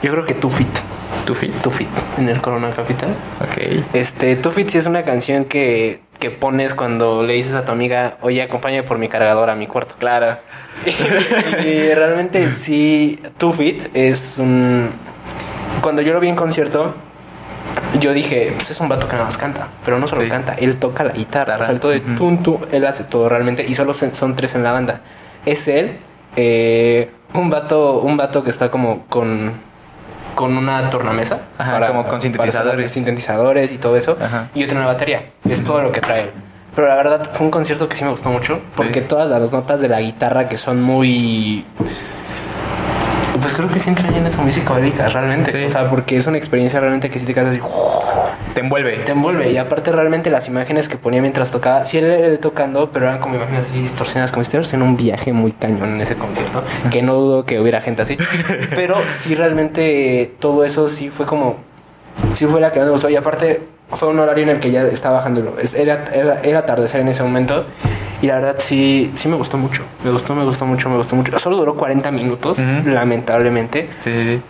Yo 0.03 0.13
creo 0.13 0.27
que 0.27 0.35
Tu 0.35 0.51
Fit. 0.51 0.79
Tu 1.25 1.35
fit. 1.35 1.55
Tu 1.63 1.71
Fit 1.71 1.89
en 2.19 2.29
el 2.29 2.43
Corona 2.43 2.71
Capital. 2.73 3.15
Ok. 3.41 3.85
Este, 3.95 4.37
Tu 4.37 4.51
Fit 4.51 4.69
sí 4.69 4.77
es 4.77 4.85
una 4.85 5.05
canción 5.05 5.47
que, 5.47 6.03
que 6.19 6.31
pones 6.31 6.75
cuando 6.75 7.23
le 7.23 7.35
dices 7.35 7.55
a 7.55 7.65
tu 7.65 7.73
amiga, 7.73 8.17
oye, 8.21 8.43
acompáñame 8.43 8.83
por 8.83 8.99
mi 8.99 9.09
cargador 9.09 9.51
a 9.51 9.55
mi 9.55 9.67
cuarto. 9.67 9.95
Claro. 9.99 10.39
y 11.65 11.93
realmente 11.95 12.51
sí, 12.51 13.21
Tu 13.39 13.53
Fit 13.53 13.89
es 13.95 14.39
un... 14.39 14.91
Cuando 15.81 16.03
yo 16.03 16.13
lo 16.13 16.21
vi 16.21 16.29
en 16.29 16.37
concierto, 16.37 16.95
yo 18.01 18.13
dije, 18.13 18.53
pues 18.57 18.71
es 18.71 18.81
un 18.81 18.89
vato 18.89 19.07
que 19.07 19.13
nada 19.15 19.27
más 19.27 19.39
canta, 19.39 19.69
pero 19.85 19.99
no 19.99 20.07
solo 20.07 20.23
Sí. 20.23 20.29
canta, 20.29 20.55
él 20.55 20.77
toca 20.77 21.05
la 21.05 21.13
guitarra, 21.13 21.57
o 21.57 21.63
sea, 21.63 21.71
el 21.71 21.81
todo 21.81 21.93
de 21.93 22.01
tun, 22.01 22.43
tun, 22.43 22.67
él 22.73 22.85
hace 22.87 23.05
todo 23.05 23.29
realmente, 23.29 23.65
y 23.67 23.75
solo 23.75 23.95
son 23.95 24.35
tres 24.35 24.55
en 24.55 24.65
la 24.65 24.73
banda. 24.73 25.01
Es 25.47 25.69
él, 25.69 25.99
eh, 26.37 27.11
un 27.35 27.51
vato, 27.51 28.01
un 28.01 28.17
vato 28.17 28.43
que 28.43 28.51
está 28.51 28.71
como 28.71 29.05
con, 29.07 29.53
con 30.39 30.57
una 30.57 30.89
tornamesa. 30.89 31.41
Ajá, 31.59 31.85
como 31.89 32.07
con 32.07 32.21
sintetizadores. 32.21 32.77
para 32.77 32.89
sintetizadores 32.89 33.73
y 33.73 33.79
todo 33.79 33.97
eso, 33.97 34.17
Ajá. 34.23 34.51
y 34.55 34.63
otra 34.63 34.77
en 34.77 34.83
la 34.83 34.87
batería, 34.93 35.23
es 35.51 35.65
todo 35.65 35.83
lo 35.83 35.91
que 35.91 36.01
trae. 36.01 36.31
Pero 36.77 36.87
la 36.87 36.95
verdad 36.95 37.31
fue 37.33 37.45
un 37.47 37.51
concierto 37.51 37.89
que 37.89 37.97
sí 37.97 38.05
me 38.05 38.11
gustó 38.13 38.29
mucho, 38.31 38.61
porque 38.77 39.01
Sí. 39.01 39.07
todas 39.09 39.29
las 39.29 39.51
notas 39.51 39.81
de 39.81 39.89
la 39.89 40.01
guitarra 40.01 40.49
que 40.49 40.57
son 40.57 40.81
muy... 40.81 41.65
Pues 43.43 43.53
creo 43.53 43.69
que 43.69 43.81
sí 43.81 43.89
entran 43.89 44.15
en 44.15 44.27
esa 44.27 44.41
música 44.43 44.75
bélica, 44.75 45.09
realmente. 45.09 45.51
Sí. 45.51 45.65
O 45.65 45.71
sea, 45.71 45.91
porque 45.91 46.17
es 46.17 46.27
una 46.29 46.39
experiencia 46.39 46.79
realmente 46.79 47.11
que 47.11 47.19
sí 47.19 47.27
te 47.27 47.35
quedas 47.35 47.49
así, 47.49 47.61
Te 48.59 48.65
envuelve. 48.65 48.97
te 48.97 49.13
envuelve. 49.13 49.53
Y 49.53 49.57
aparte, 49.57 49.93
realmente 49.93 50.31
las 50.31 50.49
imágenes 50.49 50.89
que 50.89 50.97
ponía 50.97 51.21
mientras 51.21 51.53
tocaba, 51.53 51.85
sí 51.85 51.99
él, 51.99 52.07
él 52.07 52.39
tocando, 52.41 52.91
pero 52.91 53.07
eran 53.07 53.21
como 53.21 53.37
imágenes 53.37 53.67
así 53.67 53.81
distorsionadas, 53.81 54.33
como 54.33 54.43
si 54.43 54.49
estuvieras 54.49 54.75
en 54.75 54.83
un 54.83 54.97
viaje 54.97 55.33
muy 55.33 55.53
cañón 55.53 55.95
en 55.95 56.01
ese 56.01 56.17
concierto. 56.17 56.65
Que 56.91 57.01
no 57.01 57.15
dudo 57.15 57.45
que 57.45 57.61
hubiera 57.61 57.81
gente 57.81 58.03
así. 58.03 58.19
Pero 58.75 58.97
sí, 59.13 59.37
realmente 59.37 60.35
todo 60.41 60.65
eso 60.65 60.89
sí 60.89 61.09
fue 61.09 61.25
como. 61.25 61.59
Sí 62.33 62.47
fue 62.47 62.61
la 62.61 62.73
que 62.73 62.81
más 62.81 62.87
me 62.87 62.93
gustó. 62.93 63.09
Y 63.09 63.15
aparte, 63.15 63.63
fue 63.91 64.09
un 64.09 64.19
horario 64.19 64.43
en 64.43 64.51
el 64.51 64.59
que 64.59 64.73
ya 64.73 64.83
estaba 64.83 65.19
bajando. 65.19 65.57
Era, 65.77 66.07
era, 66.13 66.41
era 66.43 66.59
atardecer 66.59 67.01
en 67.01 67.09
ese 67.09 67.23
momento. 67.23 67.65
Y 68.21 68.27
la 68.27 68.35
verdad 68.35 68.57
sí, 68.59 69.13
sí 69.15 69.29
me 69.29 69.37
gustó 69.37 69.57
mucho. 69.57 69.85
Me 70.03 70.11
gustó, 70.11 70.35
me 70.35 70.45
gustó 70.45 70.67
mucho, 70.67 70.91
me 70.91 70.97
gustó 70.97 71.15
mucho. 71.15 71.39
Solo 71.39 71.59
duró 71.59 71.77
40 71.77 72.11
minutos, 72.11 72.59
lamentablemente. 72.59 73.89
Sí, 74.01 74.13
sí, 74.13 74.23
sí. 74.25 74.43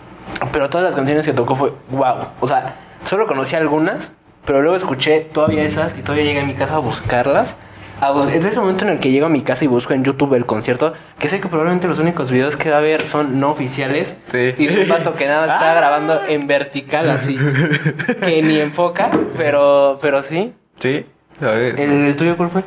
Pero 0.51 0.67
todas 0.67 0.85
las 0.85 0.95
canciones 0.95 1.27
que 1.27 1.33
tocó 1.33 1.53
fue 1.53 1.73
wow. 1.91 2.29
O 2.39 2.47
sea, 2.47 2.75
solo 3.03 3.27
conocí 3.27 3.55
algunas, 3.55 4.11
pero 4.45 4.61
luego 4.61 4.75
escuché 4.77 5.21
todavía 5.21 5.63
esas 5.63 5.95
y 5.97 6.01
todavía 6.01 6.23
llegué 6.25 6.41
a 6.41 6.45
mi 6.45 6.53
casa 6.55 6.75
a 6.75 6.79
buscarlas. 6.79 7.57
A 8.01 8.11
bus- 8.11 8.27
es 8.31 8.45
ese 8.45 8.59
momento 8.61 8.85
en 8.85 8.91
el 8.91 8.99
que 8.99 9.11
llego 9.11 9.25
a 9.25 9.29
mi 9.29 9.41
casa 9.41 9.65
y 9.65 9.67
busco 9.67 9.93
en 9.93 10.05
YouTube 10.05 10.33
el 10.35 10.45
concierto, 10.45 10.93
que 11.19 11.27
sé 11.27 11.41
que 11.41 11.49
probablemente 11.49 11.85
los 11.87 11.99
únicos 11.99 12.31
videos 12.31 12.55
que 12.55 12.69
va 12.69 12.77
a 12.77 12.79
haber 12.79 13.05
son 13.05 13.41
no 13.41 13.49
oficiales. 13.51 14.15
Sí. 14.29 14.55
Y 14.57 14.67
un 14.69 14.87
vato 14.87 15.15
que 15.15 15.27
nada 15.27 15.45
está 15.47 15.71
Ah. 15.73 15.75
grabando 15.75 16.21
en 16.27 16.47
vertical 16.47 17.09
así, 17.09 17.37
que 18.23 18.41
ni 18.41 18.59
enfoca, 18.59 19.11
pero, 19.35 19.99
pero 20.01 20.21
sí. 20.21 20.53
Sí. 20.79 21.05
A 21.41 21.45
ver. 21.47 21.77
¿El, 21.79 22.05
el 22.05 22.15
tuyo 22.15 22.37
cuál 22.37 22.49
fue? 22.49 22.63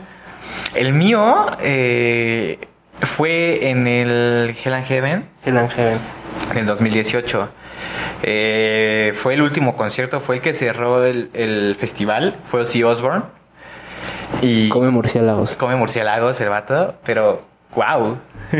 El 0.74 0.92
mío 0.92 1.46
eh, 1.62 2.58
fue 3.00 3.70
en 3.70 3.86
el 3.86 4.54
Hell 4.62 4.74
and 4.74 4.84
Heaven 4.86 5.24
El 5.46 5.54
Heaven. 5.70 5.98
en 6.50 6.58
el 6.58 6.66
2018. 6.66 7.48
Eh, 8.22 9.12
fue 9.16 9.34
el 9.34 9.42
último 9.42 9.74
concierto, 9.76 10.20
fue 10.20 10.36
el 10.36 10.42
que 10.42 10.54
cerró 10.54 11.04
el, 11.04 11.30
el 11.34 11.76
festival, 11.78 12.36
fue 12.46 12.60
Ozzy 12.62 12.82
Osbourne. 12.82 13.24
Y 14.40 14.68
Come 14.68 14.90
murciélagos. 14.90 15.56
come 15.56 15.76
murciélagos 15.76 16.40
el 16.40 16.48
vato, 16.48 16.94
pero 17.04 17.42
wow. 17.74 18.18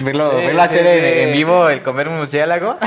verlo, 0.00 0.30
Sí, 0.30 0.36
verlo 0.46 0.62
hacer 0.62 0.80
sí, 0.82 1.20
en, 1.22 1.32
vivo 1.32 1.68
el 1.68 1.82
comer 1.82 2.08
un 2.08 2.18
murciélago. 2.18 2.78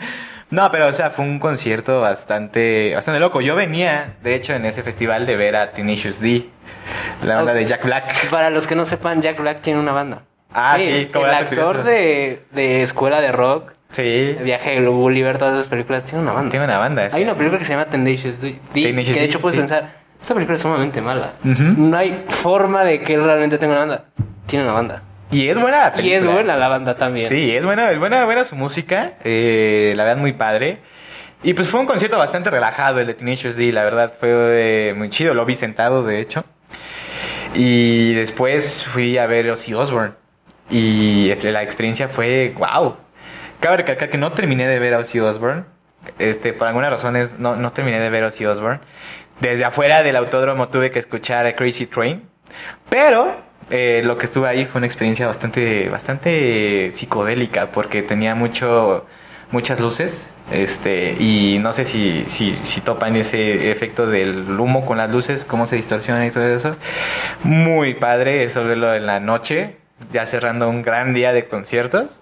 no, 0.50 0.70
pero 0.70 0.86
o 0.88 0.92
sea, 0.92 1.10
fue 1.10 1.24
un 1.24 1.38
concierto 1.38 2.00
bastante 2.00 2.92
bastante 2.94 3.20
loco. 3.20 3.40
Yo 3.40 3.54
venía, 3.54 4.14
de 4.22 4.34
hecho, 4.34 4.54
en 4.54 4.64
ese 4.64 4.82
festival 4.82 5.26
de 5.26 5.36
ver 5.36 5.56
a 5.56 5.72
Tenacious 5.72 6.20
D, 6.20 6.48
la 7.22 7.36
banda 7.36 7.54
de 7.54 7.64
Jack 7.64 7.84
Black. 7.84 8.28
Para 8.30 8.50
los 8.50 8.66
que 8.66 8.74
no 8.74 8.84
sepan, 8.84 9.20
Jack 9.20 9.38
Black 9.40 9.60
tiene 9.60 9.80
una 9.80 9.92
banda. 9.92 10.22
Ah, 10.54 10.76
sí, 10.78 11.08
como 11.12 11.26
el 11.26 11.32
actor 11.34 11.66
curioso. 11.78 11.88
de, 11.88 12.42
de 12.52 12.82
Escuela 12.82 13.20
de 13.22 13.32
Rock, 13.32 13.72
Sí, 13.92 14.36
Viaje 14.42 14.80
de 14.80 14.86
Gulliver, 14.86 15.38
todas 15.38 15.54
esas 15.54 15.68
películas, 15.68 16.04
tiene 16.04 16.22
una 16.22 16.32
banda. 16.32 16.50
tiene 16.50 16.64
una 16.64 16.78
banda. 16.78 17.08
sí. 17.10 17.16
Hay 17.16 17.22
una 17.22 17.36
película 17.36 17.58
que 17.58 17.64
se 17.64 17.72
llama 17.72 17.86
Tenacious 17.86 18.40
D, 18.40 18.58
Tenacious 18.72 19.08
que 19.08 19.14
de 19.14 19.20
D, 19.20 19.24
hecho 19.26 19.40
puedes 19.40 19.56
sí. 19.56 19.60
pensar, 19.60 19.92
esta 20.20 20.34
película 20.34 20.56
es 20.56 20.62
sumamente 20.62 21.00
mala. 21.00 21.32
No 21.44 21.96
hay 21.96 22.24
forma 22.28 22.84
de 22.84 23.00
que 23.02 23.14
él 23.14 23.22
realmente 23.24 23.58
tenga 23.58 23.74
una 23.74 23.80
banda. 23.80 24.04
Tiene 24.46 24.64
una 24.64 24.74
banda. 24.74 25.02
Y 25.30 25.48
es 25.48 25.58
buena 25.58 25.90
la 25.94 26.02
Y 26.02 26.12
es 26.12 26.26
buena 26.26 26.56
la 26.56 26.68
banda 26.68 26.96
también. 26.96 27.28
Sí, 27.28 27.50
es 27.56 27.64
buena, 27.64 27.90
es 27.90 27.98
buena, 27.98 28.24
buena 28.24 28.44
su 28.44 28.54
música. 28.54 29.14
eh, 29.24 29.94
la 29.96 30.04
verdad, 30.04 30.20
muy 30.20 30.32
padre. 30.32 30.78
Y 31.42 31.54
pues 31.54 31.68
fue 31.68 31.80
un 31.80 31.86
concierto 31.86 32.16
bastante 32.18 32.50
relajado 32.50 33.00
el 33.00 33.06
de 33.08 33.14
Tenacious 33.14 33.56
D, 33.56 33.72
la 33.72 33.82
verdad 33.82 34.12
fue 34.18 34.30
eh, 34.90 34.94
muy 34.94 35.10
chido. 35.10 35.34
Lo 35.34 35.44
vi 35.44 35.54
sentado, 35.54 36.04
de 36.04 36.20
hecho. 36.20 36.44
Y 37.54 38.14
después 38.14 38.84
fui 38.84 39.18
a 39.18 39.26
ver 39.26 39.50
Ozzy 39.50 39.74
Osbourne. 39.74 40.12
Y 40.70 41.32
la 41.42 41.62
experiencia 41.62 42.08
fue 42.08 42.54
wow. 42.56 42.96
Cabe 43.62 43.76
recalcar 43.76 44.10
que 44.10 44.18
no 44.18 44.32
terminé 44.32 44.66
de 44.66 44.80
ver 44.80 44.92
a 44.92 44.98
Ozzy 44.98 45.20
Osbourne. 45.20 45.62
Este, 46.18 46.52
por 46.52 46.66
algunas 46.66 46.90
razones 46.90 47.38
no, 47.38 47.54
no 47.54 47.70
terminé 47.70 48.00
de 48.00 48.10
ver 48.10 48.24
a 48.24 48.26
Ozzy 48.26 48.44
Osbourne. 48.44 48.80
Desde 49.38 49.64
afuera 49.64 50.02
del 50.02 50.16
autódromo 50.16 50.68
tuve 50.68 50.90
que 50.90 50.98
escuchar 50.98 51.46
a 51.46 51.54
Crazy 51.54 51.86
Train. 51.86 52.28
Pero 52.90 53.36
eh, 53.70 54.02
lo 54.04 54.18
que 54.18 54.26
estuve 54.26 54.48
ahí 54.48 54.64
fue 54.64 54.80
una 54.80 54.86
experiencia 54.88 55.28
bastante, 55.28 55.88
bastante 55.88 56.90
psicodélica 56.92 57.70
porque 57.70 58.02
tenía 58.02 58.34
mucho, 58.34 59.06
muchas 59.52 59.78
luces. 59.78 60.28
Este, 60.50 61.12
y 61.20 61.60
no 61.60 61.72
sé 61.72 61.84
si, 61.84 62.24
si, 62.26 62.58
si 62.64 62.80
topan 62.80 63.14
ese 63.14 63.70
efecto 63.70 64.08
del 64.08 64.58
humo 64.58 64.84
con 64.84 64.98
las 64.98 65.08
luces, 65.08 65.44
cómo 65.44 65.68
se 65.68 65.76
distorsiona 65.76 66.26
y 66.26 66.32
todo 66.32 66.48
eso. 66.48 66.74
Muy 67.44 67.94
padre, 67.94 68.42
eso 68.42 68.64
verlo 68.64 68.92
en 68.92 69.06
la 69.06 69.20
noche, 69.20 69.76
ya 70.10 70.26
cerrando 70.26 70.68
un 70.68 70.82
gran 70.82 71.14
día 71.14 71.32
de 71.32 71.46
conciertos 71.46 72.18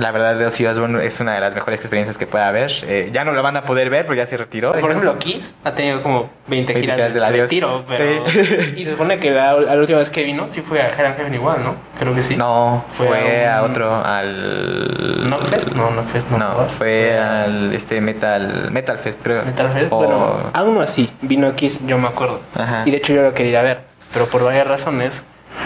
la 0.00 0.12
verdad 0.12 0.36
de 0.36 0.46
Ozzy 0.46 0.66
Osbourne 0.66 1.04
es 1.04 1.20
una 1.20 1.34
de 1.34 1.40
las 1.40 1.54
mejores 1.54 1.80
experiencias 1.80 2.18
que 2.18 2.26
pueda 2.26 2.48
haber. 2.48 2.72
Eh, 2.82 3.10
ya 3.12 3.24
no 3.24 3.32
lo 3.32 3.42
van 3.42 3.56
a 3.56 3.64
poder 3.64 3.90
ver, 3.90 4.06
porque 4.06 4.18
ya 4.18 4.26
se 4.26 4.36
retiró. 4.36 4.72
Por 4.72 4.90
ejemplo, 4.90 5.18
Kiss 5.18 5.52
ha 5.64 5.72
tenido 5.74 6.02
como 6.02 6.30
20, 6.48 6.74
20 6.74 6.92
giras, 6.92 7.14
de, 7.14 7.20
retiro, 7.20 7.84
pero... 7.88 8.26
Sí. 8.26 8.36
Y 8.76 8.84
se 8.84 8.92
supone 8.92 9.18
que 9.18 9.30
la, 9.30 9.54
última 9.54 9.98
vez 9.98 10.10
que 10.10 10.22
vino 10.22 10.48
sí 10.50 10.60
fue 10.60 10.82
a 10.82 10.92
Heaven 10.92 11.14
Heaven 11.14 11.34
igual, 11.34 11.62
¿no? 11.62 11.74
Creo 11.98 12.14
que 12.14 12.22
sí. 12.22 12.36
No, 12.36 12.84
fue, 12.90 13.46
a, 13.46 13.62
otro, 13.62 13.94
al... 13.94 15.28
¿No 15.28 15.40
Fest? 15.44 15.72
No, 15.72 15.90
no 15.90 16.02
Fest, 16.04 16.30
no. 16.30 16.38
No, 16.38 16.66
fue 16.66 17.18
al 17.18 17.72
este 17.72 18.00
Metal, 18.00 18.70
Metal 18.70 18.98
Fest, 18.98 19.20
creo. 19.22 19.44
Metal 19.44 19.70
Fest, 19.70 19.90
bueno, 19.90 20.50
a 20.52 20.62
uno 20.62 20.80
así, 20.80 21.10
vino 21.22 21.46
a 21.46 21.54
Kiss, 21.54 21.80
yo 21.86 21.98
me 21.98 22.08
acuerdo. 22.08 22.40
Ajá. 22.54 22.82
Y 22.84 22.90
de 22.90 22.98
hecho 22.98 23.14
yo 23.14 23.22
lo 23.22 23.34
quería 23.34 23.52
ir 23.52 23.56
a 23.58 23.62
ver, 23.62 23.80
pero 24.12 24.26
por 24.26 24.44
varias 24.44 24.66
razones, 24.66 25.24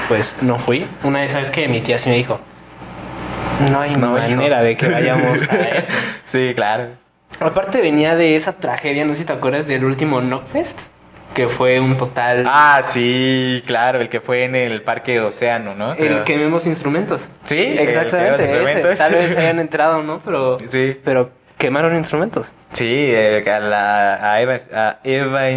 pues 0.09 0.37
no 0.43 0.59
fui. 0.59 0.87
Una 1.03 1.21
vez, 1.21 1.33
¿sabes 1.33 1.51
que 1.51 1.67
Mi 1.69 1.81
tía 1.81 1.99
sí 1.99 2.09
me 2.09 2.17
dijo 2.17 2.41
no 3.69 3.81
hay 3.81 3.95
manera 3.97 4.63
de 4.63 4.77
que 4.77 4.89
vayamos 4.89 5.49
a 5.51 5.57
eso. 5.77 5.93
sí, 6.25 6.53
claro. 6.55 6.89
Aparte 7.39 7.81
venía 7.81 8.17
de 8.17 8.37
esa 8.37 8.55
tragedia, 8.55 9.05
no 9.05 9.15
sé 9.15 9.21
si 9.21 9.27
te 9.27 9.33
acuerdas 9.33 9.67
del 9.67 9.85
último 9.85 10.21
Knockfest, 10.21 10.79
que 11.35 11.49
fue 11.49 11.79
un 11.79 11.97
total... 11.97 12.45
Ah, 12.49 12.81
sí, 12.83 13.63
claro, 13.67 14.01
el 14.01 14.09
que 14.09 14.21
fue 14.21 14.45
en 14.45 14.57
el 14.57 14.83
Parque 14.83 15.21
Océano, 15.21 15.75
¿no? 15.75 15.95
El 15.95 16.25
que 16.25 16.37
vemos 16.37 16.67
instrumentos. 16.67 17.23
Sí, 17.45 17.61
exactamente. 17.61 18.63
Ese. 18.63 18.97
Tal 18.97 19.15
vez 19.15 19.37
hayan 19.37 19.61
entrado, 19.61 20.03
¿no? 20.03 20.21
Pero, 20.25 20.59
sí. 20.69 20.99
pero 21.05 21.31
quemaron 21.57 21.97
instrumentos. 21.97 22.51
Sí, 22.73 23.15
a, 23.15 23.61
la, 23.61 24.33
a 24.33 24.41
Eva, 24.43 24.57
a 24.75 24.99
Eva 25.05 25.51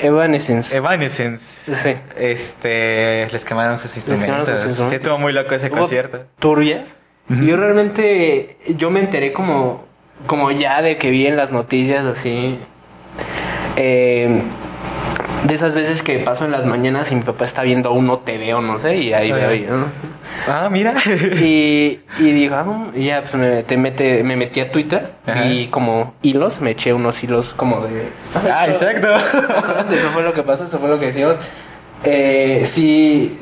Evanescence. 0.00 0.76
Evanescence. 0.76 1.72
Sí. 1.74 1.94
Este, 2.16 3.28
les 3.30 3.44
quemaron 3.44 3.78
sus 3.78 3.94
instrumentos. 3.96 4.60
Sí, 4.60 4.94
estuvo 4.94 5.18
muy 5.18 5.32
loco 5.32 5.54
ese 5.54 5.70
concierto. 5.70 6.24
Turbias. 6.38 6.96
Yo 7.28 7.56
realmente, 7.56 8.58
yo 8.76 8.90
me 8.90 9.00
enteré 9.00 9.32
como, 9.32 9.84
como 10.26 10.50
ya 10.50 10.82
de 10.82 10.96
que 10.98 11.10
vi 11.10 11.26
en 11.26 11.36
las 11.36 11.52
noticias 11.52 12.04
así. 12.04 12.58
Eh, 13.76 14.42
de 15.44 15.54
esas 15.54 15.74
veces 15.74 16.02
que 16.02 16.18
paso 16.20 16.44
en 16.44 16.50
las 16.50 16.66
mañanas 16.66 17.12
y 17.12 17.16
mi 17.16 17.22
papá 17.22 17.44
está 17.44 17.62
viendo 17.62 17.92
uno 17.92 18.18
TV 18.18 18.54
o 18.54 18.60
no 18.60 18.78
sé, 18.78 18.96
y 18.96 19.12
ahí 19.12 19.30
veo. 19.30 19.86
Ah, 20.48 20.68
mira. 20.70 20.94
y, 21.40 22.00
y 22.18 22.32
digo, 22.32 22.56
ah, 22.56 22.90
ya 22.94 23.22
pues 23.22 23.34
me, 23.34 23.62
te 23.62 23.76
mete, 23.76 24.24
me 24.24 24.36
metí 24.36 24.60
a 24.60 24.72
Twitter 24.72 25.12
y 25.46 25.68
como 25.68 26.14
hilos, 26.22 26.60
me 26.60 26.70
eché 26.70 26.92
unos 26.92 27.22
hilos 27.22 27.54
como 27.54 27.82
de. 27.82 28.08
Ah, 28.50 28.66
exacto. 28.66 29.08
Eso 29.94 30.08
fue 30.12 30.22
lo 30.22 30.32
que 30.32 30.42
pasó, 30.42 30.64
eso 30.64 30.78
fue 30.78 30.88
lo 30.88 30.98
que 30.98 31.06
decíamos. 31.06 31.36
Eh, 32.04 32.64
si 32.66 33.38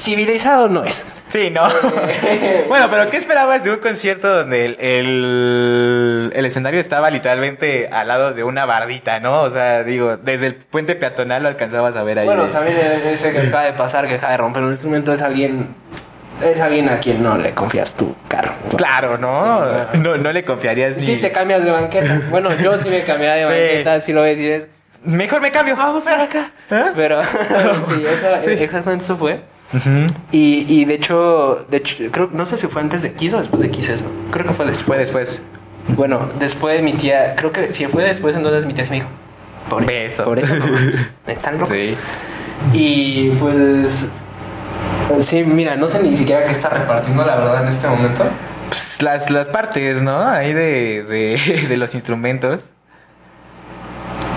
civilizado 0.00 0.68
no 0.68 0.84
es. 0.84 1.06
Sí, 1.28 1.50
no. 1.50 1.68
bueno, 2.68 2.88
pero 2.90 3.10
¿qué 3.10 3.18
esperabas 3.18 3.62
de 3.62 3.70
un 3.70 3.78
concierto 3.78 4.28
donde 4.34 4.64
el, 4.64 6.32
el, 6.34 6.46
escenario 6.46 6.80
estaba 6.80 7.10
literalmente 7.10 7.88
al 7.88 8.08
lado 8.08 8.32
de 8.32 8.44
una 8.44 8.64
bardita, 8.64 9.20
¿no? 9.20 9.42
O 9.42 9.50
sea, 9.50 9.84
digo, 9.84 10.16
desde 10.16 10.46
el 10.46 10.54
puente 10.54 10.94
peatonal 10.94 11.42
lo 11.42 11.48
alcanzabas 11.50 11.96
a 11.96 12.02
ver 12.02 12.20
ahí. 12.20 12.26
Bueno, 12.26 12.46
también 12.46 12.78
ese 12.78 13.32
que 13.32 13.40
acaba 13.40 13.64
de 13.64 13.74
pasar, 13.74 14.08
que 14.08 14.14
acaba 14.14 14.32
de 14.32 14.38
romper 14.38 14.62
un 14.62 14.72
instrumento, 14.72 15.12
es 15.12 15.20
alguien 15.20 15.74
es 16.42 16.60
alguien 16.60 16.88
a 16.88 16.98
quien 17.00 17.22
no 17.22 17.36
le 17.36 17.52
confías 17.52 17.94
tu 17.94 18.14
carro. 18.28 18.52
Claro, 18.76 19.18
¿no? 19.18 19.64
no, 19.94 20.16
no, 20.16 20.32
le 20.32 20.44
confiarías 20.44 20.96
ni... 20.96 21.04
Sí, 21.04 21.16
te 21.16 21.32
cambias 21.32 21.64
de 21.64 21.70
banqueta. 21.72 22.22
Bueno, 22.30 22.50
yo 22.62 22.78
sí 22.78 22.88
me 22.88 23.02
cambiaría 23.02 23.48
de 23.48 23.70
banqueta, 23.72 24.00
si 24.00 24.12
lo 24.12 24.22
ves 24.22 24.38
y 24.38 24.42
dices... 24.42 24.66
Mejor 25.02 25.40
me 25.40 25.50
cambio. 25.50 25.76
Vamos 25.76 26.04
para 26.04 26.24
acá. 26.24 26.50
¿Eh? 26.70 26.84
Pero 26.94 27.22
sí, 27.88 28.04
sí, 28.44 28.50
exactamente 28.50 29.04
eso 29.04 29.16
fue 29.16 29.40
y, 30.32 30.64
y 30.68 30.84
de 30.84 30.94
hecho, 30.94 31.66
de 31.68 31.76
hecho, 31.78 32.04
creo, 32.10 32.30
no 32.32 32.46
sé 32.46 32.56
si 32.56 32.66
fue 32.68 32.80
antes 32.80 33.02
de 33.02 33.12
Kiss 33.12 33.34
o 33.34 33.38
después 33.38 33.60
de 33.62 33.70
Kiss 33.70 33.90
eso. 33.90 34.04
Creo 34.30 34.46
que 34.46 34.54
fue 34.54 34.66
después. 34.66 34.86
Fue 34.86 34.98
después. 34.98 35.42
Bueno, 35.88 36.28
después 36.38 36.82
mi 36.82 36.94
tía, 36.94 37.34
creo 37.36 37.52
que 37.52 37.72
si 37.72 37.86
fue 37.86 38.04
después, 38.04 38.34
entonces 38.34 38.66
mi 38.66 38.74
tía 38.74 38.84
se 38.84 38.90
me 38.90 38.96
dijo, 38.96 39.08
por 39.68 39.90
eso, 39.90 40.24
por 40.24 40.38
eso, 40.38 40.54
están 41.26 41.58
locos. 41.58 41.74
Sí. 41.74 41.96
Y 42.72 43.30
pues, 43.38 44.08
sí, 45.20 45.44
mira, 45.44 45.76
no 45.76 45.88
sé 45.88 46.02
ni 46.02 46.16
siquiera 46.16 46.44
qué 46.46 46.52
está 46.52 46.68
repartiendo 46.68 47.24
la 47.24 47.36
verdad 47.36 47.62
en 47.62 47.68
este 47.68 47.88
momento. 47.88 48.24
Pues 48.68 49.02
las, 49.02 49.30
las 49.30 49.48
partes, 49.48 50.02
¿no? 50.02 50.20
Ahí 50.20 50.52
de, 50.52 51.04
de, 51.04 51.66
de 51.68 51.76
los 51.76 51.94
instrumentos. 51.94 52.62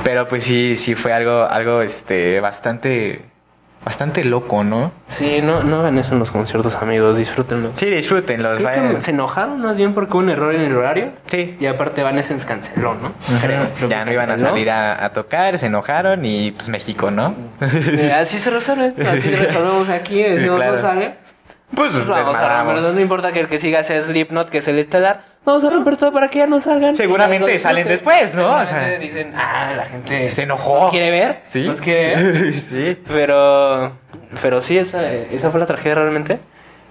Pero 0.04 0.28
pues 0.28 0.44
sí, 0.44 0.76
sí 0.78 0.96
fue 0.96 1.14
algo, 1.14 1.44
algo, 1.44 1.82
este, 1.82 2.40
bastante 2.40 3.31
bastante 3.84 4.24
loco, 4.24 4.64
¿no? 4.64 4.92
Sí, 5.08 5.40
no, 5.42 5.62
no 5.62 5.80
hagan 5.80 5.98
eso 5.98 6.14
en 6.14 6.20
los 6.20 6.32
conciertos, 6.32 6.76
amigos, 6.76 7.18
disfrútenlo. 7.18 7.72
Sí, 7.76 7.88
disfrútenlo. 7.88 8.58
Se 9.02 9.12
enojaron 9.12 9.62
más 9.62 9.78
bien 9.78 9.94
porque 9.94 10.14
hubo 10.14 10.20
un 10.20 10.30
error 10.30 10.54
en 10.54 10.62
el 10.62 10.76
horario. 10.76 11.12
Sí. 11.26 11.58
Y 11.60 11.66
aparte 11.66 12.04
Vanessens 12.04 12.46
canceló, 12.46 12.96
¿no? 12.96 13.14
ya 13.88 14.06
no 14.06 14.12
iban 14.12 14.32
a 14.32 14.38
salir 14.38 14.70
a, 14.70 15.12
tocar, 15.14 15.58
se 15.58 15.68
enojaron 15.68 16.24
y 16.26 16.52
pues 16.52 16.70
México, 16.70 17.12
¿no? 17.12 17.36
Eh, 17.62 18.12
así 18.14 18.38
se 18.38 18.50
resuelve, 18.50 18.94
así 19.06 19.30
resolvemos 19.36 19.90
aquí, 19.90 20.24
si 20.24 20.46
no 20.46 20.58
sale. 20.78 21.16
Pues, 21.76 21.94
pues 21.94 22.08
vamos 22.08 22.36
a 22.36 22.92
no 22.94 23.00
importa 23.00 23.32
que 23.32 23.40
el 23.40 23.48
que 23.48 23.58
siga 23.58 23.84
sea 23.84 24.02
Slipknot, 24.02 24.50
que 24.50 24.58
es 24.60 24.68
el 24.68 24.80
estelar. 24.80 25.24
Vamos 25.46 25.64
a 25.64 25.70
romper 25.70 25.98
todo 25.98 26.12
para 26.12 26.28
que 26.28 26.40
ya 26.40 26.48
no 26.48 26.60
salgan. 26.60 26.96
Seguramente 26.96 27.58
salen 27.58 27.88
después, 27.88 28.36
¿no? 28.36 28.48
O 28.48 28.66
sea, 28.66 29.00
dicen, 29.00 29.34
ah, 29.36 29.74
la 29.76 29.86
gente 29.86 30.30
se 30.30 30.44
enojó. 30.44 30.90
quiere 30.90 31.10
ver? 31.10 31.40
Sí. 31.44 31.66
Nos 31.66 31.82
quiere 31.82 32.16
ver. 32.16 32.54
sí. 32.60 32.98
Pero, 33.08 33.94
pero 34.42 34.62
sí, 34.62 34.78
esa, 34.78 35.12
esa 35.12 35.50
fue 35.50 35.60
la 35.60 35.66
tragedia 35.66 35.96
realmente. 35.96 36.40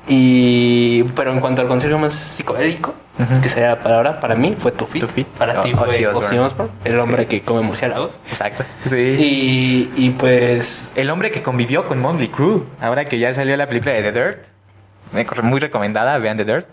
Y, 0.09 1.05
pero 1.15 1.33
en 1.33 1.41
cuanto 1.41 1.61
al 1.61 1.69
concierto 1.69 1.99
más 1.99 2.15
psicodélico, 2.15 2.95
que 3.43 3.49
sería 3.51 3.79
para 3.81 3.97
ahora, 3.97 4.19
para 4.19 4.35
mí 4.35 4.57
fue 4.59 4.73
Tufi. 4.73 4.99
Tufi. 4.99 5.25
Para 5.25 5.61
ti 5.61 5.73
fue 5.75 6.07
Ozzy 6.09 6.39
Osbourne, 6.39 6.73
el 6.85 6.99
hombre 6.99 7.27
que 7.27 7.43
come 7.43 7.61
murciélagos. 7.61 8.19
Exacto. 8.27 8.65
Sí. 8.87 8.97
Y, 8.97 9.93
y 9.95 10.11
pues... 10.11 10.91
El 10.97 11.11
hombre 11.11 11.31
que 11.31 11.43
convivió 11.43 11.87
con 11.87 12.01
Motley 12.01 12.29
Crue, 12.29 12.63
ahora 12.81 13.05
que 13.05 13.19
ya 13.19 13.35
salió 13.35 13.57
la 13.57 13.69
película 13.69 13.93
de 13.93 14.11
The 14.11 14.13
Dirt 14.13 14.47
muy 15.43 15.61
recomendada, 15.61 16.19
vean 16.19 16.37
The 16.37 16.45
Dirt. 16.45 16.67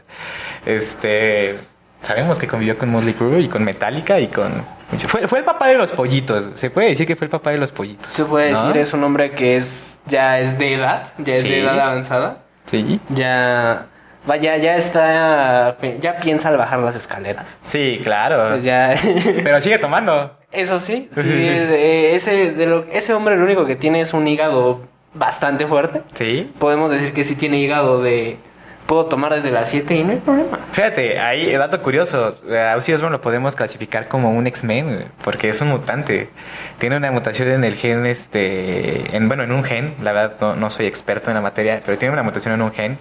Este, 0.65 1.60
sabemos 2.02 2.39
que 2.39 2.47
convivió 2.47 2.78
con 2.78 2.89
Motley 2.89 3.13
Crue 3.13 3.41
y 3.41 3.47
con 3.47 3.63
Metallica 3.63 4.19
y 4.19 4.28
con 4.28 4.65
fue, 5.08 5.28
fue, 5.28 5.39
el 5.39 5.45
papá 5.45 5.67
de 5.67 5.76
los 5.76 5.91
pollitos. 5.91 6.52
Se 6.56 6.69
puede 6.69 6.89
decir 6.89 7.06
que 7.06 7.15
fue 7.15 7.26
el 7.26 7.32
papá 7.32 7.52
de 7.52 7.58
los 7.58 7.71
pollitos. 7.71 8.08
Se 8.08 8.23
puede 8.23 8.50
decir, 8.50 8.78
es 8.78 8.93
un 8.93 9.04
hombre 9.04 9.32
que 9.32 9.58
es 9.58 10.00
ya 10.06 10.39
es 10.39 10.58
de 10.58 10.76
edad, 10.76 11.08
ya 11.17 11.36
es 11.36 11.43
de 11.43 11.62
edad 11.62 11.80
avanzada. 11.80 12.38
Sí. 12.67 13.00
Ya 13.10 13.88
vaya, 14.26 14.58
ya 14.58 14.78
está 14.78 15.78
ya 16.00 16.19
piensa 16.19 16.50
al 16.50 16.58
bajar 16.58 16.80
las 16.80 16.95
escaleras. 16.95 17.58
Sí, 17.63 18.00
claro. 18.02 18.52
Pues 18.52 18.63
ya 18.63 18.93
Pero 19.43 19.60
sigue 19.60 19.78
tomando. 19.78 20.38
Eso 20.52 20.80
sí, 20.80 21.10
sí, 21.13 21.21
eh, 21.21 22.15
ese 22.15 22.54
de 22.54 22.65
lo, 22.65 22.86
ese 22.86 23.13
hombre 23.13 23.36
lo 23.36 23.43
único 23.43 23.65
que 23.65 23.76
tiene 23.76 24.00
es 24.00 24.13
un 24.13 24.26
hígado 24.28 24.82
bastante 25.17 25.67
fuerte. 25.67 26.01
Sí. 26.13 26.51
Podemos 26.60 26.91
decir 26.91 27.13
que 27.13 27.23
si 27.23 27.36
tiene 27.36 27.60
hígado 27.60 28.01
de... 28.01 28.38
Puedo 28.86 29.08
tomar 29.08 29.36
desde 29.36 29.51
las 29.51 29.69
7 29.69 29.95
y 29.95 30.03
no 30.06 30.12
hay 30.12 30.19
problema. 30.19 30.60
Fíjate, 30.71 31.19
ahí, 31.19 31.51
dato 31.51 31.82
curioso, 31.82 32.38
a 32.49 32.77
Ozzy 32.77 32.93
Osbourne 32.93 33.17
lo 33.17 33.21
podemos 33.21 33.53
clasificar 33.53 34.08
como 34.08 34.32
un 34.32 34.47
X-Men, 34.47 35.10
porque 35.25 35.49
es 35.49 35.60
un 35.60 35.67
mutante. 35.67 36.30
Tiene 36.77 36.95
una 36.95 37.12
mutación 37.12 37.49
en 37.49 37.65
el 37.65 37.75
gen, 37.75 38.06
este, 38.06 39.13
en, 39.13 39.27
bueno, 39.27 39.43
en 39.43 39.51
un 39.51 39.65
gen, 39.65 39.95
la 40.01 40.13
verdad 40.13 40.56
no, 40.56 40.69
soy 40.69 40.86
experto 40.86 41.30
en 41.30 41.36
la 41.36 41.41
materia, 41.41 41.82
pero 41.86 41.97
tiene 41.97 42.13
una 42.13 42.23
mutación 42.23 42.53
en 42.53 42.62
un 42.62 42.71
gen 42.71 42.97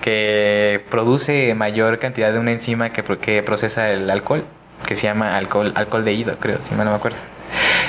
que 0.00 0.84
produce 0.90 1.54
mayor 1.54 2.00
cantidad 2.00 2.32
de 2.32 2.40
una 2.40 2.50
enzima 2.50 2.90
que, 2.90 3.04
que 3.04 3.40
procesa 3.44 3.92
el 3.92 4.10
alcohol, 4.10 4.44
que 4.86 4.96
se 4.96 5.06
llama 5.06 5.36
alcohol, 5.36 5.72
alcohol 5.76 6.04
de 6.04 6.14
ido, 6.14 6.36
creo, 6.40 6.64
si 6.64 6.74
mal 6.74 6.84
no 6.84 6.90
me 6.90 6.96
acuerdo. 6.96 7.18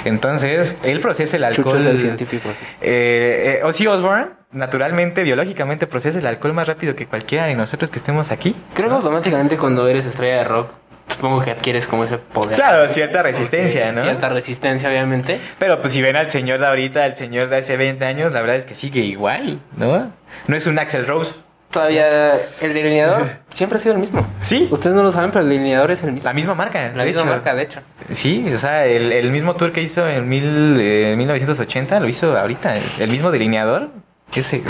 Entonces, 0.06 0.78
él 0.84 1.00
procesa 1.00 1.38
el 1.38 1.44
alcohol. 1.44 1.78
es 1.78 1.86
el 1.86 2.00
científico. 2.00 2.50
Eh, 2.82 3.60
eh, 3.60 3.64
Ozzy 3.64 3.88
Osbourne, 3.88 4.28
naturalmente, 4.52 5.24
biológicamente, 5.24 5.88
procesa 5.88 6.20
el 6.20 6.28
alcohol 6.28 6.54
más 6.54 6.68
rápido 6.68 6.96
que 6.96 7.06
cualquiera 7.06 7.46
de 7.46 7.56
nosotros 7.56 7.92
que 7.92 8.00
estemos 8.00 8.32
aquí. 8.32 8.56
Creo 8.74 8.90
que 8.90 8.96
automáticamente 8.96 9.58
cuando 9.58 9.88
eres 9.88 10.06
estrella 10.06 10.38
de 10.38 10.44
rock, 10.46 10.72
supongo 11.10 11.42
que 11.42 11.52
adquieres 11.52 11.88
como 11.88 12.04
ese 12.04 12.18
poder. 12.18 12.56
Claro, 12.56 12.88
cierta 12.90 13.24
resistencia, 13.24 13.92
¿no? 13.92 14.04
Cierta 14.04 14.30
resistencia, 14.30 14.90
obviamente. 14.90 15.40
Pero 15.58 15.82
pues 15.82 15.94
si 15.94 16.02
ven 16.02 16.16
al 16.16 16.30
señor 16.30 16.60
de 16.60 16.68
ahorita, 16.68 17.04
al 17.04 17.16
señor 17.16 17.50
de 17.50 17.58
hace 17.58 17.78
20 17.78 18.06
años, 18.06 18.32
la 18.32 18.42
verdad 18.42 18.58
es 18.58 18.66
que 18.66 18.76
sigue 18.76 19.02
igual, 19.02 19.60
¿no? 19.76 20.12
No 20.48 20.56
es 20.56 20.68
un 20.68 20.80
Axel 20.80 21.06
Rose. 21.06 21.36
Todavía 21.72 22.34
el 22.62 22.74
delineador 22.74 23.30
siempre 23.50 23.78
ha 23.78 23.82
sido 23.82 23.94
el 23.94 24.00
mismo. 24.00 24.28
Sí. 24.42 24.68
Ustedes 24.72 24.96
no 24.96 25.04
lo 25.04 25.12
saben, 25.12 25.32
pero 25.32 25.44
el 25.44 25.50
delineador 25.50 25.92
es 25.92 26.04
el 26.04 26.12
mismo. 26.12 26.28
La 26.28 26.34
misma 26.34 26.56
marca. 26.56 26.92
La 26.96 27.06
misma 27.06 27.26
marca, 27.26 27.54
de 27.54 27.64
hecho. 27.64 27.82
Sí, 28.12 28.52
o 28.54 28.58
sea, 28.58 28.86
el, 28.86 29.32
mismo 29.32 29.56
tour 29.56 29.72
que 29.72 29.82
hizo 29.82 30.08
en 30.08 30.28
mil, 30.28 30.44
1980 30.44 31.98
eh, 31.98 32.00
lo 32.00 32.08
hizo 32.08 32.38
ahorita. 32.38 32.76
El, 33.00 33.12
mismo 33.12 33.32
delineador. 33.32 33.90
Ese. 34.34 34.64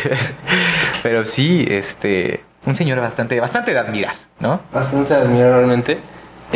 pero 1.02 1.24
sí, 1.24 1.66
este. 1.68 2.44
un 2.66 2.74
señor 2.74 3.00
bastante, 3.00 3.38
bastante 3.40 3.72
de 3.72 3.78
admirar, 3.78 4.14
¿no? 4.40 4.60
Bastante 4.72 5.14
de 5.14 5.20
admirar 5.20 5.52
realmente. 5.52 5.98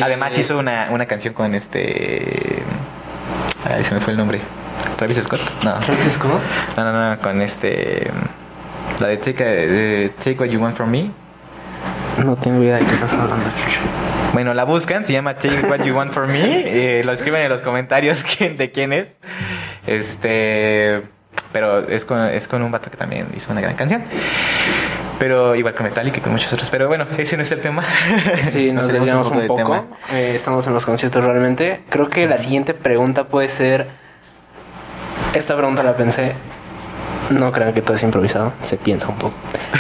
Además 0.01 0.37
hizo 0.39 0.59
una, 0.59 0.89
una 0.91 1.07
canción 1.07 1.35
con 1.35 1.55
este... 1.55 2.63
Ay, 3.65 3.85
se 3.85 3.95
me 3.95 4.01
fue 4.01 4.13
el 4.13 4.19
nombre. 4.19 4.41
Travis 4.97 5.19
Scott. 5.23 5.41
No. 5.65 5.75
¿Travis 5.81 6.15
Scott? 6.15 6.41
No, 6.77 6.85
no, 6.85 7.11
no, 7.11 7.21
con 7.21 7.43
este... 7.43 8.11
La 9.01 9.09
de 9.09 9.17
Take, 9.17 10.13
Take 10.19 10.37
What 10.39 10.49
You 10.49 10.61
Want 10.61 10.77
From 10.77 10.91
Me. 10.91 11.11
No 12.25 12.37
tengo 12.37 12.63
idea 12.63 12.77
de 12.77 12.87
qué 12.87 12.93
estás 12.93 13.13
hablando, 13.15 13.45
Chucho. 13.57 13.81
Bueno, 14.33 14.55
la 14.55 14.65
buscan, 14.65 15.05
se 15.05 15.13
llama 15.13 15.35
Take 15.35 15.67
What 15.67 15.83
You 15.85 15.95
Want 15.95 16.13
From 16.13 16.31
Me. 16.31 16.63
Eh, 16.73 17.03
lo 17.05 17.13
escriben 17.13 17.43
en 17.43 17.51
los 17.51 17.61
comentarios 17.61 18.25
quién, 18.39 18.57
de 18.57 18.71
quién 18.71 18.93
es. 18.93 19.17
Este... 19.87 21.03
Pero 21.53 21.87
es 21.87 22.07
con, 22.07 22.19
es 22.29 22.49
con 22.49 22.63
un 22.63 22.73
vato 22.73 22.91
que 22.91 22.97
también 22.97 23.29
hizo 23.37 23.53
una 23.53 23.61
gran 23.61 23.75
canción. 23.75 24.05
Pero 25.19 25.55
igual 25.55 25.75
con 25.75 25.85
Metallica 25.85 26.19
y 26.19 26.21
con 26.21 26.33
muchos 26.33 26.51
otros. 26.53 26.71
Pero 26.71 26.89
bueno, 26.89 27.07
ese 27.19 27.37
no 27.37 27.43
es 27.43 27.51
el 27.51 27.61
tema. 27.61 27.85
Sí, 28.43 28.73
nos 28.73 28.89
desviamos 28.89 29.31
un 29.31 29.47
poco. 29.47 29.87
Eh, 30.11 30.33
estamos 30.35 30.67
en 30.67 30.73
los 30.73 30.87
conciertos 30.87 31.23
realmente. 31.23 31.83
Creo 31.91 32.09
que 32.09 32.27
la 32.27 32.39
siguiente 32.39 32.73
pregunta 32.73 33.25
puede 33.25 33.49
ser... 33.49 33.89
Esta 35.35 35.57
pregunta 35.57 35.83
la 35.83 35.95
pensé. 35.95 36.35
No 37.31 37.53
crean 37.53 37.73
que 37.73 37.83
todo 37.83 37.95
es 37.95 38.03
improvisado. 38.03 38.53
Se 38.63 38.77
piensa 38.77 39.09
un 39.09 39.17
poco. 39.17 39.35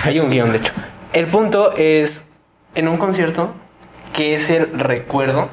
Hay 0.04 0.20
un 0.20 0.30
guion, 0.30 0.52
de 0.52 0.58
hecho. 0.58 0.72
El 1.12 1.26
punto 1.26 1.74
es, 1.76 2.24
en 2.74 2.88
un 2.88 2.96
concierto, 2.96 3.52
¿qué 4.12 4.34
es 4.34 4.50
el 4.50 4.78
recuerdo 4.78 5.48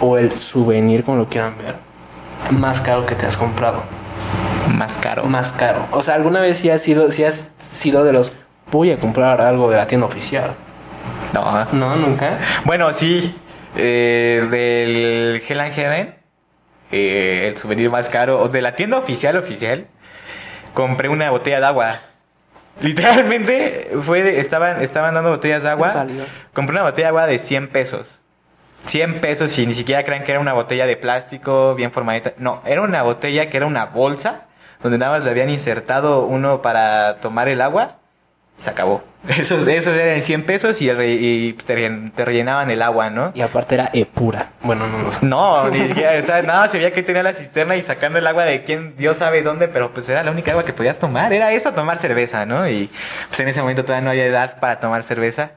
o 0.00 0.18
el 0.18 0.32
souvenir, 0.32 1.04
como 1.04 1.18
lo 1.18 1.28
quieran 1.28 1.56
ver, 1.58 1.76
más 2.50 2.80
caro 2.80 3.06
que 3.06 3.14
te 3.14 3.26
has 3.26 3.36
comprado? 3.36 3.82
Más 4.74 4.96
caro. 4.98 5.24
Más 5.24 5.52
caro. 5.52 5.86
O 5.90 6.02
sea, 6.02 6.14
¿alguna 6.14 6.40
vez 6.40 6.58
sí 6.58 6.70
has 6.70 6.82
sido, 6.82 7.10
sí 7.10 7.24
has 7.24 7.50
sido 7.72 8.04
de 8.04 8.12
los 8.12 8.32
voy 8.72 8.90
a 8.90 8.98
comprar 8.98 9.40
algo 9.40 9.70
de 9.70 9.76
la 9.76 9.86
tienda 9.86 10.06
oficial. 10.06 10.54
No. 11.34 11.64
No, 11.72 11.96
nunca. 11.96 12.38
Bueno, 12.64 12.92
sí. 12.92 13.38
Eh, 13.76 14.46
del 14.50 15.42
Hell 15.48 15.60
and 15.60 15.72
Heaven, 15.72 16.14
eh, 16.90 17.48
el 17.48 17.56
souvenir 17.56 17.88
más 17.88 18.10
caro, 18.10 18.38
o 18.38 18.48
de 18.48 18.60
la 18.60 18.74
tienda 18.74 18.98
oficial 18.98 19.36
oficial, 19.36 19.86
compré 20.74 21.08
una 21.08 21.30
botella 21.30 21.60
de 21.60 21.66
agua. 21.66 22.00
Literalmente 22.80 23.90
fue 24.02 24.38
estaban, 24.38 24.82
estaban 24.82 25.14
dando 25.14 25.30
botellas 25.30 25.62
de 25.62 25.70
agua. 25.70 26.06
Compré 26.52 26.74
una 26.74 26.84
botella 26.84 27.06
de 27.06 27.08
agua 27.08 27.26
de 27.26 27.38
100 27.38 27.68
pesos. 27.68 28.18
100 28.86 29.20
pesos 29.20 29.56
y 29.58 29.66
ni 29.66 29.74
siquiera 29.74 30.04
crean 30.04 30.24
que 30.24 30.32
era 30.32 30.40
una 30.40 30.54
botella 30.54 30.86
de 30.86 30.96
plástico 30.96 31.74
bien 31.74 31.92
formadita. 31.92 32.32
No, 32.38 32.62
era 32.64 32.82
una 32.82 33.02
botella 33.02 33.48
que 33.48 33.56
era 33.56 33.66
una 33.66 33.86
bolsa 33.86 34.46
donde 34.82 34.98
nada 34.98 35.12
más 35.12 35.24
le 35.24 35.30
habían 35.30 35.50
insertado 35.50 36.24
uno 36.24 36.62
para 36.62 37.20
tomar 37.20 37.48
el 37.48 37.60
agua 37.60 37.98
se 38.62 38.70
acabó. 38.70 39.02
Esos, 39.28 39.66
esos 39.66 39.96
eran 39.96 40.22
100 40.22 40.46
pesos 40.46 40.80
y, 40.80 40.88
y 40.88 41.52
te, 41.52 41.74
rellenaban 42.16 42.70
el 42.70 42.80
agua, 42.80 43.10
¿no? 43.10 43.32
Y 43.34 43.40
aparte 43.40 43.74
era 43.74 43.90
e 43.92 44.06
pura. 44.06 44.50
Bueno, 44.62 44.86
no, 44.86 44.98
no. 44.98 45.10
No, 45.22 45.68
ni 45.68 45.88
siquiera, 45.88 46.18
o 46.18 46.22
sea, 46.22 46.42
nada, 46.42 46.68
se 46.68 46.78
veía 46.78 46.92
que 46.92 47.02
tenía 47.02 47.24
la 47.24 47.34
cisterna 47.34 47.76
y 47.76 47.82
sacando 47.82 48.20
el 48.20 48.26
agua 48.26 48.44
de 48.44 48.62
quien 48.62 48.96
Dios 48.96 49.16
sabe 49.16 49.42
dónde, 49.42 49.66
pero 49.66 49.92
pues 49.92 50.08
era 50.08 50.22
la 50.22 50.30
única 50.30 50.52
agua 50.52 50.64
que 50.64 50.72
podías 50.72 50.98
tomar. 50.98 51.32
Era 51.32 51.52
eso, 51.52 51.72
tomar 51.72 51.98
cerveza, 51.98 52.46
¿no? 52.46 52.68
Y 52.68 52.88
pues 53.28 53.40
en 53.40 53.48
ese 53.48 53.60
momento 53.60 53.84
todavía 53.84 54.04
no 54.04 54.10
había 54.10 54.26
edad 54.26 54.60
para 54.60 54.78
tomar 54.78 55.02
cerveza. 55.02 55.52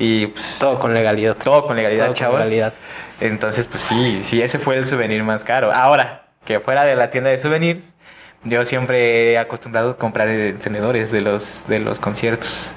Y 0.00 0.28
pues, 0.28 0.56
todo 0.58 0.80
con 0.80 0.92
legalidad. 0.92 1.36
Todo 1.36 1.66
con 1.66 1.76
legalidad, 1.76 2.12
todo 2.12 2.30
Con 2.30 2.38
legalidad. 2.38 2.72
Entonces, 3.20 3.66
pues 3.68 3.82
sí, 3.82 4.22
sí, 4.24 4.42
ese 4.42 4.58
fue 4.58 4.76
el 4.76 4.86
souvenir 4.86 5.22
más 5.22 5.44
caro. 5.44 5.72
Ahora, 5.72 6.22
que 6.44 6.58
fuera 6.58 6.84
de 6.84 6.96
la 6.96 7.10
tienda 7.10 7.30
de 7.30 7.38
souvenirs, 7.38 7.92
yo 8.44 8.64
siempre 8.64 9.32
he 9.32 9.38
acostumbrado 9.38 9.90
a 9.90 9.96
comprar 9.96 10.28
encendedores 10.28 11.12
de 11.12 11.20
los, 11.20 11.66
de 11.68 11.78
los 11.78 11.98
conciertos. 11.98 12.70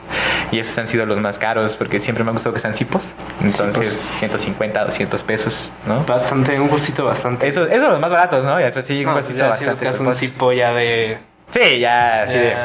Y 0.52 0.60
esos 0.60 0.78
han 0.78 0.88
sido 0.88 1.06
los 1.06 1.18
más 1.20 1.40
caros 1.40 1.78
porque 1.78 2.00
siempre 2.00 2.24
me 2.24 2.30
ha 2.30 2.34
gustado 2.34 2.54
que 2.54 2.60
sean 2.60 2.74
cipos. 2.74 3.04
Entonces, 3.42 3.94
150, 4.20 4.86
200 4.86 5.24
pesos, 5.24 5.72
¿no? 5.88 6.04
Bastante, 6.06 6.60
un 6.60 6.68
gustito 6.68 7.06
bastante. 7.06 7.48
Eso, 7.48 7.66
eso 7.66 7.90
los 7.90 8.00
más 8.00 8.12
baratos, 8.12 8.46
¿no? 8.46 8.60
Y 8.60 8.64
eso 8.64 8.82
sí, 8.82 9.04
un 9.06 9.14
gustito 9.14 9.48
bastante. 9.48 9.94
Si 9.94 10.04
un 10.04 10.16
cipo 10.16 10.52
ya 10.52 10.74
de. 10.74 11.18
Sí, 11.50 11.80
ya, 11.80 12.24
así 12.24 12.38
de. 12.38 12.56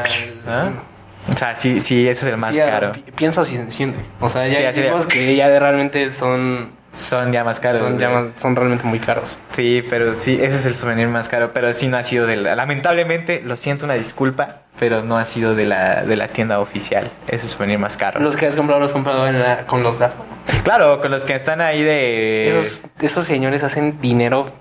O 1.30 1.36
sea, 1.36 1.54
sí, 1.56 1.80
sí, 1.80 2.08
ese 2.08 2.26
es 2.26 2.32
el 2.32 2.38
más 2.38 2.56
caro. 2.56 2.92
Pienso 3.14 3.44
si 3.44 3.56
se 3.56 3.62
enciende. 3.62 3.98
O 4.20 4.28
sea, 4.28 4.46
ya 4.46 4.68
hay 4.68 4.74
cipos 4.74 5.06
que 5.06 5.36
ya 5.36 5.48
de 5.48 5.58
realmente 5.58 6.10
son 6.10 6.77
son 6.98 7.32
ya 7.32 7.44
más 7.44 7.60
caros. 7.60 7.80
Son, 7.80 7.98
ya 7.98 8.28
son 8.36 8.56
realmente 8.56 8.84
muy 8.84 8.98
caros. 8.98 9.38
Sí, 9.52 9.82
pero 9.88 10.14
sí, 10.14 10.34
ese 10.34 10.56
es 10.56 10.66
el 10.66 10.74
souvenir 10.74 11.08
más 11.08 11.28
caro. 11.28 11.52
Pero 11.52 11.72
sí 11.74 11.88
no 11.88 11.96
ha 11.96 12.04
sido 12.04 12.26
de 12.26 12.36
la... 12.36 12.54
Lamentablemente, 12.54 13.40
lo 13.42 13.56
siento, 13.56 13.84
una 13.84 13.94
disculpa, 13.94 14.62
pero 14.78 15.02
no 15.02 15.16
ha 15.16 15.24
sido 15.24 15.54
de 15.54 15.66
la, 15.66 16.02
de 16.02 16.16
la 16.16 16.28
tienda 16.28 16.60
oficial. 16.60 17.10
Es 17.26 17.42
el 17.42 17.48
souvenir 17.48 17.78
más 17.78 17.96
caro. 17.96 18.20
¿Los 18.20 18.36
que 18.36 18.46
has 18.46 18.56
comprado 18.56 18.80
los 18.80 18.90
has 18.90 18.92
comprado 18.92 19.26
con 19.66 19.82
los 19.82 19.98
Daft 19.98 20.16
Claro, 20.64 21.00
con 21.00 21.10
los 21.10 21.24
que 21.24 21.34
están 21.34 21.60
ahí 21.60 21.82
de... 21.82 22.48
Esos, 22.48 22.84
esos 23.00 23.24
señores 23.24 23.62
hacen 23.62 24.00
dinero 24.00 24.52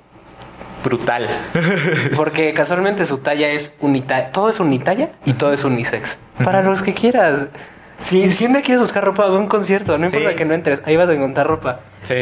brutal. 0.83 1.27
Porque 2.15 2.53
casualmente 2.53 3.05
su 3.05 3.17
talla 3.19 3.49
es 3.49 3.73
unitalla. 3.79 4.31
Todo 4.31 4.49
es 4.49 4.59
unitalla 4.59 5.09
y 5.25 5.33
todo 5.33 5.53
es 5.53 5.63
unisex. 5.63 6.17
Para 6.43 6.61
los 6.61 6.81
que 6.81 6.93
quieras. 6.93 7.45
Si, 7.99 8.31
si 8.31 8.47
día 8.47 8.61
quieres 8.61 8.81
buscar 8.81 9.03
ropa, 9.03 9.27
ve 9.27 9.37
un 9.37 9.47
concierto, 9.47 9.97
no 9.97 10.05
importa 10.05 10.35
que 10.35 10.45
no 10.45 10.53
entres, 10.53 10.81
ahí 10.85 10.95
vas 10.95 11.09
a 11.09 11.13
encontrar 11.13 11.47
ropa. 11.47 11.79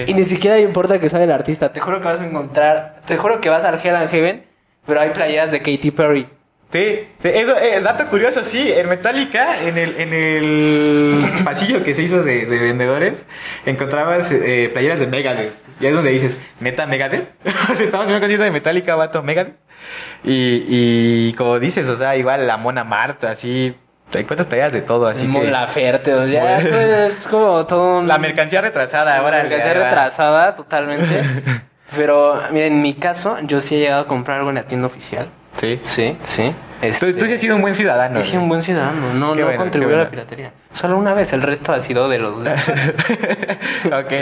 Y 0.07 0.13
ni 0.13 0.23
siquiera 0.23 0.59
importa 0.59 0.99
que 0.99 1.09
sale 1.09 1.25
el 1.25 1.31
artista, 1.31 1.71
te 1.71 1.79
juro 1.79 1.99
que 1.99 2.05
vas 2.05 2.21
a 2.21 2.25
encontrar, 2.25 3.01
te 3.05 3.17
juro 3.17 3.41
que 3.41 3.49
vas 3.49 3.65
al 3.65 3.79
Hell 3.83 3.95
and 3.95 4.09
Heaven, 4.09 4.45
pero 4.85 5.01
hay 5.01 5.09
playeras 5.09 5.51
de 5.51 5.59
Katy 5.59 5.91
Perry. 5.91 6.27
Sí, 6.71 7.07
sí 7.19 7.29
eso, 7.29 7.55
eh, 7.57 7.79
dato 7.81 8.07
curioso, 8.07 8.43
sí, 8.43 8.71
en 8.71 8.89
Metallica, 8.89 9.61
en 9.61 9.77
el, 9.77 9.95
en 9.97 10.13
el 10.13 11.23
pasillo 11.43 11.83
que 11.83 11.93
se 11.93 12.03
hizo 12.03 12.23
de, 12.23 12.45
vendedores, 12.45 13.25
encontrabas 13.65 14.31
eh, 14.31 14.69
playeras 14.73 14.99
de 14.99 15.07
Megadeth. 15.07 15.53
Y 15.79 15.85
es 15.85 15.93
donde 15.93 16.11
dices, 16.11 16.37
¿neta 16.59 16.85
Megadeth? 16.85 17.29
o 17.71 17.75
sea, 17.75 17.85
estamos 17.85 18.09
en 18.09 18.15
un 18.15 18.21
concierto 18.21 18.43
de 18.43 18.51
Metallica, 18.51 18.95
vato, 18.95 19.21
Megadeth. 19.21 19.55
Y, 20.23 20.65
y 20.67 21.33
como 21.33 21.59
dices, 21.59 21.87
o 21.89 21.95
sea, 21.95 22.15
igual 22.15 22.47
la 22.47 22.57
Mona 22.57 22.83
Marta, 22.83 23.31
así, 23.31 23.75
te 24.09 24.19
encuentras 24.19 24.47
peleas 24.47 24.71
de 24.71 24.81
todo, 24.81 25.07
así 25.07 25.29
que... 25.29 25.51
La 25.51 25.67
Ferte, 25.67 26.13
o 26.13 26.27
sea, 26.27 27.05
es 27.07 27.27
como 27.27 27.65
todo 27.65 28.03
La 28.03 28.17
mercancía 28.17 28.61
retrasada, 28.61 29.17
ahora. 29.17 29.37
La 29.37 29.43
mercancía 29.43 29.73
retrasada, 29.73 30.55
totalmente. 30.55 31.21
Pero, 31.95 32.39
mira, 32.51 32.65
en 32.67 32.81
mi 32.81 32.93
caso, 32.93 33.37
yo 33.43 33.61
sí 33.61 33.75
he 33.75 33.79
llegado 33.79 34.03
a 34.03 34.07
comprar 34.07 34.37
algo 34.37 34.49
en 34.49 34.55
la 34.55 34.63
tienda 34.63 34.87
oficial. 34.87 35.29
Sí. 35.57 35.79
Sí, 35.85 36.17
sí. 36.25 36.53
Este... 36.81 37.13
Tú, 37.13 37.25
sí 37.25 37.33
has 37.33 37.39
sido 37.39 37.55
un 37.55 37.61
buen 37.61 37.73
ciudadano. 37.73 38.21
Sí, 38.21 38.35
un 38.35 38.49
buen 38.49 38.61
ciudadano. 38.61 39.13
No, 39.13 39.33
no 39.33 39.47
a 39.47 39.53
la 39.53 40.09
piratería. 40.09 40.51
Solo 40.73 40.97
una 40.97 41.13
vez, 41.13 41.31
el 41.33 41.41
resto 41.41 41.71
ha 41.71 41.79
sido 41.79 42.09
de 42.09 42.19
los... 42.19 42.37
ok. 43.85 44.13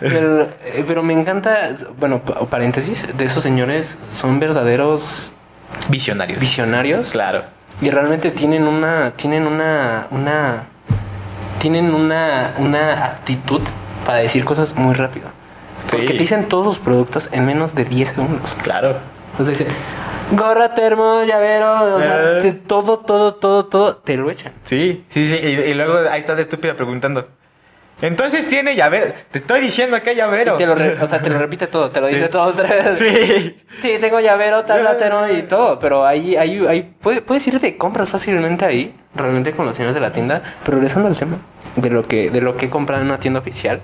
Pero, 0.00 0.42
eh, 0.42 0.84
pero 0.86 1.02
me 1.02 1.14
encanta, 1.14 1.70
bueno, 1.98 2.22
paréntesis, 2.50 3.06
de 3.16 3.24
esos 3.24 3.42
señores 3.42 3.96
son 4.14 4.38
verdaderos... 4.38 5.32
Visionarios. 5.88 6.40
Visionarios. 6.40 7.10
Claro 7.10 7.55
y 7.80 7.90
realmente 7.90 8.30
tienen 8.30 8.66
una 8.66 9.12
tienen 9.12 9.46
una 9.46 10.06
una 10.10 10.64
tienen 11.58 11.94
una 11.94 12.54
una 12.58 13.04
aptitud 13.04 13.60
para 14.04 14.18
decir 14.18 14.44
cosas 14.44 14.74
muy 14.76 14.94
rápido. 14.94 15.28
Porque 15.90 16.06
te 16.06 16.14
dicen 16.14 16.48
todos 16.48 16.76
sus 16.76 16.84
productos 16.84 17.28
en 17.32 17.46
menos 17.46 17.74
de 17.74 17.84
10 17.84 18.08
segundos. 18.08 18.56
Claro. 18.62 18.96
Entonces 19.32 19.58
dice, 19.58 19.70
gorra, 20.32 20.74
termo, 20.74 21.22
llavero, 21.24 21.96
o 21.96 22.00
sea, 22.00 22.38
eh. 22.38 22.52
todo, 22.66 22.98
todo, 23.00 23.34
todo, 23.34 23.66
todo, 23.66 23.96
te 23.96 24.16
lo 24.16 24.30
echan. 24.30 24.52
Sí, 24.64 25.04
sí, 25.10 25.26
sí. 25.26 25.36
Y, 25.36 25.74
luego 25.74 26.08
ahí 26.10 26.20
estás 26.20 26.38
estúpida 26.38 26.74
preguntando. 26.74 27.28
Entonces 28.02 28.46
tiene 28.46 28.76
llavero. 28.76 29.14
Te 29.30 29.38
estoy 29.38 29.60
diciendo 29.60 30.00
que 30.02 30.10
hay 30.10 30.16
llavero. 30.16 30.56
te 30.56 30.66
lo 30.66 30.74
o 30.74 31.08
sea, 31.08 31.20
te 31.20 31.30
lo 31.30 31.38
repite 31.38 31.66
todo, 31.66 31.90
te 31.90 32.00
lo 32.00 32.08
dice 32.08 32.28
todo 32.28 32.42
otra 32.42 32.68
vez. 32.68 32.98
Sí. 32.98 33.56
Sí, 33.80 33.96
tengo 34.00 34.20
llavero, 34.20 34.64
talátero 34.64 35.32
y 35.32 35.42
todo. 35.42 35.78
Pero 35.78 36.04
ahí, 36.04 36.36
ahí, 36.36 36.64
ahí 36.66 36.94
puedes 37.00 37.46
ir 37.46 37.58
de 37.58 37.76
compras 37.76 38.10
fácilmente 38.10 38.64
ahí, 38.64 38.94
realmente 39.14 39.52
con 39.52 39.66
los 39.66 39.76
señores 39.76 39.94
de 39.94 40.00
la 40.00 40.12
tienda. 40.12 40.42
Pero 40.64 40.76
regresando 40.76 41.08
al 41.08 41.16
tema 41.16 41.38
de 41.74 41.90
lo 41.90 42.06
que, 42.06 42.30
de 42.30 42.40
lo 42.42 42.56
que 42.56 42.66
he 42.66 42.70
comprado 42.70 43.02
en 43.02 43.08
una 43.08 43.18
tienda 43.18 43.40
oficial. 43.40 43.80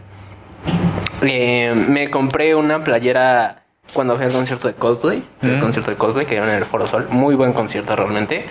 Eh, 1.23 1.73
me 1.75 2.11
compré 2.11 2.55
una 2.55 2.85
playera 2.85 3.63
cuando 3.95 4.17
fui 4.17 4.27
al 4.27 4.33
concierto 4.33 4.69
de 4.69 4.75
Coldplay. 4.75 5.25
El 5.41 5.57
mm. 5.57 5.61
concierto 5.61 5.91
de 5.91 5.97
Coldplay 5.97 6.27
que 6.27 6.35
dieron 6.35 6.51
en 6.51 6.57
el 6.57 6.65
Foro 6.67 6.87
Sol. 6.87 7.09
Muy 7.11 7.35
buen 7.35 7.55
concierto 7.55 7.97
realmente. 7.97 8.45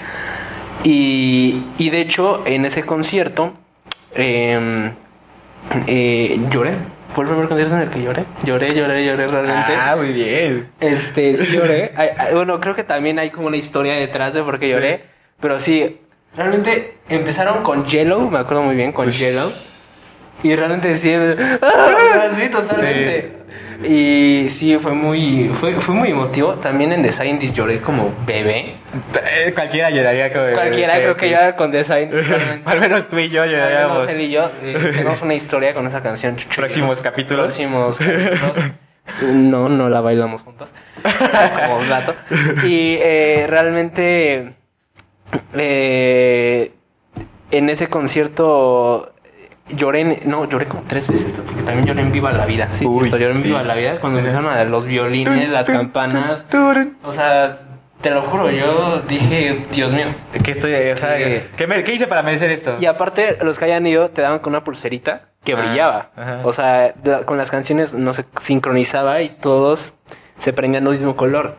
Y, 0.84 1.66
y 1.78 1.90
de 1.92 2.02
hecho, 2.02 2.42
en 2.48 2.66
ese 2.66 2.84
concierto. 2.84 3.54
Eh, 4.16 4.92
eh, 5.88 6.40
lloré. 6.50 6.76
Fue 7.14 7.26
el 7.26 7.30
primer 7.30 7.48
concierto 7.50 7.76
en 7.76 7.82
el 7.82 7.90
que 7.90 8.02
lloré. 8.02 8.26
Lloré, 8.44 8.74
lloré, 8.74 9.06
lloré 9.06 9.28
realmente. 9.28 9.74
Ah, 9.76 9.96
muy 9.98 10.14
bien. 10.14 10.70
Este, 10.80 11.36
sí 11.36 11.46
lloré. 11.54 11.92
bueno, 12.34 12.60
creo 12.62 12.74
que 12.74 12.84
también 12.84 13.20
hay 13.20 13.32
como 13.32 13.48
una 13.48 13.58
historia 13.58 13.96
detrás 13.96 14.34
de 14.34 14.44
por 14.44 14.60
qué 14.60 14.70
lloré. 14.70 15.04
Pero 15.40 15.60
sí, 15.60 16.00
realmente 16.36 16.98
empezaron 17.10 17.64
con 17.64 17.86
Yellow, 17.86 18.30
me 18.30 18.40
acuerdo 18.40 18.64
muy 18.64 18.76
bien, 18.76 18.92
con 18.94 19.10
Yellow. 19.10 19.52
Y 20.44 20.56
realmente 20.56 20.96
sí, 20.96 21.14
así 22.22 22.50
totalmente. 22.50 23.41
Y 23.84 24.48
sí, 24.50 24.78
fue 24.78 24.94
muy, 24.94 25.50
fue, 25.60 25.80
fue 25.80 25.96
muy 25.96 26.12
emotivo. 26.12 26.54
También 26.56 26.92
en 26.92 27.02
The 27.02 27.12
Scientist 27.12 27.56
lloré 27.56 27.82
como 27.82 28.14
bebé. 28.26 28.76
Eh, 29.32 29.52
cualquiera 29.54 29.90
lloraría 29.90 30.32
como 30.32 30.54
Cualquiera 30.54 30.96
creo 30.96 31.18
que 31.18 31.30
llora 31.30 31.56
con 31.56 31.72
The 31.72 31.84
Scientist. 31.84 32.30
Al 32.66 32.80
menos 32.80 33.10
tú 33.10 33.18
y 33.18 33.30
yo 33.30 33.46
lloraríamos. 33.46 34.08
él 34.10 34.22
y 34.22 34.32
yo 34.32 34.52
eh, 34.62 34.92
tenemos 34.94 35.22
una 35.22 35.34
historia 35.34 35.74
con 35.74 35.88
esa 35.88 36.02
canción. 36.02 36.38
Próximos 36.56 37.02
capítulos. 37.02 37.48
Próximos 37.48 37.98
capítulos. 37.98 38.58
No, 39.24 39.68
no 39.68 39.90
la 39.90 40.00
bailamos 40.00 40.44
juntos. 40.44 40.72
como 41.02 41.80
un 41.80 41.90
gato. 41.90 42.14
Y 42.64 42.98
eh, 43.02 43.46
realmente... 43.50 44.54
En 47.52 47.70
ese 47.70 47.88
concierto 47.88 49.11
lloré, 49.76 50.22
no, 50.26 50.48
lloré 50.48 50.66
como 50.66 50.84
tres 50.84 51.08
veces, 51.08 51.34
porque 51.34 51.64
también 51.64 51.86
lloré 51.86 52.02
en 52.02 52.12
Viva 52.12 52.32
la 52.32 52.46
Vida. 52.46 52.70
Sí, 52.72 52.88
cierto, 52.88 53.18
lloré 53.18 53.36
en 53.36 53.44
Viva 53.44 53.64
la 53.64 53.76
Vida 53.76 54.00
cuando 54.00 54.20
empezaron 54.20 54.52
a 54.52 54.64
los 54.64 54.86
violines, 54.86 55.50
las 55.50 55.68
campanas. 55.70 56.46
O 57.04 57.12
sea, 57.12 57.60
te 58.02 58.10
lo 58.10 58.24
juro, 58.24 58.50
yo 58.50 59.02
dije, 59.08 59.66
Dios 59.72 59.94
mío. 59.94 60.08
¿Qué 60.44 60.52
estoy, 60.52 60.74
o 60.74 60.98
sea, 60.98 61.18
¿qué, 61.18 61.94
hice 61.94 62.08
para 62.08 62.24
merecer 62.24 62.50
esto? 62.52 62.78
Y 62.80 62.86
aparte, 62.86 63.38
los 63.42 63.60
que 63.60 63.66
hayan 63.66 63.86
ido 63.86 64.10
te 64.10 64.22
daban 64.22 64.40
con 64.40 64.54
una 64.54 64.64
pulserita 64.64 65.30
que 65.44 65.54
ah, 65.54 65.56
brillaba. 65.56 66.10
O 66.44 66.52
sea, 66.52 66.94
con 67.26 67.38
las 67.38 67.52
canciones 67.52 67.94
no 67.94 68.14
se 68.14 68.26
sincronizaba 68.40 69.22
y 69.22 69.30
todos 69.38 69.94
se 70.38 70.54
prendían 70.54 70.84
del 70.84 70.94
mismo 70.94 71.16
color. 71.16 71.56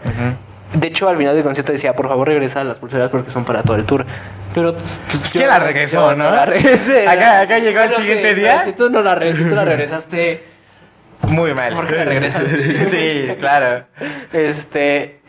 De 0.74 0.88
hecho, 0.88 1.08
al 1.08 1.16
final 1.16 1.34
del 1.34 1.44
concierto 1.44 1.72
decía, 1.72 1.92
por 1.94 2.08
favor 2.08 2.26
regresa 2.26 2.62
a 2.62 2.64
las 2.64 2.78
pulseras 2.78 3.10
porque 3.10 3.30
son 3.30 3.44
para 3.44 3.62
todo 3.62 3.76
el 3.76 3.84
tour. 3.84 4.06
Pero 4.54 4.74
pues, 4.74 5.24
es 5.24 5.32
que 5.32 5.46
la 5.46 5.58
regresó, 5.58 6.14
¿no? 6.14 6.30
La 6.30 6.46
regresé. 6.46 7.06
Acá, 7.06 7.40
acá 7.40 7.58
llegó 7.58 7.80
el 7.80 7.94
siguiente 7.94 8.34
día. 8.34 8.64
Si 8.64 8.72
tú 8.72 8.88
no 8.90 9.02
la, 9.02 9.18
si 9.32 9.44
tú 9.44 9.54
la 9.54 9.64
regresaste. 9.64 10.44
Muy 11.28 11.54
mal. 11.54 11.74
Porque 11.74 11.94
la 11.94 12.04
regresaste. 12.04 12.86
sí, 12.90 13.36
claro. 13.38 13.84
Este. 14.32 15.20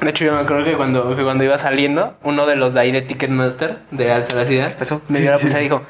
De 0.00 0.10
hecho, 0.10 0.24
yo 0.24 0.34
me 0.34 0.40
acuerdo 0.40 0.64
que 0.64 0.76
cuando, 0.76 1.14
cuando 1.14 1.44
iba 1.44 1.56
saliendo, 1.58 2.16
uno 2.22 2.46
de 2.46 2.56
los 2.56 2.74
de 2.74 2.80
ahí 2.80 2.92
de 2.92 3.02
Ticketmaster, 3.02 3.78
de 3.90 4.12
Alta 4.12 4.44
Ciudad, 4.44 4.76
pasó? 4.76 5.00
me 5.08 5.20
dio 5.20 5.30
la 5.30 5.38
pulsera 5.40 5.60
y 5.60 5.64
dijo, 5.64 5.82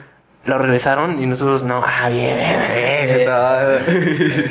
lo 0.44 0.58
regresaron 0.58 1.20
y 1.20 1.26
nosotros, 1.26 1.64
no, 1.64 1.82
ah, 1.84 2.08
bien, 2.08 2.36
bien, 2.36 2.60
Eso 3.02 3.16
está... 3.16 3.78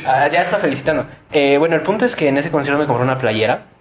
ah, 0.06 0.28
ya 0.28 0.42
está 0.42 0.58
felicitando. 0.58 1.06
Eh, 1.32 1.58
bueno, 1.58 1.76
el 1.76 1.82
punto 1.82 2.04
es 2.04 2.16
que 2.18 2.28
en 2.28 2.38
ese 2.38 2.52
concierto 2.52 2.80
me 2.82 2.86
compré 2.86 3.04
una 3.04 3.18
playera 3.18 3.75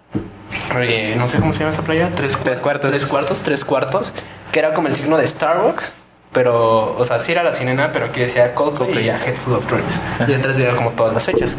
eh, 0.80 1.14
no 1.16 1.28
sé 1.28 1.38
cómo 1.38 1.52
se 1.52 1.60
llama 1.60 1.72
esa 1.72 1.82
playa, 1.82 2.10
tres, 2.14 2.36
cuartos. 2.60 2.90
Tres 2.90 3.06
cuartos, 3.06 3.38
tres 3.42 3.64
cuartos, 3.64 4.12
que 4.52 4.58
era 4.58 4.74
como 4.74 4.88
el 4.88 4.94
signo 4.94 5.16
de 5.16 5.26
Starbucks, 5.26 5.92
pero, 6.32 6.96
o 6.96 7.04
sea, 7.04 7.18
sí 7.18 7.32
era 7.32 7.42
la 7.42 7.52
sirena, 7.52 7.92
pero 7.92 8.06
aquí 8.06 8.20
decía 8.20 8.54
Coldplay 8.54 9.06
y 9.06 9.08
a 9.08 9.16
Head 9.16 9.36
Full 9.36 9.54
of 9.54 9.70
Dreams. 9.70 10.00
Y 10.26 10.32
detrás 10.32 10.56
veía 10.56 10.74
como 10.74 10.90
todas 10.90 11.14
las 11.14 11.24
fechas. 11.24 11.56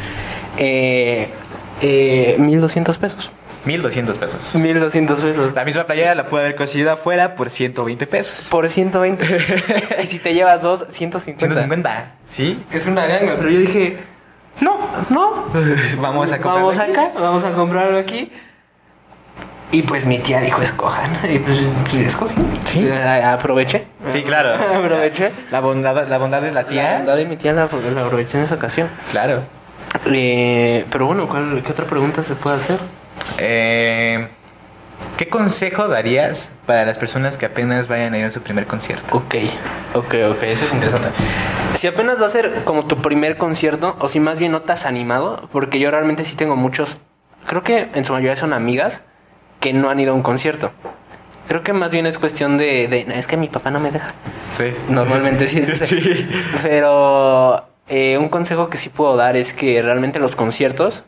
Eh, 0.58 1.30
eh, 1.82 2.36
1200 2.38 2.98
pesos. 2.98 3.32
1200 3.66 4.18
pesos. 4.18 4.56
1200 4.56 5.22
pesos. 5.22 5.56
La 5.56 5.66
misma 5.66 5.86
playera 5.86 6.14
la 6.14 6.28
puede 6.28 6.46
haber 6.46 6.56
conseguido 6.56 6.92
afuera 6.92 7.36
por 7.36 7.50
120 7.50 8.06
pesos. 8.06 8.48
Por 8.50 8.70
120. 8.70 9.26
y 10.04 10.08
si 10.08 10.20
te 10.20 10.34
llevas 10.34 10.62
dos, 10.62 10.86
150. 10.90 11.56
150, 11.56 12.12
¿sí? 12.28 12.64
Es 12.72 12.86
una 12.86 13.06
ganga, 13.08 13.36
pero 13.38 13.50
yo 13.50 13.60
dije, 13.60 14.00
no, 14.62 14.78
no. 15.10 15.46
vamos 16.00 16.32
a 16.32 16.38
comprarlo 16.38 16.68
Vamos 16.68 16.80
acá, 16.80 17.12
vamos 17.20 17.44
a 17.44 17.52
comprarlo 17.52 17.98
aquí. 17.98 18.32
Y 19.72 19.82
pues 19.82 20.06
mi 20.06 20.20
tía 20.20 20.42
dijo, 20.42 20.62
escojan. 20.62 21.20
Y 21.30 21.40
pues, 21.40 21.60
pues 21.82 21.96
escogí. 21.96 22.36
Sí. 22.66 22.90
Aproveché. 22.90 23.86
Sí, 24.10 24.24
claro. 24.24 24.54
aproveché. 24.84 25.32
La 25.52 25.60
bondad, 25.60 26.08
la 26.08 26.18
bondad 26.18 26.42
de 26.42 26.52
la 26.52 26.66
tía. 26.66 26.84
La 26.84 26.98
bondad 26.98 27.18
de 27.18 27.26
mi 27.26 27.38
tía 27.38 27.54
la, 27.54 27.64
aproveché 27.64 28.38
en 28.38 28.44
esa 28.46 28.56
ocasión. 28.56 28.90
Claro. 29.12 29.44
Eh, 30.06 30.86
pero 30.92 31.08
bueno, 31.08 31.28
¿qué 31.64 31.72
otra 31.72 31.86
pregunta 31.86 32.24
se 32.24 32.36
puede 32.36 32.58
hacer? 32.58 32.80
Eh, 33.38 34.28
¿Qué 35.18 35.30
consejo 35.30 35.88
darías 35.88 36.52
para 36.66 36.86
las 36.86 36.98
personas 36.98 37.38
que 37.38 37.46
apenas 37.46 37.88
vayan 37.88 38.14
a 38.14 38.18
ir 38.18 38.26
a 38.26 38.32
su 38.32 38.42
primer 38.42 38.68
concierto? 38.68 39.16
Ok, 39.16 39.36
ok, 39.94 40.16
ok, 40.32 40.44
eso 40.44 40.66
es 40.66 40.74
interesante. 40.74 41.10
Si 41.76 41.88
apenas 41.88 42.22
va 42.22 42.26
a 42.26 42.30
ser 42.30 42.64
como 42.66 42.86
tu 42.86 43.02
primer 43.02 43.38
concierto, 43.38 43.96
o 44.00 44.10
si 44.10 44.20
más 44.20 44.40
bien 44.40 44.52
no 44.52 44.62
te 44.64 44.74
has 44.74 44.86
animado, 44.86 45.48
porque 45.52 45.80
yo 45.80 45.90
realmente 45.90 46.26
sí 46.26 46.36
tengo 46.36 46.58
muchos, 46.58 46.98
creo 47.48 47.64
que 47.64 47.90
en 47.94 48.04
su 48.04 48.12
mayoría 48.12 48.36
son 48.36 48.52
amigas 48.52 49.04
que 49.66 49.74
no 49.74 49.90
han 49.90 50.00
ido 50.00 50.12
a 50.12 50.16
un 50.16 50.22
concierto. 50.22 50.72
Creo 51.48 51.64
que 51.64 51.74
más 51.74 51.92
bien 51.92 52.06
es 52.06 52.20
cuestión 52.20 52.60
de, 52.60 53.08
es 53.16 53.26
que 53.26 53.36
mi 53.36 53.48
papá 53.48 53.72
no 53.72 53.80
me 53.80 53.90
deja. 53.90 54.14
Sí. 54.60 54.66
Normalmente 54.90 55.48
sí 55.48 55.58
es 55.58 55.80
sí. 55.80 56.30
Pero 56.62 57.66
eh, 57.88 58.20
un 58.20 58.30
consejo 58.30 58.70
que 58.70 58.78
sí 58.78 58.90
puedo 58.90 59.16
dar 59.16 59.36
es 59.36 59.56
que 59.56 59.82
realmente 59.82 60.20
los 60.20 60.36
conciertos 60.36 61.04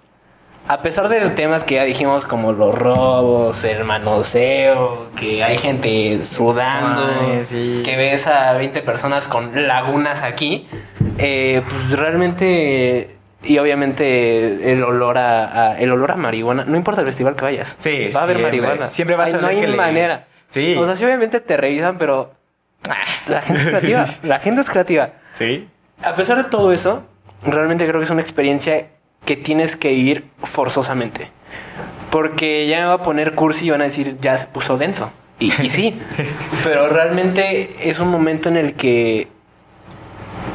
a 0.67 0.81
pesar 0.81 1.07
de 1.07 1.21
los 1.21 1.33
temas 1.33 1.63
que 1.63 1.75
ya 1.75 1.85
dijimos, 1.85 2.25
como 2.25 2.51
los 2.51 2.75
robos, 2.75 3.63
el 3.63 3.85
manoseo, 3.85 5.11
que 5.15 5.41
hay 5.41 5.57
gente 5.59 6.25
sudando, 6.25 7.09
que 7.49 7.95
ves 7.95 8.27
a 8.27 8.51
20 8.51 8.81
personas 8.81 9.29
con 9.29 9.65
lagunas 9.65 10.23
aquí, 10.23 10.67
eh, 11.19 11.61
pues 11.69 11.97
realmente 11.97 13.16
y 13.47 13.57
obviamente 13.59 14.71
el 14.71 14.83
olor 14.83 15.17
a, 15.17 15.77
el 15.79 15.91
olor 15.91 16.11
a 16.11 16.15
marihuana, 16.15 16.65
no 16.65 16.75
importa 16.75 17.01
el 17.01 17.07
festival 17.07 17.35
que 17.35 17.45
vayas, 17.45 17.75
sí, 17.79 18.09
va 18.15 18.21
a 18.21 18.23
haber 18.23 18.39
marihuana, 18.39 18.89
siempre 18.89 19.15
va 19.15 19.25
a 19.25 19.27
ser 19.27 19.41
no 19.41 19.47
hay 19.47 19.65
manera. 19.67 20.27
Sí. 20.49 20.75
O 20.77 20.85
sea, 20.85 20.95
sí 20.95 21.03
obviamente 21.03 21.39
te 21.39 21.57
revisan, 21.57 21.97
pero 21.97 22.33
ah, 22.89 22.95
la 23.27 23.41
gente 23.41 23.61
es 23.61 23.67
creativa, 23.67 24.05
la 24.23 24.39
gente 24.39 24.61
es 24.61 24.69
creativa. 24.69 25.09
Sí. 25.33 25.67
A 26.03 26.15
pesar 26.15 26.37
de 26.37 26.45
todo 26.45 26.71
eso, 26.71 27.03
realmente 27.43 27.85
creo 27.87 27.99
que 27.99 28.05
es 28.05 28.11
una 28.11 28.21
experiencia 28.21 28.87
que 29.25 29.35
tienes 29.35 29.75
que 29.75 29.91
ir 29.93 30.25
forzosamente. 30.43 31.29
Porque 32.09 32.67
ya 32.67 32.79
me 32.79 32.85
va 32.85 32.93
a 32.93 33.03
poner 33.03 33.35
cursi 33.35 33.67
y 33.67 33.69
van 33.69 33.81
a 33.81 33.85
decir, 33.85 34.17
ya 34.21 34.37
se 34.37 34.47
puso 34.47 34.77
denso. 34.77 35.11
Y, 35.39 35.51
sí, 35.69 35.99
pero 36.63 36.87
realmente 36.87 37.89
es 37.89 37.99
un 37.99 38.07
momento 38.07 38.49
en 38.49 38.57
el 38.57 38.73
que 38.73 39.27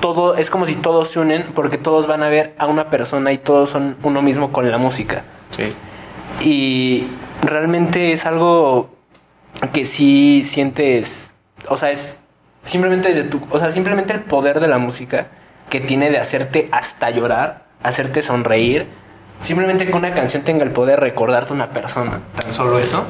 todo 0.03 0.37
es 0.37 0.51
como 0.51 0.67
si 0.67 0.75
todos 0.75 1.09
se 1.09 1.21
unen 1.21 1.53
porque 1.55 1.79
todos 1.79 2.07
van 2.07 2.23
a 2.23 2.29
ver 2.29 2.55
a 2.59 2.67
una 2.67 2.91
persona 2.91 3.33
y 3.33 3.39
todos 3.39 3.71
son 3.71 3.97
uno 4.03 4.21
mismo 4.21 4.53
con 4.53 4.71
la 4.71 4.77
música. 4.77 5.25
Sí. 5.51 5.73
Y 6.45 7.07
realmente 7.43 8.13
es 8.13 8.27
algo 8.27 8.91
que 9.73 9.87
sí 9.87 10.43
sientes, 10.45 11.33
o 11.69 11.79
sea, 11.79 11.91
es 11.91 12.21
simplemente 12.65 13.09
desde 13.09 13.25
tu, 13.25 13.41
o 13.49 13.59
sea, 13.59 13.71
simplemente 13.71 14.13
el 14.13 14.21
poder 14.21 14.61
de 14.61 14.69
la 14.69 14.77
música 14.77 15.29
que 15.71 15.81
tiene 15.81 16.11
de 16.11 16.19
hacerte 16.19 16.69
hasta 16.71 17.09
llorar 17.09 17.63
hacerte 17.83 18.23
sonreír. 18.23 18.87
Simplemente 19.41 19.87
que 19.87 19.97
una 19.97 20.15
canción 20.15 20.43
tenga 20.43 20.63
el 20.65 20.71
poder 20.71 21.01
de 21.01 21.07
recordarte 21.07 21.51
a 21.53 21.55
una 21.55 21.71
persona. 21.71 22.21
Tan 22.41 22.53
solo 22.53 22.79
eso. 22.79 23.05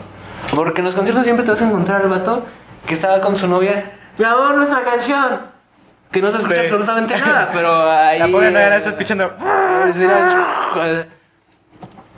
Porque 0.55 0.80
en 0.80 0.86
los 0.86 0.95
conciertos 0.95 1.24
siempre 1.24 1.45
te 1.45 1.51
vas 1.51 1.61
a 1.61 1.68
encontrar 1.68 2.03
al 2.03 2.09
vato 2.09 2.45
que 2.86 2.95
estaba 2.95 3.20
con 3.20 3.36
su 3.36 3.47
novia. 3.47 3.93
Mi 4.18 4.24
amor, 4.24 4.57
nuestra 4.57 4.82
canción. 4.82 5.51
Que 6.13 6.21
no 6.21 6.31
se 6.31 6.39
escucha 6.39 6.61
absolutamente 6.61 7.19
nada, 7.19 7.51
pero 7.55 7.91
ahí. 7.91 8.19
La 8.19 8.29
pobre 8.29 8.51
novia 8.51 8.77
está 8.77 8.91
escuchando. 8.91 9.33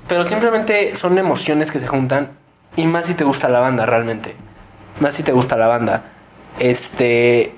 Pero 0.08 0.24
simplemente 0.24 0.96
son 0.96 1.16
emociones 1.16 1.70
que 1.70 1.80
se 1.80 1.86
juntan. 1.86 2.32
Y 2.76 2.86
más 2.86 3.06
si 3.06 3.14
te 3.14 3.24
gusta 3.24 3.48
la 3.48 3.60
banda, 3.60 3.86
realmente. 3.86 4.34
Más 5.00 5.14
si 5.14 5.22
te 5.22 5.32
gusta 5.32 5.56
la 5.56 5.68
banda. 5.68 6.04
Este. 6.58 7.54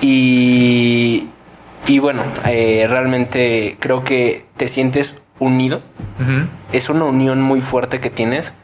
Y. 0.00 1.28
Y 1.86 1.98
bueno, 1.98 2.22
eh, 2.46 2.86
realmente 2.88 3.76
creo 3.78 4.04
que 4.04 4.46
te 4.56 4.68
sientes 4.68 5.16
unido. 5.38 5.82
Es 6.72 6.88
una 6.88 7.04
unión 7.04 7.42
muy 7.42 7.60
fuerte 7.60 8.00
que 8.00 8.10
tienes. 8.10 8.54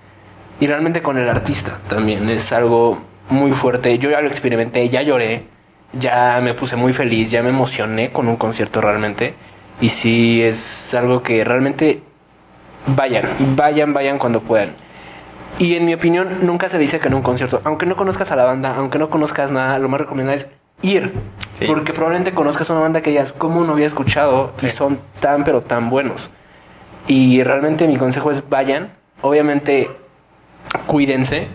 Y 0.60 0.66
realmente 0.66 1.02
con 1.02 1.18
el 1.18 1.28
artista 1.28 1.78
también 1.88 2.28
es 2.30 2.52
algo 2.52 2.98
muy 3.28 3.52
fuerte. 3.52 3.98
Yo 3.98 4.10
ya 4.10 4.20
lo 4.20 4.28
experimenté, 4.28 4.88
ya 4.88 5.02
lloré, 5.02 5.44
ya 5.92 6.40
me 6.42 6.54
puse 6.54 6.76
muy 6.76 6.92
feliz, 6.92 7.30
ya 7.30 7.42
me 7.42 7.50
emocioné 7.50 8.12
con 8.12 8.28
un 8.28 8.36
concierto 8.36 8.80
realmente. 8.80 9.34
Y 9.80 9.88
sí, 9.88 10.42
es 10.42 10.94
algo 10.94 11.22
que 11.22 11.44
realmente 11.44 12.02
vayan, 12.86 13.24
vayan, 13.56 13.92
vayan 13.92 14.18
cuando 14.18 14.40
puedan. 14.40 14.74
Y 15.58 15.74
en 15.74 15.84
mi 15.84 15.94
opinión, 15.94 16.46
nunca 16.46 16.68
se 16.68 16.78
dice 16.78 17.00
que 17.00 17.08
en 17.08 17.14
un 17.14 17.22
concierto, 17.22 17.60
aunque 17.64 17.86
no 17.86 17.96
conozcas 17.96 18.30
a 18.32 18.36
la 18.36 18.44
banda, 18.44 18.74
aunque 18.76 18.98
no 18.98 19.10
conozcas 19.10 19.50
nada, 19.50 19.78
lo 19.78 19.88
más 19.88 20.00
recomendable 20.00 20.36
es 20.36 20.48
ir. 20.82 21.12
Porque 21.66 21.92
probablemente 21.92 22.32
conozcas 22.32 22.70
una 22.70 22.80
banda 22.80 23.02
que 23.02 23.12
ya 23.12 23.26
como 23.26 23.64
no 23.64 23.72
había 23.72 23.86
escuchado 23.86 24.52
y 24.62 24.70
son 24.70 24.98
tan 25.20 25.44
pero 25.44 25.60
tan 25.60 25.90
buenos. 25.90 26.30
Y 27.06 27.42
realmente 27.42 27.86
mi 27.86 27.96
consejo 27.96 28.30
es 28.30 28.48
vayan. 28.48 28.92
Obviamente 29.20 29.90
cuídense. 30.86 31.48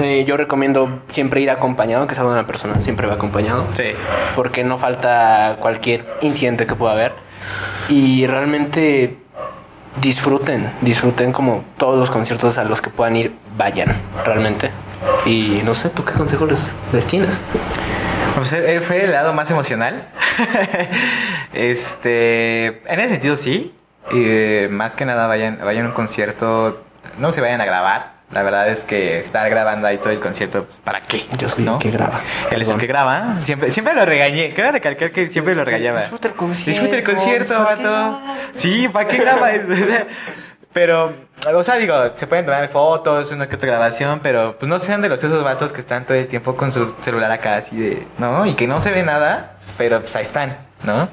Eh, 0.00 0.24
yo 0.26 0.36
recomiendo 0.36 1.00
siempre 1.08 1.40
ir 1.40 1.50
acompañado, 1.50 2.06
que 2.06 2.14
sea 2.14 2.24
una 2.24 2.46
persona, 2.46 2.80
siempre 2.82 3.06
va 3.06 3.14
acompañado. 3.14 3.66
Sí. 3.74 3.92
Porque 4.36 4.64
no 4.64 4.78
falta 4.78 5.56
cualquier 5.60 6.06
incidente 6.20 6.66
que 6.66 6.74
pueda 6.74 6.92
haber. 6.92 7.12
Y 7.88 8.26
realmente 8.26 9.16
disfruten, 10.00 10.70
disfruten 10.80 11.32
como 11.32 11.64
todos 11.76 11.98
los 11.98 12.10
conciertos 12.10 12.58
a 12.58 12.64
los 12.64 12.80
que 12.80 12.90
puedan 12.90 13.16
ir, 13.16 13.32
vayan, 13.56 13.96
realmente. 14.24 14.70
Y 15.26 15.60
no 15.64 15.74
sé, 15.74 15.90
¿tú 15.90 16.04
qué 16.04 16.12
consejo 16.12 16.46
les, 16.46 17.06
tienes? 17.06 17.38
Pues 18.34 18.52
eh, 18.52 18.80
fue 18.80 19.04
el 19.04 19.12
lado 19.12 19.32
más 19.32 19.50
emocional. 19.50 20.08
este, 21.52 22.66
en 22.90 23.00
ese 23.00 23.10
sentido 23.10 23.36
sí. 23.36 23.74
eh, 24.12 24.68
más 24.70 24.94
que 24.94 25.04
nada 25.04 25.26
vayan, 25.26 25.58
vayan 25.62 25.86
a 25.86 25.88
un 25.88 25.94
concierto, 25.94 26.82
no 27.18 27.32
se 27.32 27.40
vayan 27.40 27.60
a 27.60 27.64
grabar. 27.64 28.12
La 28.32 28.42
verdad 28.42 28.68
es 28.68 28.84
que 28.84 29.18
estar 29.18 29.48
grabando 29.50 29.86
ahí 29.86 29.98
todo 29.98 30.10
el 30.10 30.18
concierto, 30.18 30.64
pues, 30.64 30.78
¿para 30.80 31.02
qué? 31.02 31.22
Yo 31.36 31.48
soy 31.50 31.66
el 31.68 31.78
que 31.78 31.90
graba. 31.90 32.20
Él 32.50 32.62
es 32.62 32.68
el 32.68 32.78
que 32.78 32.86
graba. 32.86 33.36
Siempre, 33.42 33.70
siempre 33.70 33.94
lo 33.94 34.06
regañé. 34.06 34.50
Quiero 34.54 34.72
recalcar 34.72 35.12
que 35.12 35.28
siempre 35.28 35.54
lo 35.54 35.64
regañaba. 35.64 36.00
Disfruta 36.00 36.28
el 36.28 36.34
concierto. 36.34 36.70
Disfruta 36.70 36.96
el 36.96 37.04
concierto, 37.04 37.62
vato. 37.62 38.20
Sí, 38.54 38.88
¿para 38.88 39.08
qué 39.08 39.18
grabas? 39.18 39.60
pero, 40.72 41.12
o 41.54 41.62
sea, 41.62 41.76
digo, 41.76 41.94
se 42.16 42.26
pueden 42.26 42.46
tomar 42.46 42.66
fotos, 42.68 43.30
una 43.32 43.48
que 43.48 43.56
otra 43.56 43.68
grabación, 43.68 44.20
pero 44.22 44.56
pues 44.58 44.68
no 44.68 44.78
sean 44.78 45.02
de 45.02 45.10
los 45.10 45.22
esos 45.22 45.44
vatos 45.44 45.72
que 45.72 45.82
están 45.82 46.06
todo 46.06 46.16
el 46.16 46.26
tiempo 46.26 46.56
con 46.56 46.70
su 46.70 46.94
celular 47.02 47.30
acá 47.30 47.56
así 47.56 47.76
de, 47.76 48.06
¿no? 48.18 48.46
Y 48.46 48.54
que 48.54 48.66
no 48.66 48.80
se 48.80 48.90
ve 48.90 49.02
nada, 49.02 49.56
pero 49.76 50.00
pues 50.00 50.16
ahí 50.16 50.22
están, 50.22 50.56
¿no? 50.84 51.08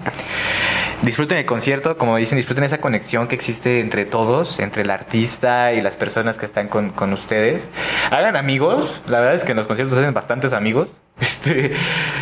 Disfruten 1.02 1.38
el 1.38 1.46
concierto, 1.46 1.98
como 1.98 2.18
dicen, 2.18 2.38
disfruten 2.38 2.64
esa 2.64 2.80
conexión 2.80 3.28
que 3.28 3.36
existe 3.36 3.80
entre 3.80 4.06
todos, 4.06 4.60
entre 4.60 4.84
el 4.84 4.90
artista 4.90 5.74
y 5.74 5.82
las 5.82 5.98
personas 5.98 6.38
que 6.38 6.46
están 6.46 6.68
con, 6.68 6.92
con 6.92 7.14
ustedes. 7.14 7.70
Hagan 8.12 8.36
amigos, 8.36 9.02
la 9.08 9.20
verdad 9.20 9.36
es 9.36 9.44
que 9.44 9.52
en 9.52 9.58
los 9.58 9.68
conciertos 9.68 9.98
hacen 9.98 10.14
bastantes 10.14 10.54
amigos. 10.54 10.90
Este, 11.20 11.74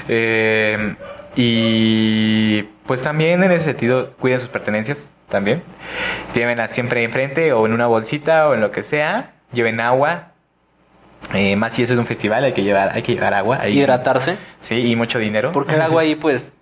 eh, 0.08 0.96
y 1.36 2.64
pues 2.88 3.04
también 3.04 3.44
en 3.44 3.52
ese 3.52 3.66
sentido, 3.66 4.14
cuiden 4.14 4.40
sus 4.40 4.50
pertenencias 4.50 5.12
también. 5.30 5.62
Llévenlas 6.34 6.72
siempre 6.72 7.04
enfrente 7.04 7.54
o 7.54 7.68
en 7.68 7.74
una 7.74 7.86
bolsita 7.86 8.50
o 8.50 8.56
en 8.56 8.62
lo 8.62 8.72
que 8.72 8.82
sea. 8.82 9.34
Lleven 9.54 9.80
agua, 9.80 10.32
eh, 11.34 11.56
más 11.56 11.74
si 11.74 11.84
eso 11.84 11.94
es 11.94 12.00
un 12.00 12.06
festival, 12.06 12.44
hay 12.44 12.54
que 12.54 12.64
llevar, 12.64 12.92
hay 12.94 13.02
que 13.02 13.14
llevar 13.14 13.34
agua. 13.34 13.68
Hidratarse. 13.68 14.38
Sí, 14.62 14.76
y 14.76 14.96
mucho 14.96 15.20
dinero. 15.20 15.52
Porque 15.52 15.76
el 15.76 15.82
agua 15.82 16.04
ahí, 16.04 16.16
pues, 16.20 16.54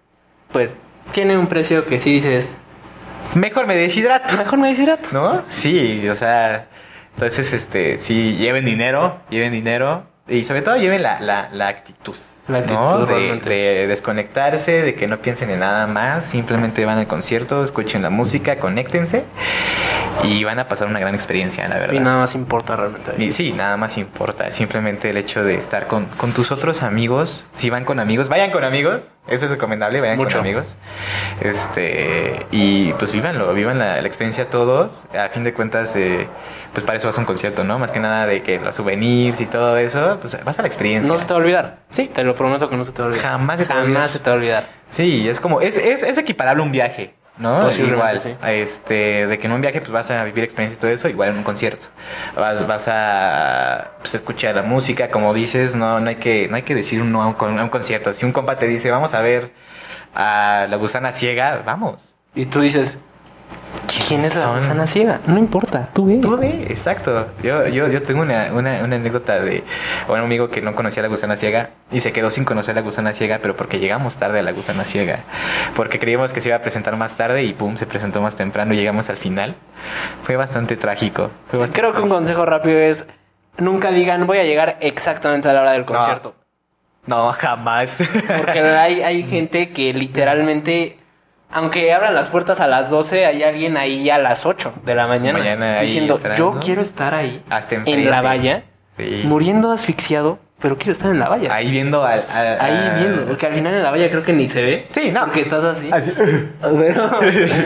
pues 0.51 0.74
tiene 1.14 1.38
un 1.38 1.47
precio 1.47 1.86
que 1.86 1.99
sí 1.99 2.14
dices. 2.14 2.58
Mejor 3.34 3.68
me 3.68 3.76
deshidrato. 3.76 4.38
Mejor 4.38 4.60
me 4.60 4.70
deshidrato. 4.70 5.10
¿No? 5.12 5.43
Sí, 5.49 6.08
o 6.08 6.16
sea. 6.16 6.68
Entonces, 7.14 7.53
este, 7.53 7.97
sí, 7.97 8.36
lleven 8.36 8.66
dinero, 8.66 9.20
lleven 9.30 9.51
dinero. 9.51 10.08
Y 10.28 10.43
sobre 10.43 10.62
todo 10.62 10.76
lleven 10.78 11.03
la, 11.03 11.20
la, 11.20 11.49
la 11.51 11.68
actitud. 11.68 12.16
La 12.48 12.60
actitud, 12.60 13.08
de, 13.08 13.88
desconectarse, 13.88 14.84
de 14.84 14.93
que 14.93 15.08
no 15.08 15.18
piensen 15.18 15.50
en 15.50 15.60
nada 15.62 15.88
más, 15.88 16.26
simplemente 16.26 16.86
van 16.86 17.00
al 17.00 17.08
concierto, 17.08 17.64
escuchen 17.64 18.04
la 18.04 18.12
música, 18.12 18.58
conéctense 18.58 19.24
y 20.24 20.43
van 20.43 20.60
a 20.60 20.68
pasar 20.68 20.88
una 20.88 21.00
gran 21.00 21.16
experiencia, 21.16 21.68
la 21.68 21.80
verdad. 21.80 21.93
Y 21.93 22.00
nada 22.00 22.20
más 22.20 22.36
importa 22.36 22.76
realmente. 22.76 23.12
Y, 23.22 23.32
sí, 23.32 23.52
nada 23.52 23.78
más 23.78 23.98
importa, 23.98 24.52
simplemente 24.52 25.10
el 25.10 25.18
hecho 25.18 25.43
de 25.43 25.56
estar 25.56 25.88
con, 25.88 26.06
con, 26.06 26.34
tus 26.34 26.52
otros 26.52 26.84
amigos, 26.84 27.46
si 27.56 27.72
van 27.72 27.84
con 27.84 28.00
amigos, 28.00 28.30
vayan 28.30 28.52
con 28.52 28.64
amigos, 28.64 29.12
eso 29.28 29.46
es 29.46 29.52
recomendable, 29.52 30.00
vayan 30.02 30.18
con 30.18 30.32
amigos. 30.34 30.78
Este, 31.41 32.46
y 32.52 32.93
pues 32.93 33.12
vívanlo, 33.12 33.52
vivan 33.56 33.80
la, 33.80 34.00
experiencia 34.06 34.50
todos, 34.52 35.06
a 35.18 35.30
fin 35.30 35.43
de 35.43 35.54
cuentas, 35.54 35.96
eh, 35.96 36.28
pues 36.74 36.86
para 36.86 36.98
eso 36.98 37.08
vas 37.08 37.18
a 37.18 37.22
un 37.22 37.26
concierto, 37.26 37.64
¿no? 37.64 37.80
Más 37.80 37.91
que 37.91 38.00
nada 38.00 38.28
de 38.28 38.43
que 38.43 38.60
los 38.60 38.76
souvenirs 38.76 39.41
y 39.41 39.48
todo 39.48 39.78
eso, 39.78 40.20
pues 40.22 40.38
vas 40.43 40.60
a 40.60 40.62
la 40.62 40.68
experiencia. 40.68 41.12
No 41.12 41.18
se 41.18 41.26
te 41.26 41.34
va 41.34 41.39
a 41.39 41.41
olvidar. 41.41 41.78
Sí. 41.91 42.12
Te 42.14 42.24
lo 42.24 42.34
prometo 42.36 42.69
que 42.69 42.75
no 42.75 42.83
se 42.83 42.91
te 42.91 43.01
va 43.01 43.05
a 43.05 43.07
olvidar. 43.09 43.25
Jamás 43.31 43.59
se 43.59 43.65
te 43.65 43.73
va 43.73 43.79
a 43.79 43.83
olvidar. 43.83 43.97
Jamás 43.97 44.11
se 44.11 44.19
te 44.19 44.29
va 44.29 44.33
a 44.33 44.38
olvidar. 44.38 44.69
Sí, 44.89 45.27
es 45.27 45.39
como, 45.39 45.61
es, 45.61 45.77
es, 45.77 46.03
es 46.03 46.17
equiparable 46.17 46.61
a 46.61 46.65
un 46.65 46.71
viaje. 46.71 47.13
¿no? 47.38 47.69
igual, 47.69 48.21
este, 48.47 49.27
de 49.27 49.39
que 49.39 49.47
en 49.47 49.53
un 49.53 49.59
viaje 49.59 49.81
pues 49.81 49.91
vas 49.91 50.09
a 50.09 50.23
vivir 50.23 50.43
experiencias 50.43 50.77
y 50.77 50.81
todo 50.81 50.91
eso, 50.91 51.09
igual 51.09 51.29
en 51.29 51.38
un 51.38 51.43
concierto. 51.43 51.88
Vas, 52.36 52.65
vas 52.65 52.88
a 52.88 53.91
pues, 53.99 54.15
escuchar 54.15 54.55
la 54.55 54.61
música, 54.61 55.09
como 55.11 55.33
dices, 55.33 55.75
no, 55.75 55.99
no 55.99 56.09
hay 56.09 56.15
que, 56.15 56.47
no 56.47 56.55
hay 56.55 56.61
que 56.61 56.75
decir 56.75 57.01
un 57.01 57.11
no 57.11 57.21
a 57.21 57.27
un, 57.27 57.59
a 57.59 57.63
un 57.63 57.69
concierto. 57.69 58.13
Si 58.13 58.25
un 58.25 58.31
compa 58.31 58.57
te 58.57 58.67
dice, 58.67 58.89
vamos 58.89 59.13
a 59.13 59.21
ver 59.21 59.51
a 60.13 60.67
la 60.69 60.77
gusana 60.77 61.11
ciega, 61.11 61.61
vamos. 61.65 61.99
Y 62.36 62.45
tú 62.45 62.61
dices, 62.61 62.97
¿Quién 64.08 64.22
es 64.22 64.36
la 64.36 64.56
gusana 64.56 64.88
ciega? 64.88 65.20
No 65.26 65.38
importa, 65.38 65.89
tú 65.93 66.06
ve. 66.06 66.20
Tú 66.22 66.38
ve, 66.38 66.68
exacto. 66.70 67.28
Yo, 67.41 67.68
yo, 67.68 67.88
yo 67.88 68.03
tengo 68.03 68.22
una, 68.22 68.51
una, 68.53 68.84
una, 68.84 68.95
anécdota 68.95 69.39
de 69.39 69.64
un 70.08 70.20
amigo 70.20 70.49
que 70.49 70.62
no 70.62 70.76
conocía 70.76 71.01
la 71.01 71.10
gusana 71.10 71.36
ciega 71.36 71.72
y 71.91 72.01
se 72.01 72.14
quedó 72.14 72.30
sin 72.30 72.45
conocer 72.45 72.76
la 72.76 72.82
gusana 72.82 73.14
ciega, 73.14 73.39
pero 73.41 73.56
porque 73.56 73.80
llegamos 73.80 74.16
tarde 74.16 74.39
a 74.39 74.43
la 74.43 74.51
gusana 74.51 74.86
ciega. 74.86 75.24
Porque 75.76 75.99
creíamos 75.99 76.34
que 76.34 76.41
se 76.41 76.49
iba 76.49 76.58
a 76.58 76.62
presentar 76.62 76.95
más 76.97 77.16
tarde 77.16 77.43
y 77.43 77.53
pum, 77.53 77.78
se 77.78 77.86
presentó 77.86 78.22
más 78.22 78.36
temprano 78.36 78.74
y 78.74 78.78
llegamos 78.78 79.10
al 79.10 79.18
final. 79.18 79.56
Fue 80.24 80.36
bastante 80.36 80.78
trágico. 80.78 81.32
Creo 81.74 81.93
que 81.93 82.01
un 82.01 82.10
consejo 82.10 82.45
rápido 82.45 82.80
es 82.80 83.06
nunca 83.58 83.91
digan 83.91 84.28
voy 84.28 84.38
a 84.38 84.43
llegar 84.43 84.78
exactamente 84.82 85.49
a 85.49 85.53
la 85.53 85.62
hora 85.62 85.72
del 85.72 85.86
concierto. 85.86 86.36
No, 87.08 87.28
no 87.28 87.34
jamás. 87.34 87.97
Porque 88.38 88.60
hay, 88.60 89.01
hay 89.01 89.24
gente 89.30 89.72
que 89.72 89.93
literalmente 89.93 90.97
aunque 91.52 91.93
abran 91.93 92.14
las 92.14 92.30
puertas 92.30 92.60
a 92.60 92.68
las 92.68 92.89
12, 92.89 93.26
hay 93.26 93.43
alguien 93.43 93.78
ahí 93.78 94.10
a 94.10 94.18
las 94.18 94.46
8 94.46 94.74
de 94.84 94.96
la 94.96 95.08
mañana, 95.08 95.82
diciendo, 95.82 96.20
yo 96.38 96.60
quiero 96.60 96.82
estar 96.82 97.14
ahí 97.14 97.43
en 97.86 98.10
la 98.10 98.22
valla, 98.22 98.64
muriendo 99.24 99.72
asfixiado, 99.72 100.39
pero 100.60 100.78
quiero 100.78 100.93
estar 100.93 101.12
en 101.12 101.20
la 101.20 101.30
valla. 101.30 101.54
Ahí 101.54 101.70
viendo 101.70 102.04
al, 102.04 102.24
Ahí 102.30 103.00
viendo, 103.04 103.26
porque 103.26 103.46
al 103.46 103.54
final 103.54 103.74
en 103.74 103.84
la 103.84 103.91
valla 103.91 104.10
creo 104.10 104.24
que 104.24 104.34
ni 104.34 104.50
se 104.50 104.64
ve. 104.64 104.88
Sí, 104.91 105.12
no. 105.12 105.26
Porque 105.26 105.41
estás 105.41 105.64
así. 105.64 105.89
Pero, 106.62 107.10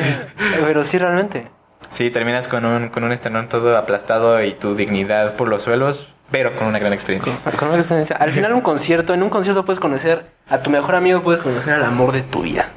pero 0.65 0.83
sí, 0.83 0.97
realmente. 0.97 1.47
Sí, 1.89 2.11
terminas 2.11 2.47
con 2.47 2.65
un, 2.65 2.89
con 2.89 3.03
un 3.03 3.11
esternón 3.11 3.49
todo 3.49 3.75
aplastado 3.77 4.43
y 4.43 4.53
tu 4.53 4.75
dignidad 4.75 5.35
por 5.35 5.47
los 5.47 5.63
suelos, 5.63 6.09
pero 6.31 6.55
con 6.55 6.67
una 6.67 6.79
gran 6.79 6.93
experiencia. 6.93 7.33
Con, 7.57 7.69
una 7.69 7.79
experiencia. 7.79 8.15
Al 8.17 8.31
final 8.31 8.53
un 8.53 8.61
concierto, 8.61 9.13
en 9.13 9.23
un 9.23 9.29
concierto 9.29 9.65
puedes 9.65 9.79
conocer 9.79 10.25
a 10.47 10.59
tu 10.59 10.69
mejor 10.69 10.95
amigo, 10.95 11.23
puedes 11.23 11.41
conocer 11.41 11.73
al 11.73 11.83
amor 11.83 12.11
de 12.11 12.21
tu 12.21 12.41
vida. 12.41 12.69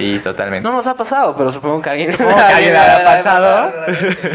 Sí, 0.00 0.18
totalmente. 0.20 0.66
No 0.66 0.74
nos 0.74 0.86
ha 0.86 0.94
pasado, 0.94 1.36
pero 1.36 1.52
supongo 1.52 1.82
que 1.82 1.90
alguien, 1.90 2.12
supongo 2.16 2.34
que 2.34 2.42
alguien 2.42 2.74
ha 2.74 3.04
pasado. 3.04 3.72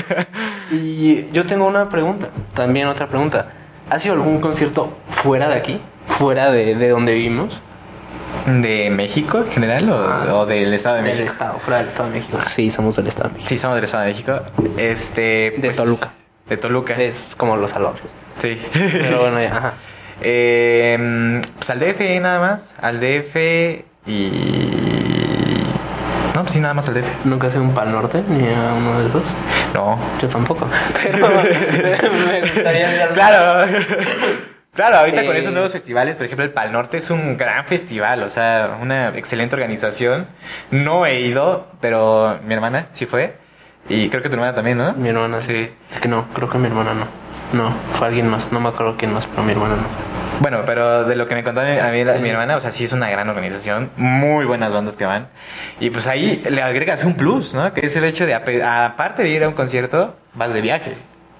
y 0.72 1.32
yo 1.32 1.44
tengo 1.48 1.66
una 1.66 1.90
pregunta, 1.90 2.28
también 2.54 2.86
otra 2.88 3.08
pregunta. 3.08 3.48
¿Ha 3.90 3.98
sido 3.98 4.14
algún 4.14 4.40
concierto 4.40 4.96
fuera 5.10 5.48
de 5.48 5.56
aquí? 5.56 5.82
¿Fuera 6.06 6.52
de, 6.52 6.76
de 6.76 6.90
donde 6.90 7.16
vivimos? 7.16 7.60
¿De 8.46 8.92
México 8.92 9.40
en 9.40 9.52
general 9.52 9.90
o, 9.90 10.42
ah, 10.42 10.46
del 10.46 10.72
Estado 10.72 10.98
de 10.98 11.02
México? 11.02 11.24
Del 11.24 11.32
Estado, 11.34 11.58
fuera 11.58 11.80
del 11.80 11.88
Estado 11.88 12.10
de 12.10 12.20
México. 12.20 12.40
Sí, 12.44 12.70
somos 12.70 12.96
del 12.96 13.08
Estado 13.08 13.30
de 13.30 13.34
México. 13.34 13.50
Sí, 13.50 13.58
somos 13.58 13.76
del 13.76 13.86
Estado 13.86 14.04
de 14.04 14.10
México. 14.10 14.42
Este. 14.78 15.22
De 15.22 15.62
pues, 15.62 15.78
Toluca. 15.78 16.12
De 16.48 16.58
Toluca. 16.58 16.94
Es 16.94 17.32
como 17.38 17.58
los 17.58 17.72
salores. 17.72 18.04
Sí. 18.38 18.62
Pero 18.72 19.22
bueno, 19.22 19.42
ya. 19.42 19.58
Ajá. 19.58 19.74
Eh, 20.22 21.42
pues 21.58 21.70
al 21.70 21.80
DF 21.80 22.00
nada 22.22 22.40
más. 22.40 22.74
Al 22.80 23.02
DF 23.02 23.36
y 24.08 24.75
no, 26.36 26.42
pues 26.42 26.52
sí, 26.52 26.60
nada 26.60 26.74
más 26.74 26.86
al 26.90 26.96
DF. 26.96 27.26
¿Nunca 27.26 27.48
a 27.48 27.62
un 27.62 27.74
Pal 27.74 27.94
Norte 27.94 28.22
ni 28.28 28.46
a 28.54 28.74
uno 28.74 29.00
de 29.00 29.08
esos? 29.08 29.24
No. 29.74 29.98
Yo 30.22 30.28
tampoco. 30.28 30.68
Pero 31.02 31.30
me 32.28 32.42
gustaría 32.42 33.10
Claro. 33.14 33.72
Claro, 34.74 34.98
ahorita 34.98 35.26
con 35.26 35.38
esos 35.38 35.54
nuevos 35.54 35.72
festivales, 35.72 36.18
por 36.18 36.26
ejemplo, 36.26 36.44
el 36.44 36.52
Pal 36.52 36.74
Norte 36.74 36.98
es 36.98 37.10
un 37.10 37.38
gran 37.38 37.64
festival, 37.66 38.24
o 38.24 38.30
sea, 38.30 38.78
una 38.82 39.08
excelente 39.16 39.56
organización. 39.56 40.28
No 40.70 41.06
he 41.06 41.22
ido, 41.22 41.70
pero 41.80 42.40
mi 42.46 42.54
hermana 42.54 42.88
sí 42.92 43.06
fue. 43.06 43.38
Y 43.88 44.10
creo 44.10 44.22
que 44.22 44.28
tu 44.28 44.36
hermana 44.36 44.54
también, 44.54 44.78
¿no? 44.78 44.92
Mi 44.92 45.08
hermana. 45.08 45.40
Sí. 45.40 45.72
que 46.02 46.10
no, 46.10 46.28
creo 46.34 46.50
que 46.50 46.58
mi 46.58 46.68
hermana 46.68 46.94
no. 46.94 47.08
No, 47.54 47.74
fue 47.94 48.08
alguien 48.08 48.28
más. 48.28 48.52
No 48.52 48.60
me 48.60 48.68
acuerdo 48.68 48.98
quién 48.98 49.14
más, 49.14 49.26
pero 49.28 49.44
mi 49.44 49.54
hermana 49.54 49.78
no 49.78 49.84
fue. 49.84 50.15
Bueno, 50.40 50.64
pero 50.66 51.06
de 51.06 51.16
lo 51.16 51.28
que 51.28 51.36
me 51.36 51.44
contó 51.44 51.62
a 51.62 51.64
mí, 51.64 52.04
mi 52.22 52.30
hermana, 52.30 52.58
o 52.58 52.62
sea, 52.62 52.72
sí 52.72 52.84
es 52.84 52.94
una 52.94 53.10
gran 53.10 53.30
organización, 53.30 53.92
muy 53.96 54.46
buenas 54.46 54.74
bandas 54.74 54.98
que 54.98 55.06
van. 55.06 55.28
Y 55.80 55.90
pues 55.90 56.08
ahí 56.08 56.42
le 56.50 56.62
agregas 56.62 57.04
un 57.04 57.16
plus, 57.16 57.54
¿no? 57.54 57.74
Que 57.74 57.86
es 57.86 57.96
el 57.96 58.04
hecho 58.04 58.26
de, 58.26 58.34
aparte 58.34 59.24
de 59.24 59.30
ir 59.30 59.44
a 59.44 59.48
un 59.48 59.54
concierto, 59.54 60.16
vas 60.34 60.54
de 60.54 60.62
viaje. 60.62 60.96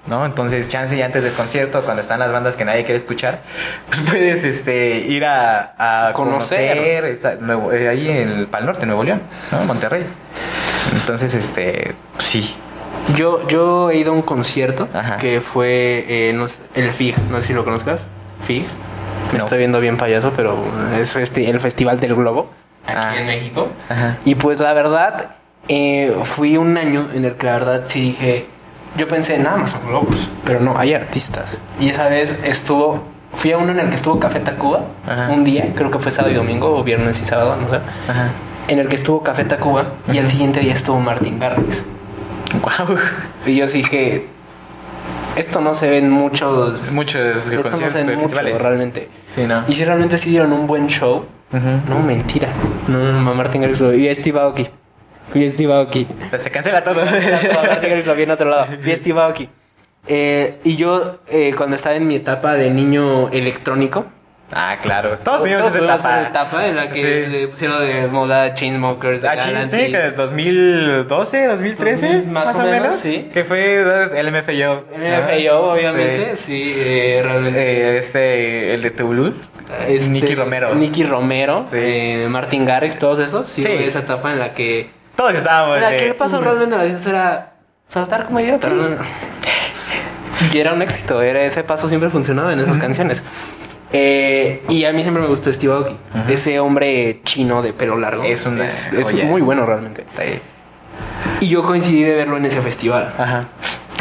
¿no? 0.06 0.24
Entonces, 0.24 0.68
chance 0.68 0.96
y 0.96 1.02
antes 1.02 1.24
del 1.24 1.32
concierto, 1.32 1.82
cuando 1.82 2.00
están 2.00 2.20
las 2.20 2.30
bandas 2.30 2.56
que 2.56 2.64
nadie 2.64 2.84
quiere 2.84 2.98
escuchar, 2.98 3.40
pues 3.88 4.00
puedes 4.02 4.44
este, 4.44 4.98
ir 5.00 5.24
a, 5.24 6.12
conocer, 6.14 7.18
eh, 7.22 7.88
ahí 7.88 8.08
en 8.08 8.30
el 8.30 8.46
Pal 8.46 8.66
Norte, 8.66 8.86
Nuevo 8.86 9.02
León, 9.02 9.22
¿no? 9.50 9.64
Monterrey. 9.64 10.06
Entonces, 10.94 11.34
este, 11.34 11.94
pues 12.14 12.26
sí. 12.26 12.54
Yo, 13.14 13.46
yo 13.48 13.90
he 13.90 13.98
ido 13.98 14.12
a 14.12 14.14
un 14.14 14.22
concierto 14.22 14.88
que 15.20 15.40
fue 15.40 16.04
eh, 16.08 16.46
el 16.74 16.90
FIG, 16.92 17.18
no 17.30 17.40
sé 17.40 17.48
si 17.48 17.52
lo 17.52 17.64
conozcas. 17.64 18.00
FIG. 18.42 18.66
Me 19.32 19.38
estoy 19.38 19.58
viendo 19.58 19.80
bien 19.80 19.96
payaso, 19.96 20.32
pero 20.34 20.56
es 20.98 21.14
el 21.16 21.60
Festival 21.60 22.00
del 22.00 22.14
Globo 22.14 22.50
aquí 22.86 22.96
ah. 22.96 23.16
en 23.18 23.26
México. 23.26 23.68
Y 24.24 24.34
pues 24.34 24.60
la 24.60 24.72
verdad, 24.72 25.36
eh, 25.68 26.16
fui 26.22 26.56
un 26.56 26.76
año 26.76 27.08
en 27.12 27.24
el 27.24 27.34
que 27.34 27.46
la 27.46 27.52
verdad 27.52 27.84
sí 27.86 28.00
dije, 28.00 28.46
yo 28.96 29.08
pensé, 29.08 29.38
nada 29.38 29.58
más 29.58 29.70
son 29.70 29.86
globos, 29.86 30.30
pero 30.44 30.60
no, 30.60 30.78
hay 30.78 30.94
artistas. 30.94 31.56
Y 31.80 31.90
esa 31.90 32.08
vez 32.08 32.38
estuvo, 32.44 33.02
fui 33.34 33.52
a 33.52 33.58
uno 33.58 33.72
en 33.72 33.80
el 33.80 33.88
que 33.88 33.96
estuvo 33.96 34.18
Café 34.18 34.40
Tacuba, 34.40 34.84
un 35.30 35.44
día, 35.44 35.72
creo 35.74 35.90
que 35.90 35.98
fue 35.98 36.10
sábado 36.12 36.32
y 36.32 36.36
domingo, 36.36 36.76
o 36.76 36.82
viernes 36.82 37.20
y 37.20 37.24
sábado, 37.24 37.56
no 37.56 37.68
sé. 37.68 37.80
En 38.68 38.78
el 38.78 38.88
que 38.88 38.96
estuvo 38.96 39.22
Café 39.22 39.44
Tacuba 39.44 39.86
y 40.10 40.18
el 40.18 40.26
siguiente 40.26 40.60
día 40.60 40.72
estuvo 40.72 40.98
Martín 40.98 41.38
Garrix. 41.38 41.84
Wow. 42.62 42.96
Y 43.44 43.56
yo 43.56 43.66
dije, 43.66 44.28
esto 45.36 45.60
no 45.60 45.74
se 45.74 45.90
ve 45.90 45.98
en 45.98 46.10
muchos. 46.10 46.92
Muchos 46.92 47.50
esto 47.50 47.70
no 47.70 47.90
se 47.90 48.04
ve 48.04 48.16
mucho, 48.16 48.36
realmente. 48.40 49.08
Sí, 49.30 49.44
no. 49.46 49.64
Y 49.68 49.74
si 49.74 49.84
realmente 49.84 50.18
sí 50.18 50.30
dieron 50.30 50.52
un 50.52 50.66
buen 50.66 50.86
show, 50.88 51.26
no, 51.52 52.00
mentira. 52.00 52.48
No, 52.88 53.12
no, 53.12 53.34
Martin 53.34 53.62
Garrix 53.62 53.80
y 53.80 54.14
Steve 54.14 54.40
Aoki. 54.40 54.68
Steve 55.28 55.72
Aoki. 55.72 56.06
O 56.26 56.30
sea, 56.30 56.38
se 56.38 56.50
cancela 56.50 56.82
todo. 56.82 57.02
lo 57.04 58.14
vi 58.14 58.22
en 58.22 58.30
otro 58.30 58.48
lado. 58.48 58.66
Fui 58.82 58.94
Steve 58.96 59.20
Aoki. 59.20 59.48
Eh, 60.08 60.60
y 60.64 60.76
yo, 60.76 61.18
eh, 61.28 61.52
cuando 61.56 61.76
estaba 61.76 61.96
en 61.96 62.06
mi 62.06 62.16
etapa 62.16 62.54
de 62.54 62.70
niño 62.70 63.28
electrónico, 63.30 64.06
Ah, 64.52 64.78
claro. 64.80 65.18
Todos 65.18 65.42
teníamos 65.42 65.66
esa 65.66 65.78
etapa. 65.78 66.22
etapa 66.22 66.66
en 66.66 66.76
la 66.76 66.88
que 66.88 67.26
se 67.30 67.48
pusieron 67.48 67.80
de 67.80 68.06
moda 68.06 68.54
Chainsmokers, 68.54 69.20
de 69.20 69.28
ah, 69.28 69.36
sí, 69.36 69.76
que 69.90 70.10
2012, 70.12 71.46
2013, 71.46 72.22
más, 72.22 72.56
o 72.56 72.62
menos, 72.62 72.94
sí. 72.94 73.28
Que 73.32 73.44
fue 73.44 73.82
el 73.82 74.32
MFAO. 74.32 74.84
El 74.94 75.02
MFAO, 75.02 75.72
obviamente, 75.72 76.36
sí, 76.36 76.74
eh, 76.76 77.20
realmente. 77.24 77.60
Eh, 77.60 77.98
este, 77.98 78.74
el 78.74 78.82
de 78.82 78.90
Toulouse, 78.92 79.48
este, 79.88 80.08
Nicky 80.08 80.34
Romero. 80.34 80.74
Nicky 80.74 81.02
Romero, 81.04 81.66
eh, 81.72 82.26
Martin 82.28 82.64
Garrix, 82.64 82.98
todos 82.98 83.18
esos, 83.18 83.48
sí, 83.48 83.64
esa 83.66 84.00
etapa 84.00 84.32
en 84.32 84.38
la 84.38 84.54
que... 84.54 84.90
Todos 85.16 85.34
estábamos. 85.34 85.80
La 85.80 85.96
que 85.96 86.14
pasó 86.14 86.40
realmente 86.40 86.74
a 86.74 86.78
la 86.78 86.84
era 86.84 87.52
saltar 87.88 88.26
como 88.26 88.40
idiota. 88.40 88.70
Y 90.52 90.58
era 90.58 90.74
un 90.74 90.82
éxito, 90.82 91.22
era 91.22 91.40
ese 91.42 91.64
paso 91.64 91.88
siempre 91.88 92.10
funcionaba 92.10 92.52
en 92.52 92.60
esas 92.60 92.76
canciones. 92.76 93.24
Eh, 93.92 94.64
y 94.68 94.84
a 94.84 94.92
mí 94.92 95.02
siempre 95.02 95.22
me 95.22 95.28
gustó 95.28 95.52
Steve 95.52 95.72
Aoki. 95.72 95.96
Ese 96.28 96.58
hombre 96.60 97.20
chino 97.24 97.62
de 97.62 97.72
pelo 97.72 97.96
largo. 97.98 98.24
Es, 98.24 98.44
una 98.46 98.66
es, 98.66 98.90
muy 99.24 99.42
bueno 99.42 99.64
realmente. 99.66 100.04
Y 101.40 101.48
yo 101.48 101.62
coincidí 101.62 102.02
de 102.02 102.14
verlo 102.14 102.36
en 102.36 102.46
ese 102.46 102.60
festival. 102.60 103.14
Ajá. 103.18 103.46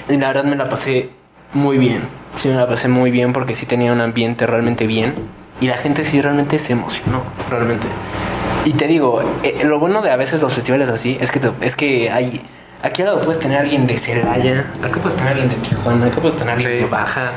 Y 0.10 0.18
la 0.18 0.28
verdad 0.28 0.44
me 0.44 0.56
la 0.56 0.70
pasé 0.70 1.10
muy 1.54 1.78
bien. 1.78 2.02
Sí, 2.36 2.50
me 2.50 2.56
la 2.56 2.68
pasé 2.68 2.88
muy 2.88 3.12
bien 3.12 3.34
porque 3.34 3.56
sí 3.56 3.66
tenía 3.66 3.94
un 3.94 4.02
ambiente 4.02 4.46
realmente 4.46 4.88
bien. 4.88 5.14
Y 5.62 5.68
la 5.68 5.78
gente 5.78 6.04
sí 6.04 6.22
realmente 6.22 6.60
se 6.60 6.74
emocionó, 6.74 7.22
realmente. 7.50 7.88
Y 8.66 8.74
te 8.74 8.88
digo, 8.88 9.22
eh, 9.44 9.64
lo 9.64 9.80
bueno 9.80 10.02
de 10.02 10.12
a 10.12 10.18
veces 10.18 10.42
los 10.42 10.54
festivales 10.54 10.90
así 10.90 11.18
es 11.22 11.32
que, 11.32 11.40
es 11.62 11.76
que 11.76 12.10
hay... 12.10 12.42
Aquí 12.84 13.02
al 13.02 13.08
lado 13.08 13.22
puedes 13.22 13.40
tener 13.40 13.58
a 13.58 13.62
alguien 13.62 13.88
de 13.88 13.98
Celaya, 13.98 14.72
acá 14.84 15.00
puedes 15.00 15.16
tener 15.16 15.30
a 15.30 15.32
alguien 15.32 15.50
de 15.50 15.56
Tijuana, 15.56 16.08
acá 16.08 16.18
puedes 16.22 16.38
tener 16.38 16.54
a 16.54 16.58
alguien 16.58 16.82
de 16.82 16.86
Baja. 16.86 17.32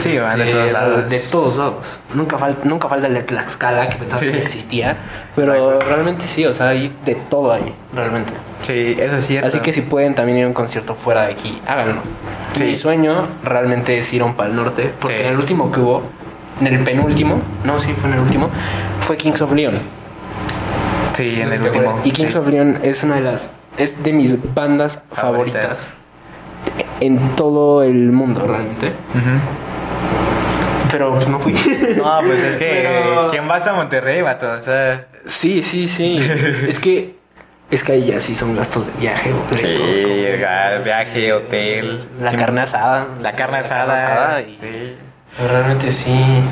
Sí, 0.00 0.18
van 0.18 0.38
de 0.38 0.52
todos 0.52 0.72
lados. 0.72 1.10
De 1.10 1.18
todos 1.18 1.56
lados. 1.56 2.00
Nunca, 2.14 2.38
falta 2.38 2.60
nunca 2.64 2.88
falta 2.88 3.06
el 3.06 3.14
de 3.14 3.22
Tlaxcala, 3.22 3.88
que 3.88 3.96
pensaba 3.96 4.20
que 4.20 4.42
existía. 4.42 4.96
Pero 5.34 5.80
realmente 5.80 6.24
sí, 6.24 6.44
o 6.46 6.52
sea, 6.52 6.68
hay 6.68 6.94
de 7.04 7.14
todo 7.14 7.52
ahí, 7.52 7.74
realmente. 7.94 8.32
Sí, 8.62 8.96
eso 8.98 9.16
es 9.16 9.26
cierto. 9.26 9.48
Así 9.48 9.60
que 9.60 9.72
si 9.72 9.82
pueden 9.82 10.14
también 10.14 10.38
ir 10.38 10.44
a 10.44 10.48
un 10.48 10.54
concierto 10.54 10.94
fuera 10.94 11.26
de 11.26 11.32
aquí, 11.32 11.60
háganlo. 11.66 12.02
Mi 12.58 12.74
sueño 12.74 13.28
realmente 13.44 13.98
es 13.98 14.12
ir 14.12 14.22
a 14.22 14.24
un 14.24 14.34
Pal 14.34 14.54
Norte, 14.54 14.92
porque 14.98 15.20
en 15.20 15.26
el 15.32 15.36
último 15.36 15.70
que 15.70 15.80
hubo, 15.80 16.02
en 16.60 16.66
el 16.66 16.82
penúltimo, 16.82 17.40
no, 17.64 17.78
sí, 17.78 17.92
fue 17.96 18.08
en 18.10 18.16
el 18.16 18.22
último, 18.22 18.50
fue 19.00 19.16
Kings 19.16 19.40
of 19.42 19.52
Leon. 19.52 19.78
Sí, 21.14 21.40
en 21.40 21.52
el 21.52 21.62
último. 21.62 22.00
Y 22.04 22.10
Kings 22.10 22.36
of 22.36 22.48
Leon 22.48 22.80
es 22.82 23.02
una 23.02 23.16
de 23.16 23.20
las, 23.22 23.52
es 23.76 24.02
de 24.02 24.12
mis 24.12 24.36
bandas 24.54 25.00
favoritas, 25.12 25.92
en 27.00 27.36
todo 27.36 27.82
el 27.82 28.12
mundo, 28.12 28.46
realmente. 28.46 28.92
Pero 30.90 31.14
pues 31.14 31.28
no 31.28 31.38
fui. 31.38 31.52
No, 31.96 32.20
pues 32.24 32.42
es 32.42 32.56
que. 32.56 32.88
¿Quién 33.30 33.48
va 33.48 33.56
hasta 33.56 33.72
Monterrey, 33.72 34.22
vato? 34.22 34.50
O 34.50 34.62
sea. 34.62 35.06
Sí, 35.26 35.62
sí, 35.62 35.88
sí. 35.88 36.18
es 36.68 36.78
que. 36.78 37.16
Es 37.70 37.84
que 37.84 37.92
ahí 37.92 38.06
ya 38.06 38.18
sí 38.18 38.34
son 38.34 38.56
gastos 38.56 38.86
de 38.86 38.92
viaje, 38.98 39.30
hotel. 39.30 39.58
Sí, 39.58 40.82
viaje, 40.84 41.32
hotel. 41.34 42.08
La 42.18 42.32
carne 42.32 42.62
asada. 42.62 43.08
La 43.20 43.32
carne 43.32 43.58
asada. 43.58 44.38
sí. 44.38 44.96
Realmente 45.46 45.90
sí. 45.90 46.42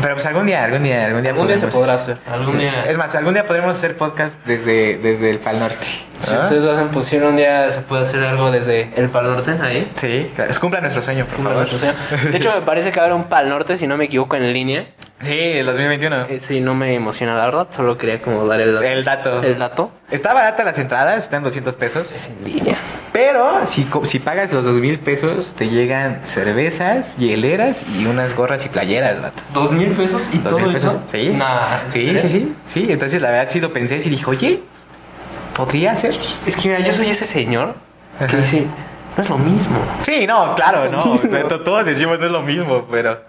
Pero 0.00 0.14
pues 0.14 0.26
algún 0.26 0.46
día, 0.46 0.64
algún 0.64 0.82
día, 0.82 1.06
algún 1.06 1.22
día. 1.22 1.30
Algún 1.30 1.46
día 1.46 1.56
se 1.56 1.68
podrá 1.68 1.94
hacer. 1.94 2.18
Algún 2.26 2.58
día. 2.58 2.82
Es 2.82 2.98
más, 2.98 3.14
algún 3.14 3.32
día 3.32 3.46
podremos 3.46 3.76
hacer 3.76 3.96
podcast 3.96 4.34
desde, 4.44 4.98
desde 4.98 5.30
el 5.30 5.38
Pal 5.38 5.60
Norte. 5.60 5.86
Si 6.18 6.34
ustedes 6.34 6.62
lo 6.64 6.72
hacen 6.72 6.88
posible, 6.88 7.28
un 7.28 7.36
día 7.36 7.70
se 7.70 7.80
puede 7.80 8.02
hacer 8.02 8.22
algo 8.24 8.50
desde 8.50 8.92
el 8.96 9.08
Pal 9.08 9.24
Norte, 9.24 9.56
ahí. 9.62 9.92
Sí, 9.96 10.30
cumpla 10.60 10.80
nuestro 10.80 11.02
sueño, 11.02 11.26
por 11.26 11.36
favor. 11.38 11.56
Nuestro 11.56 11.78
sueño. 11.78 11.94
De 12.30 12.36
hecho, 12.36 12.52
me 12.54 12.62
parece 12.62 12.92
que 12.92 13.00
habrá 13.00 13.14
un 13.14 13.24
Pal 13.24 13.48
Norte, 13.48 13.76
si 13.76 13.86
no 13.86 13.96
me 13.96 14.06
equivoco, 14.06 14.36
en 14.36 14.52
línea. 14.52 14.86
Sí, 15.24 15.32
el 15.32 15.66
2021. 15.66 16.26
Eh, 16.28 16.40
sí, 16.46 16.60
no 16.60 16.74
me 16.74 16.94
emociona 16.94 17.34
la 17.34 17.46
verdad, 17.46 17.68
solo 17.74 17.96
quería 17.96 18.20
como 18.20 18.46
dar 18.46 18.60
el, 18.60 18.82
el 18.82 19.04
dato. 19.04 19.42
El 19.42 19.58
dato. 19.58 19.90
Está 20.10 20.34
barata 20.34 20.64
las 20.64 20.78
entradas, 20.78 21.24
están 21.24 21.42
200 21.42 21.74
pesos. 21.76 22.12
Es 22.14 22.28
en 22.28 22.44
línea. 22.44 22.76
Pero 23.12 23.64
si, 23.64 23.86
si 24.04 24.18
pagas 24.18 24.52
los 24.52 24.64
2000 24.64 24.98
pesos, 24.98 25.54
te 25.56 25.68
llegan 25.68 26.20
cervezas, 26.24 27.16
hieleras 27.16 27.84
y 27.88 28.06
unas 28.06 28.34
gorras 28.34 28.66
y 28.66 28.68
playeras, 28.68 29.22
vato. 29.22 29.42
¿Dos 29.52 29.72
mil 29.72 29.90
pesos 29.90 30.28
y 30.32 30.38
todo 30.38 30.56
pesos? 30.56 30.98
Sí. 31.10 31.30
Nah, 31.30 31.86
sí, 31.88 32.18
sí, 32.18 32.28
sí, 32.28 32.54
sí. 32.66 32.86
Entonces 32.90 33.22
la 33.22 33.30
verdad 33.30 33.48
sí 33.50 33.60
lo 33.60 33.72
pensé 33.72 33.96
y 33.96 34.10
dije, 34.10 34.24
oye, 34.26 34.62
podría 35.56 35.96
ser. 35.96 36.14
Es 36.44 36.56
que 36.56 36.68
mira, 36.68 36.80
yo 36.80 36.92
soy 36.92 37.08
ese 37.10 37.24
señor 37.24 37.74
que 38.28 38.36
dice, 38.36 38.66
no 39.16 39.22
es 39.22 39.30
lo 39.30 39.38
mismo. 39.38 39.78
Sí, 40.02 40.26
no, 40.26 40.54
claro, 40.54 40.90
no. 40.90 41.18
Todos 41.64 41.86
decimos 41.86 42.18
no 42.18 42.26
es 42.26 42.32
lo 42.32 42.42
mismo, 42.42 42.86
pero 42.90 43.20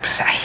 pues 0.00 0.20
ay. 0.20 0.38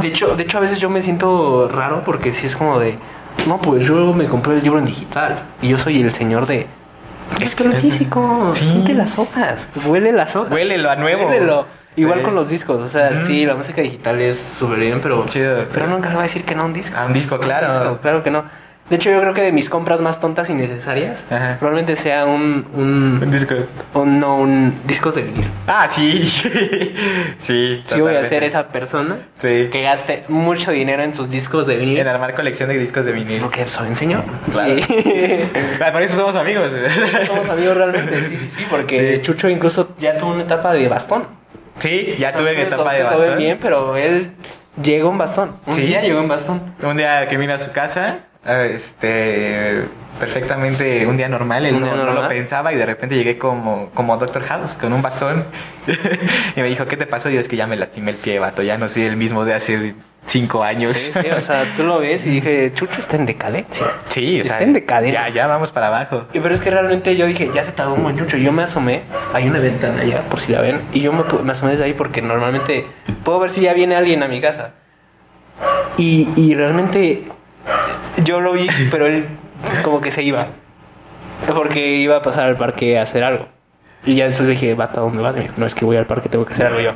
De 0.00 0.08
hecho, 0.08 0.34
de 0.34 0.42
hecho, 0.42 0.58
a 0.58 0.60
veces 0.60 0.80
yo 0.80 0.90
me 0.90 1.00
siento 1.02 1.68
raro 1.68 2.02
porque 2.04 2.32
si 2.32 2.46
es 2.46 2.56
como 2.56 2.80
de, 2.80 2.98
no, 3.46 3.58
pues 3.60 3.86
yo 3.86 4.12
me 4.12 4.26
compré 4.26 4.54
el 4.54 4.62
libro 4.62 4.80
en 4.80 4.86
digital 4.86 5.44
y 5.62 5.68
yo 5.68 5.78
soy 5.78 6.00
el 6.02 6.12
señor 6.12 6.46
de, 6.46 6.66
es 7.40 7.54
que 7.54 7.64
lo 7.64 7.72
físico, 7.72 8.52
siente 8.54 8.94
las 8.94 9.18
hojas, 9.18 9.68
huele 9.86 10.12
las 10.12 10.34
hojas. 10.34 10.50
Huélelo 10.50 10.90
a 10.90 10.96
nuevo. 10.96 11.26
Huélelo. 11.26 11.66
Igual 11.94 12.22
con 12.22 12.34
los 12.34 12.48
discos, 12.48 12.80
o 12.80 12.88
sea, 12.88 13.16
sí, 13.16 13.44
la 13.44 13.56
música 13.56 13.82
digital 13.82 14.20
es 14.20 14.38
súper 14.38 14.78
bien, 14.78 15.00
pero, 15.00 15.26
pero 15.72 15.86
nunca 15.88 16.08
le 16.08 16.14
voy 16.14 16.20
a 16.20 16.26
decir 16.26 16.44
que 16.44 16.54
no 16.54 16.62
a 16.62 16.66
un 16.66 16.72
disco. 16.72 16.96
A 16.96 17.06
un 17.06 17.12
disco, 17.12 17.38
claro. 17.38 17.98
claro 18.02 18.22
que 18.22 18.30
no. 18.30 18.44
De 18.90 18.96
hecho, 18.96 19.10
yo 19.10 19.20
creo 19.20 19.34
que 19.34 19.42
de 19.42 19.52
mis 19.52 19.68
compras 19.68 20.00
más 20.00 20.18
tontas 20.18 20.48
y 20.48 20.54
necesarias, 20.54 21.26
probablemente 21.28 21.94
sea 21.94 22.24
un, 22.24 22.66
un, 22.74 23.30
disco. 23.30 23.54
Un, 23.92 24.18
no, 24.18 24.38
un 24.38 24.80
discos 24.84 25.14
de 25.14 25.22
vinil. 25.22 25.50
Ah, 25.66 25.86
sí. 25.88 26.24
sí. 27.38 27.82
Sí, 27.86 28.00
voy 28.00 28.16
a 28.16 28.24
ser 28.24 28.44
esa 28.44 28.68
persona 28.68 29.18
que 29.40 29.82
gaste 29.82 30.24
mucho 30.28 30.70
dinero 30.70 31.02
en 31.02 31.12
sus 31.12 31.28
discos 31.28 31.66
de 31.66 31.76
vinil. 31.76 31.98
En 31.98 32.08
armar 32.08 32.34
colección 32.34 32.70
de 32.70 32.78
discos 32.78 33.04
de 33.04 33.12
vinil. 33.12 33.42
Lo 33.42 33.50
que 33.50 33.68
soy 33.68 33.88
enseñó. 33.88 34.24
Claro. 34.50 34.76
Ah, 35.84 35.92
por 35.92 36.02
eso 36.02 36.16
somos 36.16 36.34
amigos. 36.36 36.72
somos 37.26 37.48
amigos 37.48 37.76
realmente, 37.76 38.22
sí, 38.24 38.36
sí, 38.36 38.46
sí, 38.56 38.66
porque 38.68 39.20
Chucho 39.22 39.48
incluso 39.48 39.94
ya 39.98 40.16
tuvo 40.16 40.32
una 40.32 40.42
etapa 40.42 40.72
de 40.72 40.88
bastón. 40.88 41.24
Sí, 41.78 42.16
ya 42.18 42.32
tuve 42.34 42.52
una 42.52 42.62
etapa 42.62 42.92
de 42.94 43.02
bastón. 43.02 43.38
bien, 43.38 43.58
pero 43.60 43.96
él 43.96 44.32
llegó 44.82 45.10
en 45.10 45.18
bastón. 45.18 45.56
Un 45.66 45.76
día 45.76 46.02
llegó 46.02 46.20
en 46.20 46.28
bastón. 46.28 46.74
Un 46.82 46.96
día 46.96 47.28
que 47.28 47.36
vino 47.36 47.54
a 47.54 47.58
su 47.58 47.72
casa 47.72 48.20
este 48.48 49.84
perfectamente 50.18 51.06
un 51.06 51.16
día 51.16 51.28
normal, 51.28 51.66
él 51.66 51.80
no, 51.80 51.94
lo 51.94 52.28
pensaba 52.28 52.72
y 52.72 52.76
de 52.76 52.86
repente 52.86 53.14
llegué 53.14 53.38
como, 53.38 53.90
como 53.94 54.16
Doctor 54.16 54.42
House 54.42 54.74
con 54.74 54.92
un 54.92 55.00
bastón 55.00 55.44
y 56.56 56.60
me 56.60 56.68
dijo, 56.68 56.86
¿qué 56.86 56.96
te 56.96 57.06
pasó? 57.06 57.30
Y 57.30 57.34
yo 57.34 57.40
es 57.40 57.48
que 57.48 57.56
ya 57.56 57.66
me 57.66 57.76
lastimé 57.76 58.12
el 58.12 58.16
pie, 58.16 58.38
vato, 58.38 58.62
ya 58.62 58.78
no 58.78 58.88
soy 58.88 59.04
el 59.04 59.16
mismo 59.16 59.44
de 59.44 59.54
hace 59.54 59.94
cinco 60.26 60.62
años. 60.62 60.96
Sí, 60.96 61.12
sí, 61.12 61.28
o 61.30 61.40
sea, 61.40 61.74
tú 61.76 61.84
lo 61.84 62.00
ves 62.00 62.26
y 62.26 62.30
dije, 62.30 62.72
Chucho 62.74 63.00
está 63.00 63.16
en 63.16 63.26
decadencia. 63.26 63.86
Sí, 64.08 64.40
está 64.40 64.60
en 64.62 64.72
decadencia. 64.72 65.28
Ya, 65.28 65.34
ya 65.34 65.46
vamos 65.46 65.72
para 65.72 65.88
abajo. 65.88 66.26
Y, 66.32 66.40
pero 66.40 66.54
es 66.54 66.60
que 66.60 66.70
realmente 66.70 67.16
yo 67.16 67.26
dije, 67.26 67.50
ya 67.54 67.64
se 67.64 67.72
tardó 67.72 67.94
un 67.94 68.02
buen 68.02 68.18
Chucho. 68.18 68.36
Yo 68.36 68.52
me 68.52 68.62
asomé, 68.62 69.02
hay 69.32 69.48
una 69.48 69.58
ventana 69.58 70.02
allá, 70.02 70.22
por 70.28 70.40
si 70.40 70.52
la 70.52 70.60
ven, 70.60 70.82
y 70.92 71.00
yo 71.00 71.12
me, 71.12 71.24
me 71.42 71.52
asomé 71.52 71.72
desde 71.72 71.84
ahí 71.84 71.94
porque 71.94 72.22
normalmente 72.22 72.86
puedo 73.24 73.38
ver 73.40 73.50
si 73.50 73.62
ya 73.62 73.72
viene 73.72 73.96
alguien 73.96 74.22
a 74.22 74.28
mi 74.28 74.40
casa. 74.40 74.74
Y, 75.96 76.28
y 76.36 76.54
realmente 76.54 77.24
yo 78.24 78.40
lo 78.40 78.52
vi, 78.52 78.68
pero 78.90 79.06
él 79.06 79.26
como 79.82 80.00
que 80.00 80.10
se 80.10 80.22
iba. 80.22 80.48
Porque 81.46 81.96
iba 81.96 82.16
a 82.16 82.22
pasar 82.22 82.44
al 82.46 82.56
parque 82.56 82.98
a 82.98 83.02
hacer 83.02 83.22
algo. 83.24 83.46
Y 84.04 84.14
ya 84.14 84.26
después 84.26 84.48
dije, 84.48 84.74
bata, 84.74 85.00
¿dónde 85.00 85.22
vas? 85.22 85.36
no 85.56 85.66
es 85.66 85.74
que 85.74 85.84
voy 85.84 85.96
al 85.96 86.06
parque, 86.06 86.28
tengo 86.28 86.44
que 86.46 86.52
hacer 86.52 86.66
algo 86.66 86.80
yo. 86.80 86.92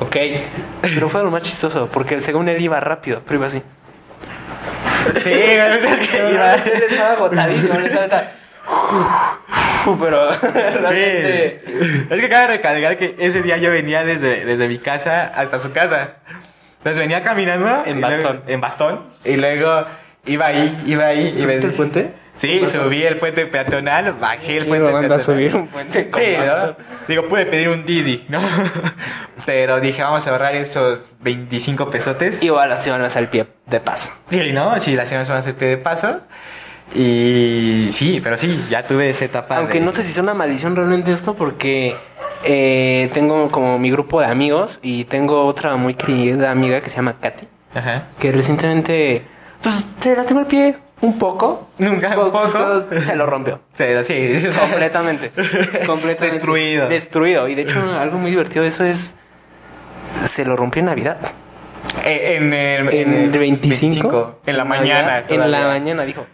Ok. 0.00 0.16
Pero 0.82 1.08
fue 1.08 1.22
lo 1.22 1.30
más 1.30 1.42
chistoso, 1.42 1.88
porque 1.92 2.18
según 2.20 2.48
él 2.48 2.60
iba 2.60 2.78
rápido, 2.80 3.22
pero 3.24 3.36
iba 3.36 3.46
así. 3.46 3.62
Sí, 5.14 5.22
que 5.22 6.30
iba. 6.32 6.54
Él 6.64 6.82
estaba 6.90 7.12
agotadísimo, 7.12 7.74
él 7.74 7.86
estaba. 7.86 8.24
Pero 10.00 10.30
realmente... 10.52 11.62
Sí. 11.64 12.06
Es 12.10 12.20
que 12.20 12.28
cabe 12.28 12.46
recalcar 12.48 12.98
que 12.98 13.14
ese 13.18 13.40
día 13.40 13.56
yo 13.56 13.70
venía 13.70 14.02
desde, 14.02 14.44
desde 14.44 14.66
mi 14.66 14.78
casa 14.78 15.26
hasta 15.26 15.60
su 15.60 15.72
casa. 15.72 16.16
Entonces 16.78 16.98
venía 16.98 17.22
caminando. 17.22 17.84
En 17.86 18.00
bastón. 18.00 18.42
en 18.48 18.60
bastón. 18.60 19.00
Y 19.24 19.36
luego 19.36 19.86
Iba 20.26 20.46
ahí, 20.46 20.82
iba 20.86 21.06
ahí. 21.06 21.34
¿Subiste 21.38 21.66
el 21.66 21.72
puente? 21.72 22.12
Sí, 22.36 22.66
subí 22.66 23.02
el 23.02 23.16
puente 23.16 23.46
peatonal, 23.46 24.12
bajé 24.12 24.58
el 24.58 24.66
puente 24.66 24.90
peatonal. 24.90 25.20
subir 25.20 25.56
un 25.56 25.68
puente 25.68 26.08
Sí, 26.12 26.36
¿no? 26.38 26.76
Digo, 27.08 27.28
pude 27.28 27.46
pedir 27.46 27.70
un 27.70 27.86
Didi, 27.86 28.26
¿no? 28.28 28.40
Pero 29.46 29.80
dije, 29.80 30.02
vamos 30.02 30.26
a 30.26 30.30
ahorrar 30.30 30.54
esos 30.54 31.14
25 31.20 31.90
pesotes. 31.90 32.42
Igual 32.42 32.68
las 32.68 32.86
iban 32.86 33.00
a 33.02 33.06
hacer 33.06 33.22
el 33.22 33.28
pie 33.30 33.46
de 33.66 33.80
paso. 33.80 34.10
Sí, 34.28 34.52
¿no? 34.52 34.78
Sí, 34.80 34.94
las 34.94 35.10
iban 35.10 35.26
a 35.26 35.38
hacer 35.38 35.50
el 35.50 35.56
pie 35.56 35.68
de 35.68 35.76
paso. 35.78 36.20
Y 36.94 37.88
sí, 37.92 38.20
pero 38.22 38.36
sí, 38.38 38.64
ya 38.70 38.86
tuve 38.86 39.10
esa 39.10 39.24
etapa. 39.24 39.56
Aunque 39.56 39.80
no 39.80 39.92
sé 39.92 40.02
si 40.02 40.10
es 40.10 40.18
una 40.18 40.34
maldición 40.34 40.76
realmente 40.76 41.12
esto, 41.12 41.34
porque 41.34 41.96
eh, 42.44 43.10
tengo 43.12 43.48
como 43.50 43.78
mi 43.78 43.90
grupo 43.90 44.20
de 44.20 44.26
amigos 44.26 44.78
y 44.82 45.04
tengo 45.04 45.46
otra 45.46 45.76
muy 45.76 45.94
querida 45.94 46.50
amiga 46.50 46.80
que 46.80 46.90
se 46.90 46.96
llama 46.96 47.14
Katy. 47.20 47.48
Ajá. 47.74 48.04
Que 48.18 48.30
recientemente 48.30 49.22
pues 49.66 49.84
se 49.98 50.14
lastimó 50.14 50.40
el 50.40 50.46
pie 50.46 50.76
un 51.00 51.18
poco. 51.18 51.70
Nunca, 51.78 52.16
un 52.18 52.30
poco. 52.30 52.84
Se 53.04 53.16
lo 53.16 53.26
rompió. 53.26 53.60
Sí, 53.74 53.84
sí. 54.04 54.46
Completamente. 54.60 55.30
completamente. 55.86 56.26
Destruido. 56.26 56.88
Destruido. 56.88 57.48
Y 57.48 57.56
de 57.56 57.62
hecho, 57.62 57.80
algo 57.80 58.18
muy 58.18 58.30
divertido 58.30 58.62
de 58.62 58.68
eso 58.68 58.84
es. 58.84 59.14
Se 60.24 60.44
lo 60.44 60.56
rompió 60.56 60.80
en 60.80 60.86
Navidad. 60.86 61.18
Eh, 62.04 62.36
en 62.36 62.52
el, 62.52 62.94
en 62.94 63.14
el 63.14 63.30
25, 63.30 64.40
En 64.46 64.56
la 64.56 64.64
mañana. 64.64 65.24
En 65.28 65.50
la 65.50 65.66
mañana 65.66 66.04
dijo. 66.04 66.26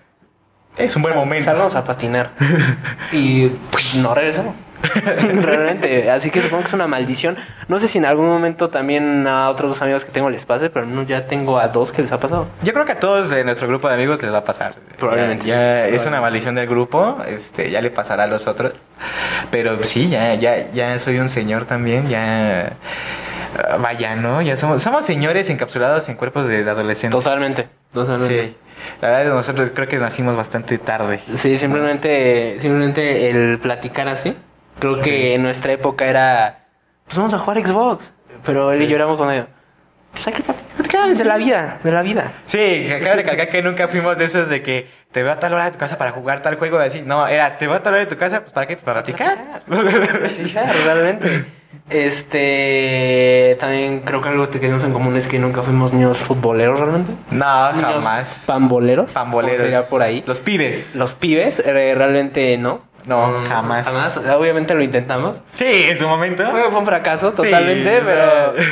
Es 0.77 0.95
un 0.95 1.03
buen 1.03 1.15
momento. 1.15 1.47
Salvamos 1.47 1.75
a 1.75 1.85
patinar. 1.85 2.33
y 3.13 3.49
pues, 3.49 3.95
no 3.95 4.15
regresamos. 4.15 4.55
Realmente. 5.43 6.11
Así 6.11 6.31
que 6.31 6.41
supongo 6.41 6.63
que 6.63 6.69
es 6.69 6.75
una 6.75 6.87
maldición. 6.87 7.37
No 7.69 7.79
sé 7.81 7.89
si 7.89 7.99
en 7.99 8.05
algún 8.05 8.27
momento 8.27 8.71
también 8.71 9.27
a 9.27 9.49
otros 9.51 9.71
dos 9.71 9.83
amigos 9.83 10.05
que 10.05 10.11
tengo 10.11 10.31
les 10.31 10.45
pase, 10.45 10.71
pero 10.71 10.87
no, 10.87 11.03
ya 11.03 11.27
tengo 11.27 11.59
a 11.59 11.69
dos 11.69 11.93
que 11.93 12.03
les 12.03 12.13
ha 12.13 12.21
pasado. 12.21 12.47
Yo 12.63 12.73
creo 12.73 12.85
que 12.85 12.93
a 12.93 13.01
todos 13.01 13.31
de 13.31 13.45
nuestro 13.45 13.69
grupo 13.69 13.89
de 13.89 13.95
amigos 13.95 14.23
les 14.23 14.33
va 14.33 14.39
a 14.39 14.45
pasar. 14.45 14.75
Probablemente. 14.99 15.47
Ya, 15.47 15.87
es 15.87 16.05
una 16.07 16.21
maldición 16.21 16.55
del 16.55 16.67
grupo. 16.67 17.19
Este, 17.27 17.71
ya 17.71 17.81
le 17.81 17.91
pasará 17.91 18.25
a 18.25 18.27
los 18.27 18.47
otros. 18.47 18.73
Pero 19.51 19.83
sí, 19.83 20.09
ya, 20.09 20.35
ya, 20.35 20.71
ya 20.73 20.99
soy 20.99 21.19
un 21.19 21.29
señor 21.29 21.65
también. 21.65 22.07
Ya. 22.07 22.75
Vaya, 23.81 24.17
¿no? 24.17 24.41
Ya 24.41 24.57
somos, 24.57 24.83
somos 24.83 25.05
señores 25.05 25.51
encapsulados 25.51 26.09
en 26.09 26.17
cuerpos 26.17 26.47
de 26.47 26.69
adolescentes. 26.69 27.23
Totalmente. 27.23 27.69
Totalmente. 27.93 28.47
Sí. 28.47 28.57
La 29.01 29.09
verdad, 29.11 29.35
nosotros 29.35 29.71
creo 29.75 29.89
que 29.89 29.99
nacimos 29.99 30.37
bastante 30.37 30.79
tarde. 30.79 31.21
Sí, 31.37 31.57
simplemente, 31.57 32.59
simplemente 32.61 33.31
el 33.31 33.59
platicar 33.59 34.09
así. 34.09 34.35
Creo 34.79 35.01
que 35.01 35.35
en 35.35 35.43
nuestra 35.43 35.73
época 35.73 36.07
era, 36.07 36.67
pues 37.05 37.17
vamos 37.17 37.35
a 37.35 37.39
jugar 37.39 37.67
Xbox. 37.67 38.13
Pero 38.45 38.73
él 38.73 38.83
y 38.83 38.89
yo 38.89 38.97
éramos 38.97 39.17
con 39.17 39.31
ellos. 39.31 39.47
Pues 40.13 40.27
platicar 40.77 41.09
de 41.15 41.25
la 41.25 41.37
vida, 41.39 41.79
de 41.83 41.91
la 41.91 42.03
vida. 42.03 42.33
Sí, 42.45 42.87
cabe 42.89 43.17
recalcar 43.17 43.49
que 43.49 43.63
nunca 43.63 43.89
fuimos 43.89 44.19
de 44.19 44.27
esos 44.27 44.49
de 44.49 44.63
que 44.63 44.89
te 45.11 45.23
veo 45.23 45.33
a 45.33 45.39
tal 45.39 45.55
hora 45.55 45.67
de 45.67 45.71
tu 45.73 45.79
casa 45.79 45.97
para 45.97 46.13
jugar 46.13 46.43
tal 46.43 46.57
juego. 46.57 46.79
Así, 46.79 47.03
no, 47.03 47.27
era 47.27 47.57
te 47.57 47.67
veo 47.67 47.77
a 47.77 47.83
tal 47.83 47.95
hora 47.95 48.03
de 48.05 48.09
tu 48.09 48.17
casa, 48.17 48.41
pues 48.41 48.53
para 48.53 48.67
qué, 48.67 48.77
para 48.77 49.03
platicar. 49.03 49.63
sí, 50.29 50.45
claro, 50.45 50.73
realmente. 50.85 51.47
Este, 51.89 53.57
también 53.59 54.01
creo 54.01 54.21
que 54.21 54.29
algo 54.29 54.49
que 54.51 54.59
tenemos 54.59 54.85
en 54.85 54.93
común 54.93 55.17
es 55.17 55.27
que 55.27 55.39
nunca 55.39 55.63
fuimos 55.63 55.93
niños 55.93 56.19
futboleros 56.19 56.79
realmente. 56.79 57.13
No, 57.31 57.45
jamás. 57.45 58.43
Pamboleros. 58.47 59.13
Pamboleros. 59.13 59.59
Sería 59.59 59.83
por 59.89 60.03
ahí. 60.03 60.23
Los 60.27 60.41
pibes. 60.41 60.95
Los 60.95 61.15
pibes, 61.15 61.59
eh, 61.61 61.95
realmente 61.95 62.57
no. 62.59 62.83
No, 63.05 63.41
jamás. 63.49 63.87
Jamás. 63.87 64.17
Obviamente 64.17 64.75
lo 64.75 64.83
intentamos. 64.83 65.37
Sí, 65.55 65.87
en 65.89 65.99
su 65.99 66.07
momento. 66.07 66.49
Fue, 66.51 66.69
un 66.69 66.87
fracaso 66.87 67.33
totalmente, 67.33 68.01
pero. 68.05 68.55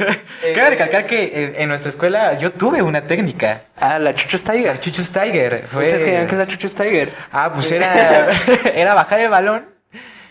Eh, 0.43 0.55
Cabe 0.55 0.71
recalcar 0.71 1.07
que 1.07 1.55
en, 1.59 1.69
nuestra 1.69 1.91
escuela 1.91 2.39
yo 2.39 2.53
tuve 2.53 2.81
una 2.81 3.03
técnica. 3.03 3.65
Ah, 3.77 3.99
la 3.99 4.15
Chucho 4.15 4.39
Tiger. 4.39 4.73
La 4.73 4.81
Chucho 4.81 5.03
Tiger. 5.03 5.67
Fue... 5.71 5.85
¿Ustedes 5.85 6.03
creían 6.03 6.27
que 6.27 6.33
es 6.33 6.39
la 6.39 6.47
Chucho 6.47 6.71
Tiger? 6.71 7.13
Ah, 7.31 7.53
pues 7.53 7.71
era, 7.71 8.31
era 8.75 8.95
bajar 8.95 9.21
el 9.21 9.29
balón 9.29 9.67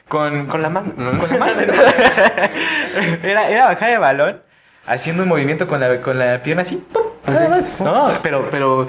con, 0.08 0.48
con 0.48 0.64
la 0.64 0.70
mano. 0.72 0.94
Con 0.96 1.30
la 1.30 1.38
mano. 1.46 1.62
era, 3.22 3.50
era 3.50 3.66
bajar 3.66 3.92
el 3.92 4.00
balón 4.00 4.42
haciendo 4.88 5.24
un 5.24 5.30
movimiento 5.30 5.68
con 5.68 5.80
la, 5.80 6.02
con 6.02 6.18
la 6.18 6.42
pierna 6.42 6.64
así. 6.64 6.84
¡pum! 6.92 7.09
Nada 7.30 7.50
más. 7.50 7.82
No, 7.82 8.12
pero, 8.22 8.50
pero 8.50 8.88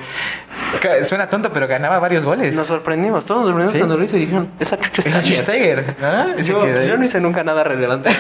suena 1.03 1.29
tonto, 1.29 1.51
pero 1.53 1.67
ganaba 1.69 1.99
varios 1.99 2.25
goles. 2.25 2.55
Nos 2.55 2.67
sorprendimos, 2.67 3.25
todos 3.25 3.43
nos 3.43 3.49
sorprendimos 3.51 3.79
cuando 3.79 3.97
lo 3.97 4.05
hizo 4.05 4.17
y 4.17 4.21
dijeron, 4.21 4.51
esa 4.59 4.79
chucha 4.79 5.03
está 5.03 5.23
Steiger. 5.23 5.97
¿Ah? 6.03 6.27
Yo, 6.43 6.67
yo, 6.67 6.97
no 6.97 7.05
hice 7.05 7.21
nunca 7.21 7.45
nada 7.45 7.65
relevante. 7.65 8.11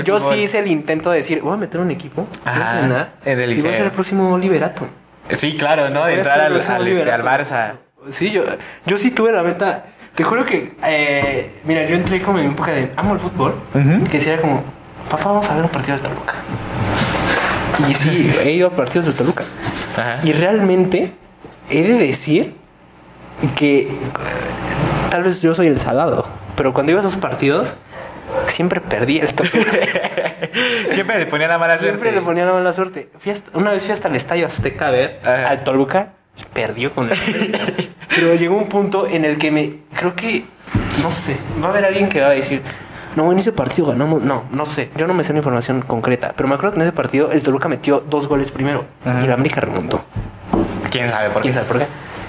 yo 0.04 0.20
sí 0.20 0.40
hice 0.40 0.58
el 0.58 0.68
intento 0.68 1.10
de 1.10 1.18
decir, 1.18 1.40
voy 1.42 1.54
a 1.54 1.56
meter 1.56 1.80
un 1.80 1.90
equipo, 1.90 2.26
Ajá, 2.44 3.10
en 3.24 3.40
el 3.40 3.58
y 3.58 3.62
voy 3.62 3.70
a 3.70 3.74
ser 3.74 3.86
el 3.86 3.92
próximo 3.92 4.36
liberato. 4.38 4.86
Sí, 5.36 5.56
claro, 5.56 5.90
¿no? 5.90 6.04
De 6.06 6.14
entrar 6.14 6.40
al, 6.40 6.60
al, 6.60 6.88
este, 6.88 7.12
al, 7.12 7.22
Barça. 7.22 7.74
Sí, 8.10 8.30
yo, 8.30 8.42
yo 8.86 8.96
sí 8.96 9.10
tuve 9.10 9.32
la 9.32 9.42
meta. 9.42 9.84
Te 10.14 10.24
juro 10.24 10.44
que, 10.44 10.74
eh, 10.84 11.60
mira, 11.64 11.84
yo 11.84 11.94
entré 11.94 12.20
como 12.20 12.38
en 12.38 12.48
mi 12.48 12.52
época 12.52 12.72
de 12.72 12.90
amo 12.96 13.14
el 13.14 13.20
fútbol, 13.20 13.54
que 13.72 14.18
decía 14.18 14.40
como, 14.40 14.64
papá, 15.08 15.26
vamos 15.26 15.48
a 15.48 15.54
ver 15.54 15.64
un 15.64 15.70
partido 15.70 15.96
de 15.96 16.02
Toluca. 16.02 16.34
Y 17.88 17.94
sí, 17.94 18.32
he 18.44 18.52
ido 18.52 18.68
a 18.68 18.70
partidos 18.70 19.06
de 19.06 19.12
Toluca. 19.12 19.44
Y 20.22 20.32
realmente 20.32 21.12
he 21.68 21.82
de 21.82 21.94
decir 21.94 22.54
que 23.56 23.82
eh, 23.82 23.88
tal 25.10 25.22
vez 25.22 25.40
yo 25.42 25.54
soy 25.54 25.66
el 25.66 25.78
salado, 25.78 26.26
pero 26.56 26.72
cuando 26.72 26.92
iba 26.92 27.00
a 27.00 27.06
esos 27.06 27.16
partidos 27.16 27.74
siempre 28.46 28.80
perdí 28.80 29.18
el 29.18 29.32
Toluca. 29.34 29.58
siempre 30.90 31.18
le 31.18 31.26
ponía 31.26 31.48
la 31.48 31.58
mala 31.58 31.78
suerte. 31.78 31.98
Siempre 31.98 32.12
le 32.12 32.20
ponía 32.22 32.44
la 32.44 32.52
mala 32.52 32.72
suerte. 32.72 33.10
una 33.54 33.70
vez 33.70 33.82
fui 33.82 33.92
hasta 33.92 34.08
el 34.08 34.16
estadio 34.16 34.46
Azteca 34.46 34.88
a 34.88 34.90
ver 34.90 35.20
al 35.26 35.64
Toluca 35.64 36.12
y 36.36 36.44
perdió 36.52 36.92
con 36.92 37.10
él. 37.10 37.54
pero 38.08 38.34
llegó 38.34 38.56
un 38.56 38.68
punto 38.68 39.06
en 39.06 39.24
el 39.24 39.38
que 39.38 39.50
me 39.50 39.72
creo 39.94 40.14
que 40.14 40.44
no 41.02 41.10
sé, 41.10 41.36
va 41.62 41.68
a 41.68 41.70
haber 41.70 41.84
alguien 41.84 42.08
que 42.08 42.20
va 42.20 42.28
a 42.28 42.32
decir 42.32 42.62
no, 43.16 43.32
en 43.32 43.38
ese 43.38 43.52
partido 43.52 43.88
ganamos. 43.88 44.22
No, 44.22 44.44
no 44.50 44.66
sé. 44.66 44.90
Yo 44.96 45.06
no 45.06 45.14
me 45.14 45.24
sé 45.24 45.32
la 45.32 45.38
información 45.38 45.82
concreta. 45.82 46.32
Pero 46.36 46.48
me 46.48 46.54
acuerdo 46.54 46.72
que 46.72 46.80
en 46.80 46.82
ese 46.82 46.92
partido 46.92 47.32
el 47.32 47.42
Toluca 47.42 47.68
metió 47.68 48.00
dos 48.00 48.28
goles 48.28 48.50
primero. 48.50 48.84
Y 49.04 49.24
el 49.24 49.32
América 49.32 49.60
remontó. 49.60 50.04
¿Quién 50.90 51.08
sabe 51.10 51.30
por 51.30 51.42
qué? 51.42 51.48
¿Quién 51.48 51.54
sabe 51.54 51.66
por 51.66 51.78
qué? 51.78 51.86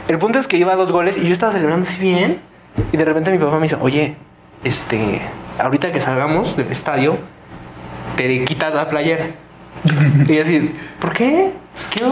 El 0.08 0.18
punto 0.18 0.40
es 0.40 0.48
que 0.48 0.58
iba 0.58 0.74
a 0.74 0.76
dos 0.76 0.92
goles 0.92 1.18
y 1.18 1.26
yo 1.26 1.32
estaba 1.32 1.52
celebrando 1.52 1.88
así 1.88 2.00
bien. 2.02 2.42
Y 2.92 2.98
de 2.98 3.06
repente 3.06 3.32
mi 3.32 3.38
papá 3.38 3.58
me 3.58 3.64
dice, 3.64 3.78
oye, 3.80 4.16
este, 4.64 5.22
ahorita 5.60 5.92
que 5.92 6.00
salgamos 6.00 6.56
del 6.58 6.72
estadio, 6.72 7.18
te 8.16 8.44
quitas 8.46 8.74
la 8.74 8.90
playera. 8.90 9.28
y 10.28 10.40
así, 10.40 10.74
¿por 11.00 11.14
qué? 11.14 11.52
¿Qué, 11.90 12.04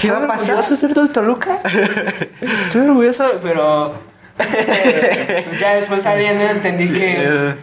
¿Qué 0.00 0.10
va 0.10 0.24
a 0.24 0.26
pasar? 0.26 0.56
¿Vas 0.56 0.70
a 0.70 0.76
ser 0.76 0.94
del 0.94 1.10
Toluca? 1.10 1.58
Estoy 2.40 2.82
orgulloso, 2.82 3.24
pero 3.42 3.94
ya 5.60 5.74
después 5.76 6.02
saliendo 6.02 6.44
entendí 6.44 6.88
que 6.88 7.54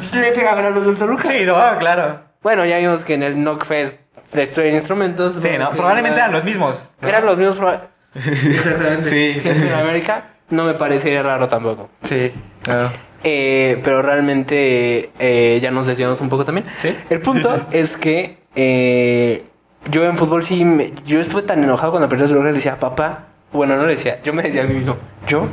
se 0.00 0.20
le 0.20 0.32
pegaban 0.32 0.64
a 0.64 0.70
los 0.70 0.86
del 0.86 0.96
Toluca. 0.96 1.24
Sí, 1.26 1.44
no, 1.44 1.54
claro. 1.78 2.20
Bueno, 2.42 2.64
ya 2.64 2.78
vimos 2.78 3.04
que 3.04 3.14
en 3.14 3.22
el 3.22 3.34
Knockfest 3.34 3.98
destruyen 4.32 4.74
instrumentos. 4.74 5.36
Sí, 5.40 5.48
¿no? 5.58 5.70
Probablemente 5.70 6.18
eran 6.18 6.32
los 6.32 6.44
mismos. 6.44 6.78
Eran 7.00 7.24
los 7.24 7.38
mismos. 7.38 7.78
Exactamente. 8.14 9.08
Sí. 9.08 9.40
Gente 9.42 9.64
de 9.64 9.74
América 9.74 10.24
no 10.50 10.64
me 10.64 10.74
parece 10.74 11.22
raro 11.22 11.48
tampoco. 11.48 11.88
Sí, 12.02 12.32
claro. 12.62 12.90
Eh, 13.22 13.80
pero 13.82 14.02
realmente 14.02 15.10
eh, 15.18 15.58
ya 15.62 15.70
nos 15.70 15.86
decíamos 15.86 16.20
un 16.20 16.28
poco 16.28 16.44
también. 16.44 16.66
¿Sí? 16.78 16.94
El 17.08 17.20
punto 17.20 17.66
es 17.70 17.96
que 17.96 18.38
eh, 18.54 19.44
yo 19.90 20.04
en 20.04 20.16
fútbol 20.16 20.44
sí, 20.44 20.64
yo 21.06 21.20
estuve 21.20 21.42
tan 21.42 21.64
enojado 21.64 21.92
cuando 21.92 22.08
perdí 22.08 22.24
el 22.24 22.32
lugar, 22.32 22.48
le 22.48 22.54
decía, 22.54 22.78
papá, 22.78 23.26
bueno, 23.52 23.76
no 23.76 23.84
le 23.86 23.92
decía, 23.92 24.20
yo 24.22 24.32
me 24.32 24.42
decía 24.42 24.62
a 24.62 24.66
mí 24.66 24.74
mismo, 24.74 24.96
yo 25.26 25.48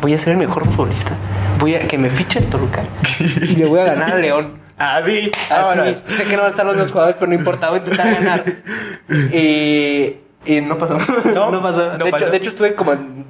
voy 0.00 0.14
a 0.14 0.18
ser 0.18 0.32
el 0.32 0.38
mejor 0.38 0.66
futbolista. 0.66 1.12
Voy 1.58 1.74
a 1.74 1.86
que 1.86 1.98
me 1.98 2.10
fiche 2.10 2.38
el 2.38 2.46
Toluca 2.46 2.82
y 3.18 3.56
le 3.56 3.66
voy 3.66 3.80
a 3.80 3.84
ganar 3.84 4.12
a 4.12 4.18
León. 4.18 4.60
Así, 4.80 5.30
así. 5.50 5.94
Sé 6.16 6.24
que 6.24 6.36
no 6.36 6.38
van 6.38 6.46
a 6.46 6.48
estar 6.48 6.64
los 6.64 6.74
mismos 6.74 6.90
jugadores, 6.90 7.16
pero 7.20 7.28
no 7.28 7.34
importa, 7.34 7.68
voy 7.68 7.80
a 7.80 7.82
intentar 7.82 8.14
ganar. 8.14 8.44
y, 9.30 10.16
y 10.46 10.60
no 10.62 10.78
pasó. 10.78 10.96
No, 11.34 11.50
no 11.50 11.62
pasó. 11.62 11.98
de, 11.98 12.08
Hecho, 12.08 12.30
de 12.30 12.36
hecho, 12.38 12.48
estuve 12.48 12.74
como 12.74 12.94
en 12.94 13.26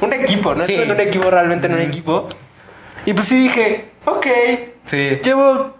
un 0.00 0.12
equipo, 0.14 0.54
¿no? 0.54 0.62
Estuve 0.62 0.84
en 0.84 0.90
un 0.90 1.00
equipo, 1.00 1.30
realmente 1.30 1.66
en 1.66 1.74
un 1.74 1.80
equipo. 1.80 2.28
Y 3.04 3.12
pues 3.12 3.28
sí 3.28 3.42
dije, 3.42 3.90
ok. 4.06 4.26
Sí. 4.86 5.20
Llevo 5.22 5.74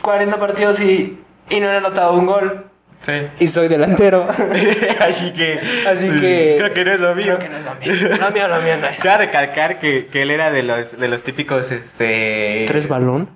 40 0.00 0.40
partidos 0.40 0.80
y, 0.80 1.18
y 1.50 1.60
no 1.60 1.70
he 1.70 1.76
anotado 1.76 2.14
un 2.14 2.24
gol. 2.24 2.69
Sí. 3.02 3.12
Y 3.38 3.46
soy 3.48 3.68
delantero. 3.68 4.28
Así 5.00 5.32
que. 5.32 5.58
Así 5.88 6.10
que. 6.20 6.56
Creo 6.58 6.74
que 6.74 6.84
no 6.84 6.92
es 6.92 7.00
lo 7.00 7.14
mío. 7.14 7.24
Creo 7.24 7.38
que 7.38 7.48
no 7.48 7.56
es 7.56 7.64
lo 7.64 7.74
mío. 7.76 8.18
Lo 8.20 8.30
mío, 8.30 8.48
lo 8.48 8.60
mío 8.60 8.76
no 8.76 8.86
es. 8.88 9.00
Quiero 9.00 9.18
recalcar 9.18 9.78
que, 9.78 10.06
que 10.06 10.22
él 10.22 10.30
era 10.30 10.50
de 10.50 10.62
los, 10.62 10.98
de 10.98 11.08
los 11.08 11.22
típicos. 11.22 11.72
Este. 11.72 12.66
¿Tres 12.68 12.88
balón? 12.88 13.30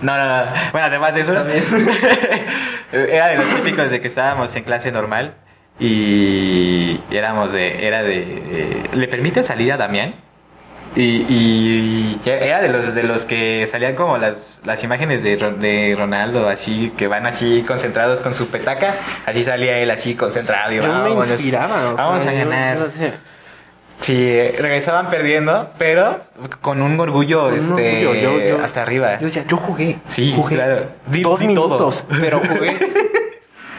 No, 0.00 0.16
no, 0.16 0.46
no. 0.46 0.52
Bueno, 0.72 0.86
además 0.86 1.14
de 1.14 1.20
eso. 1.20 1.32
era 2.92 3.28
de 3.28 3.36
los 3.36 3.46
típicos 3.56 3.90
de 3.90 4.00
que 4.00 4.08
estábamos 4.08 4.54
en 4.56 4.64
clase 4.64 4.90
normal. 4.90 5.34
Y 5.78 7.00
éramos 7.10 7.52
de. 7.52 7.86
Era 7.86 8.02
de. 8.02 8.88
¿Le 8.92 9.08
permite 9.08 9.44
salir 9.44 9.72
a 9.72 9.76
Damián? 9.76 10.14
Y, 10.96 11.02
y 11.28 12.20
era 12.24 12.60
de 12.62 12.68
los 12.68 12.94
de 12.94 13.02
los 13.02 13.24
que 13.24 13.66
salían 13.66 13.96
como 13.96 14.16
las, 14.16 14.60
las 14.64 14.84
imágenes 14.84 15.24
de, 15.24 15.36
de 15.36 15.94
Ronaldo, 15.98 16.48
así, 16.48 16.92
que 16.96 17.08
van 17.08 17.26
así 17.26 17.64
concentrados 17.66 18.20
con 18.20 18.32
su 18.32 18.46
petaca. 18.46 18.94
Así 19.26 19.42
salía 19.42 19.78
él 19.78 19.90
así 19.90 20.14
concentrado. 20.14 20.72
Y 20.72 20.76
yo 20.76 20.82
vamos, 20.82 21.26
me 21.26 21.32
inspiraba. 21.34 21.92
vamos 21.94 22.24
a 22.24 22.32
ganar. 22.32 22.78
Yo, 22.78 22.86
yo, 22.86 23.08
Sí, 24.00 24.38
regresaban 24.58 25.08
perdiendo, 25.08 25.70
pero 25.78 26.20
con 26.60 26.82
un 26.82 26.98
orgullo, 27.00 27.44
Con 27.44 27.52
un 27.54 27.58
este, 27.78 28.06
orgullo, 28.06 28.38
yo- 28.38 28.56
yo- 28.58 28.64
hasta 28.64 28.82
arriba. 28.82 29.18
Yo 29.18 29.26
decía, 29.26 29.44
yo 29.48 29.56
jugué. 29.56 29.98
Sí, 30.08 30.32
jugué 30.36 30.56
claro. 30.56 30.86
Di- 31.06 31.22
dos 31.22 31.40
di 31.40 31.54
todo. 31.54 31.68
minutos, 31.68 32.04
pero 32.20 32.38
jugué. 32.40 32.76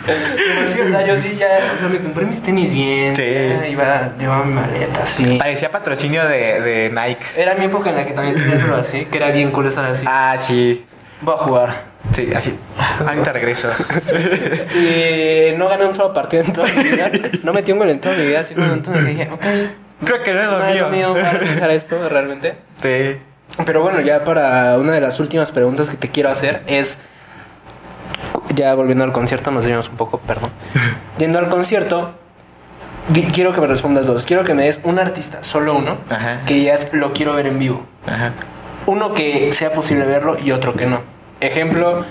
Pero 0.05 0.71
sí, 0.71 0.81
o 0.81 0.89
sea, 0.89 1.05
yo 1.05 1.17
sí 1.17 1.35
ya, 1.35 1.59
o 1.75 1.79
sea, 1.79 1.89
me 1.89 1.99
compré 1.99 2.25
mis 2.25 2.41
tenis 2.41 2.71
bien. 2.73 3.15
Sí. 3.15 3.23
ya 3.23 3.67
iba, 3.67 4.11
llevaba 4.19 4.43
mi 4.45 4.53
maleta, 4.53 5.05
sí. 5.05 5.37
Parecía 5.37 5.71
patrocinio 5.71 6.27
de, 6.27 6.61
de 6.61 6.89
Nike. 6.89 7.25
Era 7.35 7.55
mi 7.55 7.65
época 7.65 7.89
en 7.89 7.95
la 7.97 8.05
que 8.05 8.13
también 8.13 8.35
tenía 8.35 8.55
el 8.55 8.61
pelo 8.61 8.75
así, 8.77 9.05
que 9.05 9.17
era 9.17 9.31
bien 9.31 9.51
cool 9.51 9.67
estar 9.67 9.85
así. 9.85 10.03
Ah, 10.07 10.35
sí. 10.37 10.85
Voy 11.21 11.33
a 11.33 11.37
jugar. 11.37 11.69
Sí, 12.13 12.29
así. 12.35 12.55
Ahorita 13.05 13.31
regreso. 13.31 13.71
y 14.75 15.55
no 15.57 15.67
gané 15.67 15.85
un 15.85 15.95
solo 15.95 16.13
partido 16.13 16.43
en 16.43 16.53
toda 16.53 16.67
mi 16.67 16.83
vida. 16.83 17.11
No 17.43 17.53
metí 17.53 17.71
un 17.71 17.79
gol 17.79 17.89
en 17.89 17.99
toda 17.99 18.15
mi 18.15 18.25
vida, 18.27 18.41
así 18.41 18.53
como 18.53 18.71
entonces 18.73 19.05
dije, 19.05 19.29
ok. 19.31 19.43
Creo 20.05 20.21
que 20.23 20.33
no 20.33 20.41
es 20.41 20.47
lo 20.47 20.59
No 20.59 20.65
mío. 20.65 20.85
es 20.85 20.91
mío 20.91 21.13
para 21.15 21.39
pensar 21.39 21.71
esto 21.71 22.09
realmente. 22.09 22.53
Sí. 22.81 23.17
Pero 23.65 23.81
bueno, 23.81 24.01
ya 24.01 24.23
para 24.23 24.77
una 24.77 24.93
de 24.93 25.01
las 25.01 25.19
últimas 25.19 25.51
preguntas 25.51 25.89
que 25.89 25.97
te 25.97 26.09
quiero 26.09 26.29
hacer 26.29 26.61
es. 26.67 26.99
Ya 28.55 28.73
volviendo 28.75 29.03
al 29.03 29.11
concierto, 29.11 29.51
nos 29.51 29.65
dimos 29.65 29.89
un 29.89 29.95
poco, 29.97 30.19
perdón. 30.19 30.51
Yendo 31.17 31.39
al 31.39 31.47
concierto, 31.49 32.11
qui- 33.13 33.31
quiero 33.31 33.53
que 33.53 33.61
me 33.61 33.67
respondas 33.67 34.05
dos. 34.05 34.25
Quiero 34.25 34.43
que 34.43 34.53
me 34.53 34.63
des 34.63 34.79
un 34.83 34.99
artista, 34.99 35.39
solo 35.43 35.75
uno, 35.75 35.97
Ajá. 36.09 36.41
que 36.45 36.61
ya 36.63 36.77
lo 36.91 37.13
quiero 37.13 37.33
ver 37.33 37.47
en 37.47 37.59
vivo. 37.59 37.85
Ajá. 38.05 38.31
Uno 38.85 39.13
que 39.13 39.51
sea 39.53 39.73
posible 39.73 40.05
verlo 40.05 40.37
y 40.39 40.51
otro 40.51 40.73
que 40.75 40.85
no. 40.85 41.01
Ejemplo, 41.41 42.05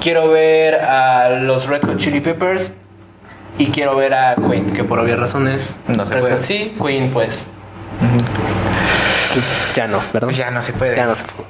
quiero 0.00 0.28
ver 0.30 0.76
a 0.76 1.28
los 1.30 1.66
Red 1.66 1.82
Hot 1.84 1.98
Chili 1.98 2.20
Peppers 2.20 2.72
y 3.58 3.66
quiero 3.66 3.94
ver 3.94 4.14
a 4.14 4.34
Queen, 4.36 4.72
que 4.72 4.84
por 4.84 4.98
obvias 4.98 5.18
razones. 5.18 5.76
No 5.86 6.06
se 6.06 6.14
Red 6.14 6.20
puede. 6.22 6.42
Sí, 6.42 6.74
Queen 6.82 7.10
pues. 7.12 7.46
Ya 9.76 9.86
no, 9.86 10.00
¿verdad? 10.12 10.28
Ya 10.30 10.50
no 10.50 10.62
se 10.62 10.72
puede. 10.72 10.96
Ya 10.96 11.04
no 11.06 11.14
se 11.14 11.24
puede. 11.24 11.48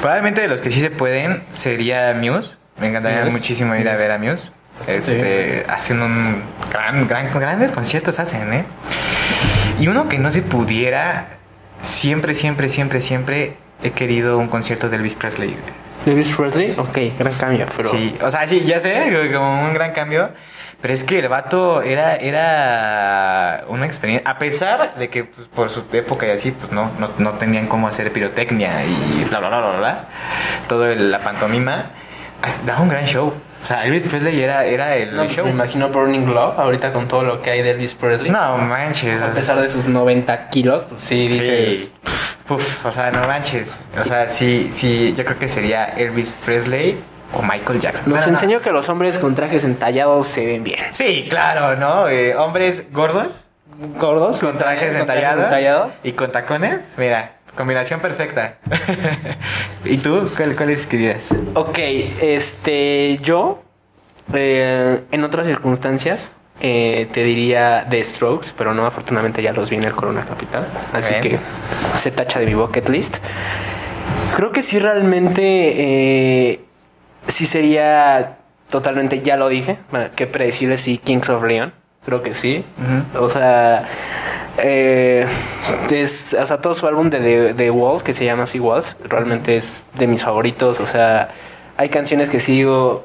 Probablemente 0.00 0.40
de 0.42 0.48
los 0.48 0.60
que 0.60 0.70
sí 0.70 0.80
se 0.80 0.90
pueden 0.90 1.42
sería 1.50 2.14
Muse. 2.14 2.54
Me 2.78 2.88
encantaría 2.88 3.24
muchísimo 3.32 3.74
ir 3.74 3.88
a 3.88 3.96
ver 3.96 4.10
a 4.10 4.18
Muse. 4.18 4.50
Este, 4.86 5.64
hacen 5.68 6.02
un 6.02 6.42
gran, 6.70 7.08
gran, 7.08 7.32
grandes 7.32 7.72
conciertos 7.72 8.18
hacen, 8.18 8.52
¿eh? 8.52 8.64
Y 9.80 9.88
uno 9.88 10.08
que 10.08 10.18
no 10.18 10.30
se 10.30 10.42
pudiera, 10.42 11.28
siempre, 11.82 12.34
siempre, 12.34 12.68
siempre, 12.68 13.00
siempre 13.00 13.56
he 13.82 13.92
querido 13.92 14.36
un 14.38 14.48
concierto 14.48 14.88
de 14.90 14.96
Elvis 14.96 15.14
Presley. 15.14 15.56
Elvis 16.04 16.32
Presley, 16.34 16.74
ok, 16.76 16.98
gran 17.18 17.32
cambio, 17.34 17.66
pero. 17.74 17.90
Sí, 17.90 18.16
o 18.22 18.30
sea, 18.30 18.46
sí, 18.46 18.64
ya 18.64 18.80
sé, 18.80 19.10
como 19.32 19.64
un 19.64 19.72
gran 19.74 19.92
cambio. 19.92 20.30
Pero 20.82 20.92
es 20.92 21.04
que 21.04 21.18
el 21.20 21.28
vato 21.28 21.80
era, 21.80 22.16
era 22.16 23.64
una 23.68 23.86
experiencia. 23.86 24.30
A 24.30 24.38
pesar 24.38 24.94
de 24.96 25.08
que 25.08 25.24
pues, 25.24 25.48
por 25.48 25.70
su 25.70 25.84
época 25.92 26.26
y 26.26 26.30
así, 26.30 26.50
pues 26.50 26.70
no, 26.70 26.90
no, 26.98 27.10
no 27.16 27.32
tenían 27.32 27.66
cómo 27.66 27.88
hacer 27.88 28.12
pirotecnia 28.12 28.84
y 28.84 29.24
bla, 29.24 29.38
bla, 29.38 29.48
bla, 29.48 29.58
bla, 29.60 29.78
bla. 29.78 30.04
Todo 30.68 30.86
el- 30.86 31.10
la 31.10 31.20
pantomima. 31.20 31.86
Daba 32.64 32.80
un 32.82 32.88
gran 32.88 33.04
show. 33.06 33.32
O 33.62 33.66
sea, 33.66 33.84
Elvis 33.84 34.02
Presley 34.04 34.40
era, 34.40 34.64
era 34.64 34.94
el 34.96 35.14
No, 35.16 35.26
show. 35.26 35.44
me 35.44 35.50
imagino 35.50 35.88
Burning 35.88 36.22
Glove, 36.24 36.54
ahorita 36.56 36.92
con 36.92 37.08
todo 37.08 37.22
lo 37.24 37.42
que 37.42 37.50
hay 37.50 37.62
de 37.62 37.70
Elvis 37.72 37.94
Presley. 37.94 38.30
No 38.30 38.58
manches. 38.58 39.20
A 39.20 39.30
pesar 39.30 39.60
de 39.60 39.68
sus 39.68 39.86
90 39.86 40.48
kilos, 40.50 40.84
pues 40.84 41.00
sí, 41.00 41.28
Sí. 41.28 41.38
dices. 41.38 41.90
Puf, 42.46 42.86
o 42.86 42.92
sea, 42.92 43.10
no 43.10 43.26
manches. 43.26 43.76
O 44.00 44.04
sea, 44.04 44.28
sí, 44.28 44.68
sí, 44.70 45.14
yo 45.16 45.24
creo 45.24 45.38
que 45.38 45.48
sería 45.48 45.86
Elvis 45.86 46.32
Presley 46.44 46.96
o 47.32 47.42
Michael 47.42 47.80
Jackson. 47.80 48.04
Nos 48.06 48.18
Bueno, 48.18 48.26
no. 48.26 48.32
enseñó 48.34 48.60
que 48.60 48.70
los 48.70 48.88
hombres 48.88 49.18
con 49.18 49.34
trajes 49.34 49.64
entallados 49.64 50.28
se 50.28 50.46
ven 50.46 50.62
bien. 50.62 50.84
Sí, 50.92 51.26
claro, 51.28 51.74
¿no? 51.74 52.08
Eh, 52.08 52.36
hombres 52.36 52.84
gordos 52.92 53.32
Gordos, 53.98 54.38
con 54.40 54.56
trajes 54.56 54.92
con 54.92 55.00
entallados, 55.02 55.44
entallados. 55.44 55.94
y 56.04 56.12
con 56.12 56.30
tacones. 56.32 56.94
Mira, 56.96 57.32
combinación 57.56 58.00
perfecta. 58.00 58.58
¿Y 59.84 59.96
tú 59.98 60.30
cuál, 60.36 60.54
cuál 60.54 60.70
escribías? 60.70 61.34
Ok, 61.54 61.78
este, 61.78 63.18
yo, 63.22 63.62
eh, 64.32 65.00
en 65.10 65.24
otras 65.24 65.46
circunstancias, 65.46 66.30
eh, 66.60 67.08
te 67.12 67.24
diría 67.24 67.86
The 67.88 68.02
Strokes, 68.02 68.50
pero 68.56 68.72
no, 68.72 68.86
afortunadamente 68.86 69.42
ya 69.42 69.52
los 69.52 69.68
vi 69.68 69.76
en 69.76 69.84
el 69.84 69.92
Corona 69.92 70.24
Capital, 70.24 70.68
así 70.92 71.14
Bien. 71.20 71.22
que 71.22 71.38
se 71.98 72.10
tacha 72.10 72.38
de 72.38 72.46
mi 72.46 72.54
bucket 72.54 72.88
list. 72.88 73.16
Creo 74.36 74.52
que 74.52 74.62
sí 74.62 74.78
realmente, 74.78 75.42
eh, 75.42 76.60
sí 77.26 77.46
sería 77.46 78.36
totalmente, 78.70 79.20
ya 79.22 79.36
lo 79.36 79.48
dije, 79.48 79.78
qué 80.14 80.26
predecible, 80.26 80.76
sí, 80.76 80.98
Kings 80.98 81.28
of 81.28 81.44
Leon, 81.44 81.72
creo 82.04 82.22
que 82.22 82.34
sí. 82.34 82.64
O 83.18 83.28
sea, 83.28 83.86
eh, 84.58 85.26
es, 85.90 86.34
o 86.34 86.46
sea, 86.46 86.58
todo 86.58 86.74
su 86.74 86.86
álbum 86.86 87.10
de 87.10 87.20
The, 87.20 87.54
The 87.54 87.70
Wall, 87.70 88.02
que 88.02 88.14
se 88.14 88.24
llama 88.24 88.44
así 88.44 88.60
Walls, 88.60 88.96
realmente 89.04 89.56
es 89.56 89.84
de 89.94 90.06
mis 90.06 90.22
favoritos. 90.22 90.80
O 90.80 90.86
sea, 90.86 91.30
hay 91.76 91.88
canciones 91.88 92.30
que 92.30 92.40
sí 92.40 92.52
digo, 92.52 93.04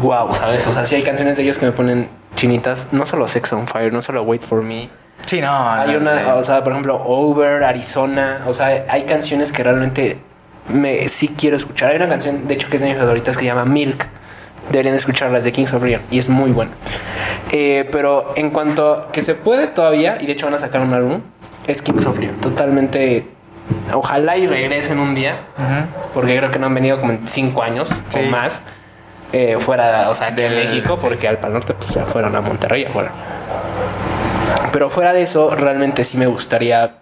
wow, 0.00 0.32
¿sabes? 0.34 0.66
O 0.66 0.72
sea, 0.72 0.86
sí 0.86 0.94
hay 0.94 1.02
canciones 1.02 1.36
de 1.36 1.42
ellos 1.42 1.58
que 1.58 1.66
me 1.66 1.72
ponen 1.72 2.08
chinitas. 2.36 2.86
No 2.92 3.06
solo 3.06 3.28
Sex 3.28 3.52
on 3.52 3.66
Fire, 3.66 3.92
no 3.92 4.02
solo 4.02 4.22
Wait 4.22 4.42
for 4.42 4.62
Me. 4.62 4.88
Sí, 5.26 5.40
no. 5.40 5.70
Hay 5.70 5.92
no, 5.92 5.98
una, 5.98 6.22
no. 6.22 6.36
o 6.36 6.44
sea, 6.44 6.62
por 6.62 6.72
ejemplo, 6.72 6.96
Over, 6.96 7.64
Arizona. 7.64 8.42
O 8.46 8.52
sea, 8.52 8.86
hay 8.88 9.02
canciones 9.04 9.52
que 9.52 9.62
realmente 9.62 10.18
me 10.68 11.08
sí 11.08 11.34
quiero 11.36 11.56
escuchar. 11.56 11.90
Hay 11.90 11.96
una 11.96 12.08
canción, 12.08 12.46
de 12.46 12.54
hecho, 12.54 12.68
que 12.68 12.76
es 12.76 12.82
de 12.82 12.88
mis 12.88 12.98
favoritas 12.98 13.36
que 13.36 13.40
se 13.40 13.46
llama 13.46 13.64
Milk. 13.64 14.06
Deberían 14.72 14.94
escucharlas 14.96 15.44
de 15.44 15.52
Kings 15.52 15.72
of 15.74 15.82
Leon 15.84 16.02
y 16.10 16.18
es 16.18 16.28
muy 16.28 16.50
buena. 16.50 16.72
Eh, 17.52 17.88
pero 17.92 18.32
en 18.36 18.50
cuanto 18.50 19.06
que 19.12 19.22
se 19.22 19.34
puede 19.34 19.66
todavía, 19.68 20.16
y 20.20 20.26
de 20.26 20.32
hecho 20.32 20.46
van 20.46 20.54
a 20.54 20.58
sacar 20.58 20.80
un 20.80 20.92
álbum, 20.94 21.20
es 21.66 21.82
Kings 21.82 22.04
of 22.06 22.18
Leon. 22.18 22.36
Totalmente. 22.36 23.26
Ojalá 23.92 24.36
y 24.36 24.46
regresen 24.46 24.98
un 24.98 25.14
día, 25.14 25.36
porque 26.14 26.36
creo 26.36 26.50
que 26.50 26.58
no 26.58 26.66
han 26.66 26.74
venido 26.74 26.98
como 26.98 27.12
en 27.12 27.28
cinco 27.28 27.62
años 27.62 27.88
Sí. 28.08 28.18
o 28.20 28.22
más. 28.30 28.62
eh, 29.34 29.56
fuera, 29.60 30.10
o 30.10 30.14
sea, 30.14 30.30
de 30.30 30.48
México, 30.50 30.96
sí. 30.96 31.06
porque 31.06 31.26
al 31.28 31.38
Pal 31.38 31.54
Norte 31.54 31.72
pues 31.72 31.88
ya 31.90 32.04
fueron 32.04 32.34
a 32.36 32.40
Monterrey 32.42 32.84
afuera. 32.84 33.10
Pero 34.72 34.90
fuera 34.90 35.12
de 35.14 35.22
eso, 35.22 35.54
realmente 35.54 36.04
sí 36.04 36.16
me 36.18 36.26
gustaría 36.26 36.96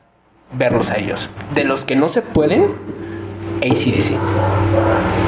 verlos 0.53 0.91
a 0.91 0.99
ellos. 0.99 1.29
De 1.55 1.64
los 1.64 1.85
que 1.85 1.97
no 1.97 2.09
se 2.09 2.23
pueden, 2.23 2.68
ACDC. 3.62 4.16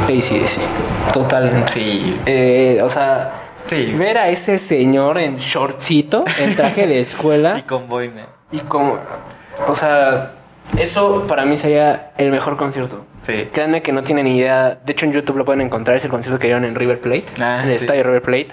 ACDC. 0.09 1.13
Totalmente. 1.13 1.73
Sí. 1.73 2.17
Eh, 2.27 2.81
o 2.83 2.89
sea, 2.89 3.39
Sí. 3.67 3.93
ver 3.97 4.19
a 4.19 4.29
ese 4.29 4.59
señor 4.59 5.19
en 5.19 5.37
shortcito, 5.37 6.25
en 6.41 6.57
traje 6.57 6.87
de 6.87 7.01
escuela, 7.01 7.59
Y 7.61 7.63
con 7.63 7.89
Boyne. 7.89 8.25
y 8.51 8.59
como. 8.61 8.99
O 9.69 9.75
sea, 9.75 10.33
eso 10.79 11.25
para 11.29 11.45
mí 11.45 11.57
sería 11.57 12.11
el 12.19 12.31
mejor 12.31 12.57
concierto. 12.57 13.05
Sí. 13.23 13.49
Créanme 13.53 13.83
que 13.83 13.93
no 13.93 14.03
tienen 14.03 14.25
ni 14.25 14.37
idea. 14.39 14.79
De 14.85 14.93
hecho, 14.93 15.07
en 15.07 15.13
YouTube 15.13 15.37
lo 15.37 15.45
pueden 15.45 15.61
encontrar. 15.61 15.97
Es 15.97 16.05
el 16.05 16.11
concierto 16.11 16.41
que 16.41 16.49
dieron 16.49 16.65
en 16.65 16.75
River 16.75 17.01
Plate. 17.01 17.27
Ah, 17.41 17.61
en 17.63 17.71
el 17.71 17.79
sí. 17.79 17.85
estadio 17.85 18.03
River 18.03 18.23
Plate. 18.23 18.49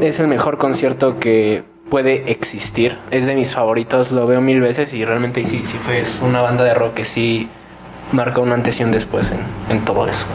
Es 0.00 0.20
el 0.20 0.28
mejor 0.28 0.58
concierto 0.58 1.18
que 1.18 1.64
puede 1.90 2.30
existir. 2.30 2.98
Es 3.10 3.26
de 3.26 3.34
mis 3.34 3.52
favoritos. 3.52 4.12
Lo 4.12 4.26
veo 4.28 4.40
mil 4.40 4.60
veces 4.60 4.94
y 4.94 5.04
realmente 5.04 5.44
sí, 5.44 5.62
sí 5.64 5.76
fue 5.78 6.00
es 6.00 6.20
una 6.22 6.40
banda 6.40 6.62
de 6.62 6.72
rock 6.74 6.94
que 6.94 7.04
sí 7.04 7.48
marca 8.12 8.40
un 8.40 8.52
antes 8.52 8.80
y 8.80 8.84
un 8.84 8.92
después 8.92 9.32
en, 9.32 9.40
en 9.68 9.84
todo 9.84 10.06
eso. 10.06 10.26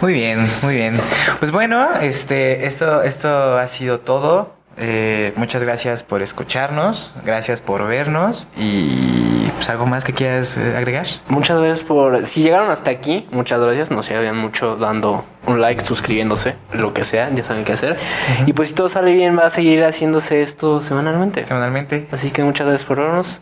Muy 0.00 0.12
bien, 0.12 0.48
muy 0.62 0.74
bien. 0.74 1.00
Pues 1.38 1.52
bueno, 1.52 1.88
este, 2.00 2.66
esto, 2.66 3.02
esto 3.02 3.58
ha 3.58 3.66
sido 3.68 4.00
todo. 4.00 4.54
Eh, 4.78 5.32
muchas 5.36 5.62
gracias 5.62 6.02
por 6.02 6.20
escucharnos, 6.20 7.14
gracias 7.24 7.62
por 7.62 7.86
vernos 7.88 8.46
y 8.58 9.48
pues 9.54 9.70
algo 9.70 9.86
más 9.86 10.04
que 10.04 10.12
quieras 10.12 10.58
eh, 10.58 10.74
agregar. 10.76 11.06
Muchas 11.28 11.58
gracias 11.58 11.82
por... 11.82 12.26
Si 12.26 12.42
llegaron 12.42 12.70
hasta 12.70 12.90
aquí, 12.90 13.26
muchas 13.30 13.58
gracias. 13.58 13.90
Nos 13.90 14.10
ayudan 14.10 14.36
mucho 14.36 14.76
dando 14.76 15.24
un 15.46 15.62
like, 15.62 15.82
suscribiéndose, 15.82 16.56
lo 16.74 16.92
que 16.92 17.04
sea, 17.04 17.30
ya 17.30 17.42
saben 17.42 17.64
qué 17.64 17.72
hacer. 17.72 17.96
Y 18.44 18.52
pues 18.52 18.68
si 18.68 18.74
todo 18.74 18.90
sale 18.90 19.14
bien, 19.14 19.38
va 19.38 19.46
a 19.46 19.50
seguir 19.50 19.82
haciéndose 19.82 20.42
esto 20.42 20.82
semanalmente. 20.82 21.46
Semanalmente. 21.46 22.06
Así 22.12 22.30
que 22.30 22.42
muchas 22.42 22.66
gracias 22.66 22.86
por 22.86 22.98
vernos. 22.98 23.40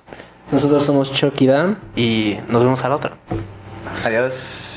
Nosotros 0.54 0.84
somos 0.84 1.12
Chucky 1.12 1.48
Dan 1.48 1.78
y 1.96 2.36
nos 2.48 2.62
vemos 2.62 2.84
a 2.84 2.88
la 2.88 2.94
otra. 2.94 3.16
Adiós. 4.04 4.73